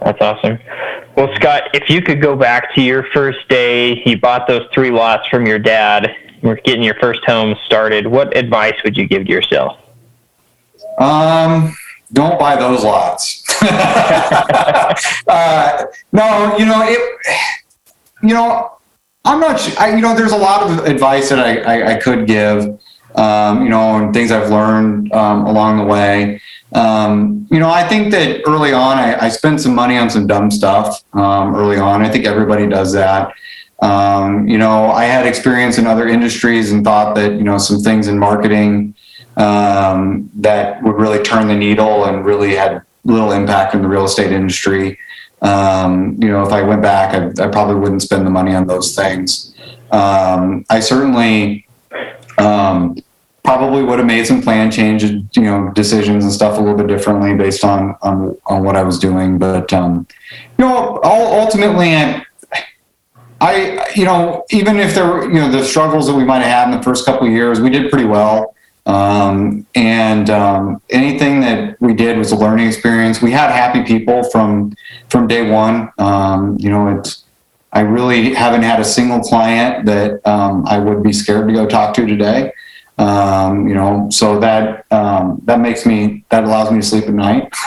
That's 0.00 0.20
awesome. 0.20 0.58
Well, 1.16 1.34
Scott, 1.36 1.62
if 1.74 1.88
you 1.88 2.02
could 2.02 2.20
go 2.20 2.36
back 2.36 2.74
to 2.74 2.82
your 2.82 3.04
first 3.14 3.48
day, 3.48 4.02
you 4.04 4.20
bought 4.20 4.46
those 4.46 4.68
three 4.72 4.90
lots 4.90 5.26
from 5.28 5.46
your 5.46 5.58
dad, 5.58 6.14
we're 6.42 6.56
getting 6.56 6.82
your 6.82 6.94
first 6.96 7.24
home 7.24 7.56
started. 7.64 8.06
What 8.06 8.36
advice 8.36 8.74
would 8.84 8.96
you 8.96 9.08
give 9.08 9.26
to 9.26 9.32
yourself? 9.32 9.78
Um, 10.98 11.76
don't 12.12 12.38
buy 12.38 12.56
those 12.56 12.84
lots. 12.84 13.42
uh, 15.26 15.84
no, 16.12 16.56
you 16.56 16.66
know 16.66 16.82
it. 16.84 17.18
You 18.22 18.34
know, 18.34 18.75
I'm 19.26 19.40
not. 19.40 19.60
Sure, 19.60 19.88
you 19.88 20.00
know, 20.00 20.14
there's 20.14 20.32
a 20.32 20.38
lot 20.38 20.62
of 20.62 20.86
advice 20.86 21.28
that 21.30 21.40
I, 21.40 21.58
I, 21.58 21.92
I 21.92 21.94
could 21.96 22.26
give. 22.26 22.80
Um, 23.16 23.62
you 23.62 23.70
know, 23.70 23.96
and 23.96 24.12
things 24.12 24.30
I've 24.30 24.50
learned 24.50 25.10
um, 25.14 25.46
along 25.46 25.78
the 25.78 25.84
way. 25.84 26.38
Um, 26.74 27.46
you 27.50 27.58
know, 27.58 27.70
I 27.70 27.86
think 27.88 28.10
that 28.10 28.42
early 28.46 28.74
on, 28.74 28.98
I, 28.98 29.18
I, 29.18 29.28
spent 29.30 29.62
some 29.62 29.74
money 29.74 29.96
on 29.96 30.10
some 30.10 30.26
dumb 30.26 30.50
stuff 30.50 31.02
um, 31.14 31.54
early 31.54 31.78
on. 31.78 32.02
I 32.02 32.10
think 32.10 32.26
everybody 32.26 32.66
does 32.66 32.92
that. 32.92 33.32
Um, 33.80 34.46
you 34.46 34.58
know, 34.58 34.90
I 34.90 35.04
had 35.04 35.26
experience 35.26 35.78
in 35.78 35.86
other 35.86 36.06
industries 36.06 36.72
and 36.72 36.84
thought 36.84 37.14
that 37.14 37.32
you 37.32 37.44
know 37.44 37.56
some 37.56 37.80
things 37.80 38.08
in 38.08 38.18
marketing 38.18 38.94
um, 39.36 40.30
that 40.34 40.82
would 40.82 40.96
really 40.96 41.22
turn 41.22 41.48
the 41.48 41.54
needle 41.54 42.04
and 42.04 42.24
really 42.24 42.54
had 42.54 42.82
little 43.04 43.32
impact 43.32 43.74
in 43.74 43.80
the 43.80 43.88
real 43.88 44.04
estate 44.04 44.32
industry. 44.32 44.98
Um, 45.42 46.16
you 46.20 46.28
know, 46.28 46.42
if 46.42 46.52
I 46.52 46.62
went 46.62 46.82
back, 46.82 47.14
I, 47.14 47.44
I, 47.44 47.48
probably 47.48 47.76
wouldn't 47.76 48.02
spend 48.02 48.26
the 48.26 48.30
money 48.30 48.54
on 48.54 48.66
those 48.66 48.94
things. 48.96 49.54
Um, 49.90 50.64
I 50.70 50.80
certainly 50.80 51.66
um, 52.38 52.96
probably 53.44 53.82
would 53.82 53.98
have 53.98 54.06
made 54.06 54.26
some 54.26 54.42
plan 54.42 54.70
changes, 54.70 55.22
you 55.34 55.42
know, 55.42 55.70
decisions 55.74 56.24
and 56.24 56.32
stuff 56.32 56.58
a 56.58 56.60
little 56.60 56.76
bit 56.76 56.88
differently 56.88 57.34
based 57.34 57.64
on 57.64 57.96
on, 58.02 58.36
on 58.46 58.64
what 58.64 58.76
I 58.76 58.82
was 58.82 58.98
doing. 58.98 59.38
But 59.38 59.72
um, 59.72 60.06
you 60.58 60.64
know, 60.64 61.00
ultimately, 61.04 61.94
I, 61.94 62.24
I, 63.40 63.86
you 63.94 64.04
know, 64.04 64.44
even 64.50 64.78
if 64.78 64.94
there 64.94 65.06
were, 65.06 65.24
you 65.24 65.38
know, 65.38 65.50
the 65.50 65.64
struggles 65.64 66.06
that 66.08 66.14
we 66.14 66.24
might 66.24 66.42
have 66.42 66.50
had 66.50 66.72
in 66.72 66.76
the 66.76 66.82
first 66.82 67.06
couple 67.06 67.26
of 67.26 67.32
years, 67.32 67.60
we 67.60 67.70
did 67.70 67.90
pretty 67.90 68.06
well. 68.06 68.55
Um, 68.86 69.66
and 69.74 70.30
um, 70.30 70.80
anything 70.90 71.40
that 71.40 71.80
we 71.80 71.92
did 71.92 72.16
was 72.16 72.30
a 72.30 72.36
learning 72.36 72.68
experience. 72.68 73.20
We 73.20 73.32
had 73.32 73.50
happy 73.50 73.82
people 73.82 74.22
from 74.30 74.74
from 75.08 75.26
day 75.26 75.50
one. 75.50 75.90
Um, 75.98 76.56
you 76.58 76.70
know, 76.70 76.96
it's 76.96 77.24
I 77.72 77.80
really 77.80 78.32
haven't 78.32 78.62
had 78.62 78.80
a 78.80 78.84
single 78.84 79.20
client 79.20 79.86
that 79.86 80.26
um, 80.26 80.64
I 80.66 80.78
would 80.78 81.02
be 81.02 81.12
scared 81.12 81.48
to 81.48 81.54
go 81.54 81.66
talk 81.66 81.94
to 81.94 82.06
today. 82.06 82.52
Um, 82.98 83.68
you 83.68 83.74
know, 83.74 84.08
so 84.10 84.38
that 84.38 84.86
um, 84.92 85.42
that 85.44 85.60
makes 85.60 85.84
me 85.84 86.24
that 86.28 86.44
allows 86.44 86.70
me 86.70 86.80
to 86.80 86.86
sleep 86.86 87.04
at 87.04 87.14
night. 87.14 87.52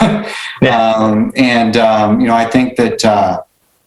yeah. 0.62 1.30
and 1.36 1.74
you 2.20 2.26
know, 2.26 2.34
I 2.34 2.46
think 2.46 2.76
that. 2.76 3.04
Uh, 3.04 3.42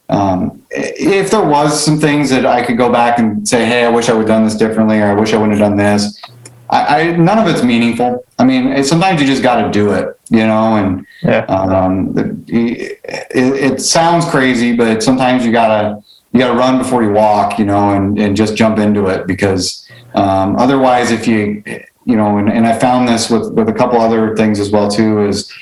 um, 0.09 0.61
if 0.69 1.31
there 1.31 1.43
was 1.43 1.83
some 1.83 1.97
things 1.97 2.29
that 2.29 2.45
I 2.45 2.63
could 2.63 2.77
go 2.77 2.91
back 2.91 3.17
and 3.17 3.47
say, 3.47 3.65
hey, 3.65 3.85
I 3.85 3.89
wish 3.89 4.09
I 4.09 4.13
would 4.13 4.19
have 4.19 4.27
done 4.27 4.43
this 4.43 4.55
differently, 4.55 4.99
or 4.99 5.05
I 5.05 5.13
wish 5.13 5.33
I 5.33 5.37
wouldn't 5.37 5.57
have 5.57 5.69
done 5.69 5.77
this, 5.77 6.21
I, 6.69 7.01
I 7.01 7.17
none 7.17 7.37
of 7.37 7.47
it's 7.47 7.63
meaningful. 7.63 8.25
I 8.39 8.45
mean, 8.45 8.83
sometimes 8.83 9.21
you 9.21 9.27
just 9.27 9.43
got 9.43 9.61
to 9.61 9.71
do 9.71 9.91
it, 9.91 10.19
you 10.29 10.45
know, 10.45 10.75
and 10.75 11.05
yeah. 11.21 11.45
um, 11.45 12.13
it, 12.47 12.99
it, 13.03 13.71
it, 13.71 13.81
sounds 13.81 14.25
crazy, 14.25 14.75
but 14.75 15.03
sometimes 15.03 15.45
you 15.45 15.51
gotta 15.51 16.01
you 16.31 16.39
gotta 16.39 16.57
run 16.57 16.77
before 16.77 17.03
you 17.03 17.11
walk, 17.11 17.59
you 17.59 17.65
know, 17.65 17.91
and, 17.91 18.17
and 18.17 18.35
just 18.35 18.55
jump 18.55 18.79
into 18.79 19.07
it 19.07 19.27
because 19.27 19.87
um, 20.15 20.55
otherwise, 20.55 21.11
if 21.11 21.27
you 21.27 21.63
you 22.05 22.15
know, 22.15 22.37
and, 22.37 22.49
and 22.49 22.65
I 22.65 22.77
found 22.77 23.07
this 23.07 23.29
with 23.29 23.53
with 23.53 23.69
a 23.69 23.73
couple 23.73 23.99
other 23.99 24.35
things 24.35 24.59
as 24.59 24.71
well 24.71 24.89
too 24.89 25.25
is 25.27 25.53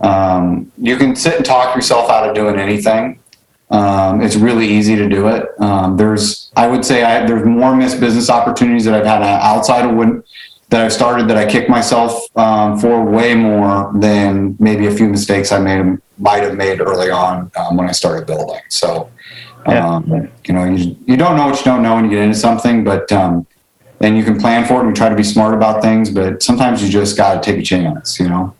um, 0.00 0.70
you 0.78 0.96
can 0.96 1.14
sit 1.16 1.36
and 1.36 1.44
talk 1.44 1.74
yourself 1.74 2.10
out 2.10 2.28
of 2.28 2.34
doing 2.34 2.58
anything 2.58 3.18
um, 3.70 4.20
it's 4.20 4.36
really 4.36 4.66
easy 4.66 4.94
to 4.96 5.08
do 5.08 5.26
it. 5.28 5.48
Um, 5.60 5.96
there's, 5.96 6.50
I 6.56 6.68
would 6.68 6.84
say, 6.84 7.02
I, 7.02 7.26
there's 7.26 7.44
more 7.44 7.74
missed 7.74 7.98
business 7.98 8.30
opportunities 8.30 8.84
that 8.84 8.94
I've 8.94 9.06
had 9.06 9.22
outside 9.22 9.84
of 9.84 9.96
when 9.96 10.22
that 10.70 10.84
I've 10.84 10.92
started 10.92 11.28
that 11.28 11.36
I 11.36 11.46
kick 11.46 11.68
myself 11.68 12.24
um, 12.36 12.78
for 12.78 13.04
way 13.04 13.34
more 13.34 13.92
than 13.94 14.56
maybe 14.58 14.86
a 14.86 14.90
few 14.90 15.08
mistakes 15.08 15.52
I 15.52 15.58
made 15.60 15.98
might 16.18 16.42
have 16.42 16.56
made 16.56 16.80
early 16.80 17.10
on 17.10 17.50
um, 17.56 17.76
when 17.76 17.88
I 17.88 17.92
started 17.92 18.26
building. 18.26 18.60
So, 18.68 19.10
yeah. 19.66 19.86
Um, 19.86 20.30
you 20.46 20.54
know, 20.54 20.64
you, 20.64 20.96
you 21.06 21.16
don't 21.16 21.36
know 21.36 21.46
what 21.46 21.58
you 21.58 21.64
don't 21.64 21.82
know 21.82 21.96
when 21.96 22.04
you 22.04 22.10
get 22.10 22.20
into 22.20 22.36
something, 22.36 22.84
but 22.84 23.10
um, 23.10 23.46
and 24.00 24.16
you 24.16 24.24
can 24.24 24.38
plan 24.38 24.66
for 24.66 24.82
it 24.82 24.86
and 24.86 24.94
try 24.94 25.08
to 25.08 25.16
be 25.16 25.24
smart 25.24 25.54
about 25.54 25.82
things, 25.82 26.10
but 26.10 26.42
sometimes 26.42 26.82
you 26.82 26.88
just 26.88 27.16
got 27.16 27.42
to 27.42 27.50
take 27.50 27.60
a 27.60 27.64
chance, 27.64 28.20
you 28.20 28.28
know. 28.28 28.54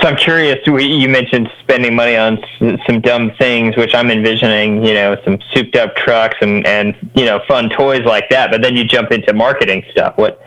So 0.00 0.08
I'm 0.08 0.16
curious. 0.16 0.58
You 0.66 1.08
mentioned 1.08 1.50
spending 1.60 1.94
money 1.94 2.16
on 2.16 2.42
some 2.86 3.00
dumb 3.00 3.32
things, 3.38 3.76
which 3.76 3.94
I'm 3.94 4.10
envisioning. 4.10 4.84
You 4.84 4.94
know, 4.94 5.16
some 5.24 5.38
souped-up 5.52 5.96
trucks 5.96 6.36
and 6.40 6.66
and 6.66 6.94
you 7.14 7.24
know 7.24 7.40
fun 7.48 7.70
toys 7.70 8.04
like 8.04 8.28
that. 8.30 8.50
But 8.50 8.62
then 8.62 8.76
you 8.76 8.84
jump 8.84 9.10
into 9.10 9.32
marketing 9.32 9.84
stuff. 9.90 10.18
What? 10.18 10.42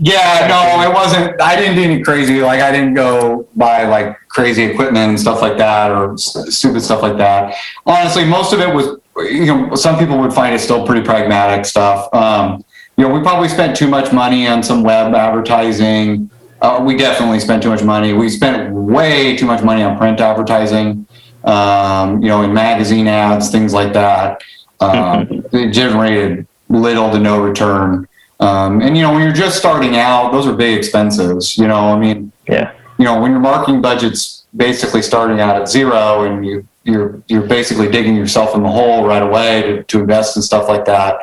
Yeah, 0.00 0.46
no, 0.48 0.90
it 0.90 0.92
wasn't. 0.92 1.40
I 1.40 1.56
didn't 1.56 1.76
do 1.76 1.82
any 1.82 2.02
crazy. 2.02 2.40
Like 2.42 2.60
I 2.60 2.70
didn't 2.70 2.94
go 2.94 3.48
buy 3.56 3.84
like 3.84 4.16
crazy 4.28 4.64
equipment 4.64 5.10
and 5.10 5.20
stuff 5.20 5.40
like 5.40 5.56
that, 5.58 5.90
or 5.90 6.18
stupid 6.18 6.82
stuff 6.82 7.02
like 7.02 7.16
that. 7.18 7.54
Honestly, 7.86 8.24
most 8.24 8.52
of 8.52 8.60
it 8.60 8.74
was. 8.74 8.98
You 9.16 9.44
know, 9.44 9.74
some 9.74 9.98
people 9.98 10.18
would 10.18 10.32
find 10.32 10.54
it 10.54 10.58
still 10.58 10.86
pretty 10.86 11.04
pragmatic 11.04 11.66
stuff. 11.66 12.12
Um, 12.14 12.64
you 12.96 13.06
know, 13.06 13.14
we 13.14 13.20
probably 13.20 13.48
spent 13.48 13.76
too 13.76 13.86
much 13.86 14.10
money 14.10 14.46
on 14.46 14.62
some 14.62 14.82
web 14.82 15.14
advertising 15.14 16.30
uh, 16.62 16.80
we 16.82 16.96
definitely 16.96 17.40
spent 17.40 17.60
too 17.62 17.68
much 17.68 17.82
money. 17.82 18.12
We 18.12 18.28
spent 18.28 18.72
way 18.72 19.36
too 19.36 19.46
much 19.46 19.64
money 19.64 19.82
on 19.82 19.98
print 19.98 20.20
advertising, 20.20 21.06
um, 21.42 22.22
you 22.22 22.28
know, 22.28 22.42
in 22.42 22.54
magazine 22.54 23.08
ads, 23.08 23.50
things 23.50 23.74
like 23.74 23.92
that. 23.92 24.42
Um, 24.80 25.26
mm-hmm. 25.26 25.56
It 25.56 25.72
generated 25.72 26.46
little 26.68 27.10
to 27.10 27.18
no 27.18 27.42
return. 27.42 28.06
Um, 28.38 28.80
and 28.80 28.96
you 28.96 29.02
know, 29.02 29.12
when 29.12 29.22
you're 29.22 29.32
just 29.32 29.58
starting 29.58 29.96
out, 29.96 30.30
those 30.30 30.46
are 30.46 30.54
big 30.54 30.78
expenses. 30.78 31.58
You 31.58 31.66
know, 31.66 31.92
I 31.92 31.98
mean, 31.98 32.32
yeah. 32.48 32.72
You 32.98 33.04
know, 33.06 33.20
when 33.20 33.32
your 33.32 33.40
marketing 33.40 33.82
budget's 33.82 34.44
basically 34.56 35.02
starting 35.02 35.40
out 35.40 35.60
at 35.60 35.68
zero, 35.68 36.24
and 36.24 36.46
you 36.46 36.66
you're 36.84 37.20
you're 37.26 37.46
basically 37.46 37.90
digging 37.90 38.14
yourself 38.14 38.54
in 38.54 38.62
the 38.62 38.68
hole 38.68 39.04
right 39.06 39.22
away 39.22 39.62
to, 39.62 39.82
to 39.84 40.00
invest 40.00 40.36
in 40.36 40.42
stuff 40.42 40.68
like 40.68 40.84
that. 40.84 41.18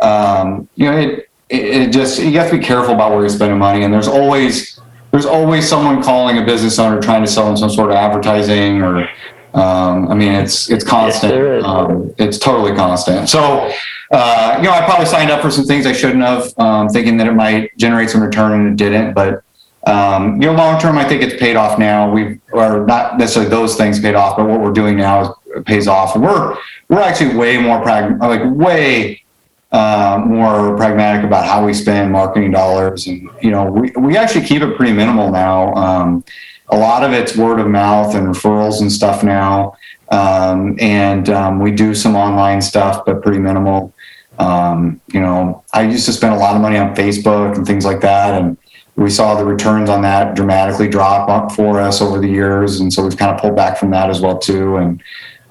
Um, 0.00 0.68
you 0.74 0.90
know, 0.90 0.98
it, 0.98 1.30
it, 1.48 1.64
it 1.64 1.92
just 1.92 2.18
you 2.18 2.38
have 2.38 2.50
to 2.50 2.58
be 2.58 2.64
careful 2.64 2.94
about 2.94 3.12
where 3.12 3.20
you're 3.20 3.30
spending 3.30 3.58
money, 3.58 3.84
and 3.84 3.92
there's 3.92 4.08
always 4.08 4.80
there's 5.12 5.26
always 5.26 5.68
someone 5.68 6.02
calling 6.02 6.38
a 6.38 6.44
business 6.44 6.78
owner 6.78 7.00
trying 7.00 7.22
to 7.22 7.30
sell 7.30 7.46
them 7.46 7.56
some 7.56 7.70
sort 7.70 7.90
of 7.90 7.96
advertising 7.96 8.82
or 8.82 9.08
um, 9.54 10.08
I 10.08 10.14
mean 10.14 10.32
it's 10.32 10.70
it's 10.70 10.82
constant. 10.82 11.34
Yes, 11.34 11.62
um, 11.64 12.14
it's 12.18 12.38
totally 12.38 12.74
constant. 12.74 13.28
So 13.28 13.70
uh, 14.10 14.54
you 14.56 14.64
know 14.64 14.72
I 14.72 14.84
probably 14.86 15.06
signed 15.06 15.30
up 15.30 15.42
for 15.42 15.50
some 15.50 15.66
things 15.66 15.86
I 15.86 15.92
shouldn't 15.92 16.22
have, 16.22 16.58
um, 16.58 16.88
thinking 16.88 17.18
that 17.18 17.26
it 17.26 17.34
might 17.34 17.76
generate 17.76 18.08
some 18.08 18.22
return 18.22 18.52
and 18.52 18.68
it 18.68 18.82
didn't. 18.82 19.12
But 19.12 19.42
um, 19.86 20.40
you 20.40 20.48
know 20.48 20.54
long 20.54 20.80
term 20.80 20.96
I 20.96 21.06
think 21.06 21.22
it's 21.22 21.38
paid 21.38 21.56
off 21.56 21.78
now. 21.78 22.10
We've 22.10 22.40
or 22.52 22.86
not 22.86 23.18
necessarily 23.18 23.50
those 23.50 23.76
things 23.76 24.00
paid 24.00 24.14
off, 24.14 24.38
but 24.38 24.46
what 24.46 24.60
we're 24.60 24.72
doing 24.72 24.96
now 24.96 25.36
is 25.54 25.64
pays 25.66 25.86
off. 25.86 26.14
And 26.14 26.24
we're 26.24 26.56
we're 26.88 27.00
actually 27.00 27.36
way 27.36 27.58
more 27.58 27.82
pragmatic, 27.82 28.22
like 28.22 28.56
way 28.56 29.22
uh, 29.72 30.22
more 30.24 30.76
pragmatic 30.76 31.24
about 31.24 31.46
how 31.46 31.64
we 31.64 31.72
spend 31.72 32.12
marketing 32.12 32.50
dollars. 32.50 33.06
And, 33.06 33.28
you 33.40 33.50
know, 33.50 33.64
we, 33.64 33.90
we 33.98 34.16
actually 34.16 34.44
keep 34.44 34.62
it 34.62 34.76
pretty 34.76 34.92
minimal 34.92 35.30
now. 35.30 35.74
Um, 35.74 36.24
a 36.68 36.76
lot 36.76 37.02
of 37.04 37.12
it's 37.12 37.36
word 37.36 37.58
of 37.58 37.66
mouth 37.66 38.14
and 38.14 38.26
referrals 38.26 38.80
and 38.80 38.92
stuff 38.92 39.24
now. 39.24 39.74
Um, 40.10 40.76
and 40.78 41.30
um, 41.30 41.58
we 41.58 41.70
do 41.70 41.94
some 41.94 42.16
online 42.16 42.60
stuff, 42.60 43.04
but 43.06 43.22
pretty 43.22 43.38
minimal. 43.38 43.94
Um, 44.38 45.00
you 45.08 45.20
know, 45.20 45.64
I 45.72 45.82
used 45.82 46.04
to 46.06 46.12
spend 46.12 46.34
a 46.34 46.38
lot 46.38 46.54
of 46.54 46.60
money 46.60 46.76
on 46.76 46.94
Facebook 46.94 47.56
and 47.56 47.66
things 47.66 47.84
like 47.86 48.00
that. 48.02 48.40
And 48.40 48.58
we 48.96 49.08
saw 49.08 49.34
the 49.34 49.44
returns 49.44 49.88
on 49.88 50.02
that 50.02 50.34
dramatically 50.34 50.88
drop 50.88 51.30
up 51.30 51.52
for 51.52 51.80
us 51.80 52.02
over 52.02 52.18
the 52.18 52.28
years. 52.28 52.80
And 52.80 52.92
so 52.92 53.02
we've 53.04 53.16
kind 53.16 53.30
of 53.34 53.40
pulled 53.40 53.56
back 53.56 53.78
from 53.78 53.90
that 53.92 54.10
as 54.10 54.20
well, 54.20 54.38
too. 54.38 54.76
And, 54.76 55.02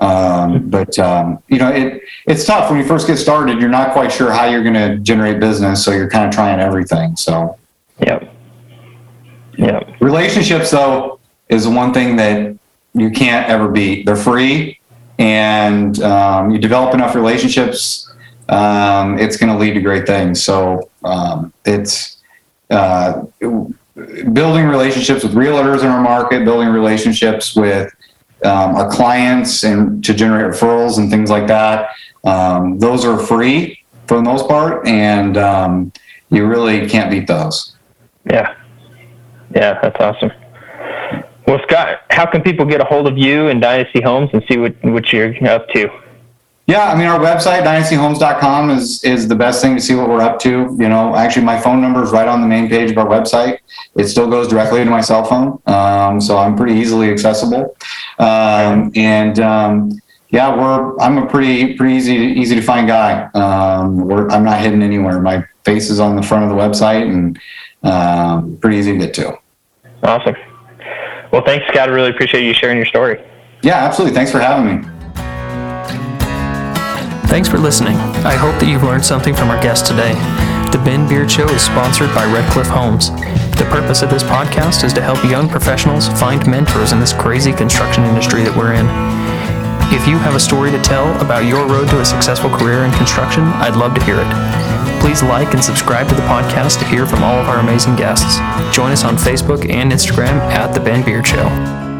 um, 0.02 0.68
but 0.68 0.98
um, 0.98 1.42
you 1.48 1.60
know, 1.60 1.70
it 1.70 2.02
it's 2.26 2.44
tough 2.44 2.70
when 2.72 2.80
you 2.80 2.86
first 2.86 3.06
get 3.06 3.18
started. 3.18 3.60
You're 3.62 3.70
not 3.70 3.94
quite 3.94 4.12
sure 4.12 4.32
how 4.32 4.46
you're 4.46 4.64
going 4.64 4.74
to 4.74 4.98
generate 4.98 5.40
business, 5.40 5.86
so 5.86 5.92
you're 5.92 6.10
kind 6.10 6.26
of 6.26 6.34
trying 6.34 6.60
everything. 6.60 7.16
So, 7.16 7.58
yep, 8.00 8.34
yep. 9.58 9.88
Relationships, 10.02 10.72
though, 10.72 11.20
is 11.50 11.68
one 11.68 11.94
thing 11.94 12.16
that 12.16 12.58
you 12.96 13.12
can't 13.12 13.48
ever 13.48 13.68
beat. 13.68 14.08
They're 14.08 14.16
free, 14.16 14.80
and 15.20 16.02
um, 16.02 16.50
you 16.50 16.58
develop 16.58 16.96
enough 16.96 17.14
relationships, 17.14 18.12
um, 18.50 19.20
it's 19.20 19.38
going 19.38 19.54
to 19.54 19.58
lead 19.58 19.76
to 19.76 19.82
great 19.82 20.08
things. 20.08 20.44
So, 20.44 20.90
um, 21.04 21.54
it's 21.64 22.18
uh, 22.72 23.22
building 24.34 24.66
relationships 24.66 25.22
with 25.22 25.34
realtors 25.34 25.82
in 25.82 25.88
our 25.88 26.02
market, 26.02 26.44
building 26.44 26.70
relationships 26.70 27.56
with 27.56 27.94
um, 28.44 28.76
our 28.76 28.90
clients 28.90 29.64
and 29.64 30.04
to 30.04 30.14
generate 30.14 30.54
referrals 30.54 30.98
and 30.98 31.10
things 31.10 31.30
like 31.30 31.48
that. 31.48 31.90
Um, 32.24 32.80
those 32.80 33.06
are 33.06 33.18
free 33.18 33.84
for 34.08 34.18
the 34.18 34.24
most 34.24 34.48
part, 34.48 34.88
and 34.88 35.38
um, 35.38 35.92
you 36.30 36.46
really 36.46 36.88
can't 36.90 37.10
beat 37.10 37.28
those. 37.28 37.76
Yeah, 38.30 38.56
yeah, 39.56 39.80
that's 39.82 40.00
awesome. 40.00 40.32
Well, 41.48 41.60
Scott, 41.68 42.02
how 42.12 42.30
can 42.30 42.42
people 42.42 42.66
get 42.66 42.82
a 42.82 42.86
hold 42.86 43.08
of 43.08 43.18
you 43.18 43.48
and 43.48 43.62
Dynasty 43.62 44.02
Homes 44.02 44.30
and 44.34 44.44
see 44.50 44.58
what, 44.58 44.76
what 44.84 45.12
you're 45.12 45.34
up 45.48 45.68
to? 45.70 45.90
Yeah, 46.72 46.90
I 46.90 46.96
mean, 46.96 47.08
our 47.08 47.20
website, 47.20 47.64
dynastyhomes.com, 47.64 48.70
is, 48.70 49.04
is 49.04 49.28
the 49.28 49.36
best 49.36 49.62
thing 49.62 49.76
to 49.76 49.82
see 49.82 49.94
what 49.94 50.08
we're 50.08 50.22
up 50.22 50.40
to. 50.40 50.74
You 50.80 50.88
know, 50.88 51.18
actually, 51.18 51.44
my 51.44 51.60
phone 51.60 51.82
number 51.82 52.02
is 52.02 52.12
right 52.12 52.30
on 52.30 52.40
the 52.40 52.48
main 52.48 52.70
page 52.70 52.92
of 52.92 52.98
our 52.98 53.08
website. 53.08 53.60
It 53.96 54.08
still 54.08 54.30
goes 54.30 54.48
directly 54.48 54.82
to 54.82 54.90
my 54.90 55.02
cell 55.02 55.26
phone. 55.26 55.62
Um, 55.66 56.22
so 56.22 56.38
I'm 56.38 56.56
pretty 56.56 56.76
easily 56.76 57.12
accessible. 57.12 57.76
Um, 58.20 58.90
and, 58.96 59.38
um, 59.42 60.00
yeah, 60.30 60.56
we're, 60.56 60.98
I'm 61.00 61.18
a 61.18 61.28
pretty, 61.28 61.76
pretty 61.76 61.94
easy, 61.96 62.16
easy 62.16 62.56
to 62.56 62.62
find 62.62 62.88
guy. 62.88 63.30
Um, 63.34 64.08
we're, 64.08 64.30
I'm 64.30 64.46
not 64.46 64.62
hidden 64.62 64.82
anywhere. 64.82 65.20
My 65.20 65.46
face 65.66 65.90
is 65.90 66.00
on 66.00 66.16
the 66.16 66.24
front 66.24 66.46
of 66.46 66.50
the 66.52 66.56
website 66.56 67.04
and, 67.04 67.38
um, 67.84 68.56
pretty 68.62 68.78
easy 68.78 68.94
to 68.94 68.98
get 68.98 69.14
to. 69.16 69.38
Awesome. 70.04 70.38
Well, 71.34 71.44
thanks, 71.46 71.66
Scott. 71.68 71.90
I 71.90 71.92
really 71.92 72.12
appreciate 72.12 72.46
you 72.46 72.54
sharing 72.54 72.78
your 72.78 72.86
story. 72.86 73.22
Yeah, 73.62 73.76
absolutely. 73.76 74.16
Thanks 74.16 74.32
for 74.32 74.40
having 74.40 74.82
me. 74.84 74.91
Thanks 77.32 77.48
for 77.48 77.60
listening. 77.60 77.96
I 78.28 78.36
hope 78.36 78.60
that 78.60 78.68
you've 78.68 78.84
learned 78.84 79.06
something 79.06 79.34
from 79.34 79.50
our 79.50 79.62
guest 79.64 79.86
today. 79.86 80.12
The 80.76 80.82
Ben 80.84 81.08
Beard 81.08 81.32
Show 81.32 81.48
is 81.48 81.62
sponsored 81.64 82.14
by 82.14 82.26
Red 82.28 82.44
Cliff 82.52 82.68
Homes. 82.68 83.08
The 83.56 83.64
purpose 83.72 84.02
of 84.02 84.10
this 84.10 84.22
podcast 84.22 84.84
is 84.84 84.92
to 84.92 85.02
help 85.02 85.24
young 85.24 85.48
professionals 85.48 86.10
find 86.20 86.46
mentors 86.46 86.92
in 86.92 87.00
this 87.00 87.14
crazy 87.14 87.54
construction 87.54 88.04
industry 88.04 88.44
that 88.44 88.52
we're 88.52 88.76
in. 88.76 88.84
If 89.96 90.12
you 90.12 90.20
have 90.20 90.36
a 90.36 90.44
story 90.44 90.72
to 90.72 90.82
tell 90.84 91.08
about 91.24 91.48
your 91.48 91.66
road 91.72 91.88
to 91.96 92.02
a 92.02 92.06
successful 92.06 92.50
career 92.50 92.84
in 92.84 92.92
construction, 93.00 93.44
I'd 93.64 93.80
love 93.80 93.96
to 93.96 94.04
hear 94.04 94.20
it. 94.20 94.28
Please 95.00 95.24
like 95.24 95.54
and 95.54 95.64
subscribe 95.64 96.10
to 96.10 96.16
the 96.16 96.28
podcast 96.28 96.80
to 96.80 96.86
hear 96.92 97.08
from 97.08 97.24
all 97.24 97.40
of 97.40 97.48
our 97.48 97.64
amazing 97.64 97.96
guests. 97.96 98.44
Join 98.76 98.92
us 98.92 99.06
on 99.06 99.16
Facebook 99.16 99.72
and 99.72 99.90
Instagram 99.90 100.36
at 100.52 100.74
The 100.74 100.82
Ben 100.82 101.00
Beard 101.06 101.26
Show. 101.26 101.91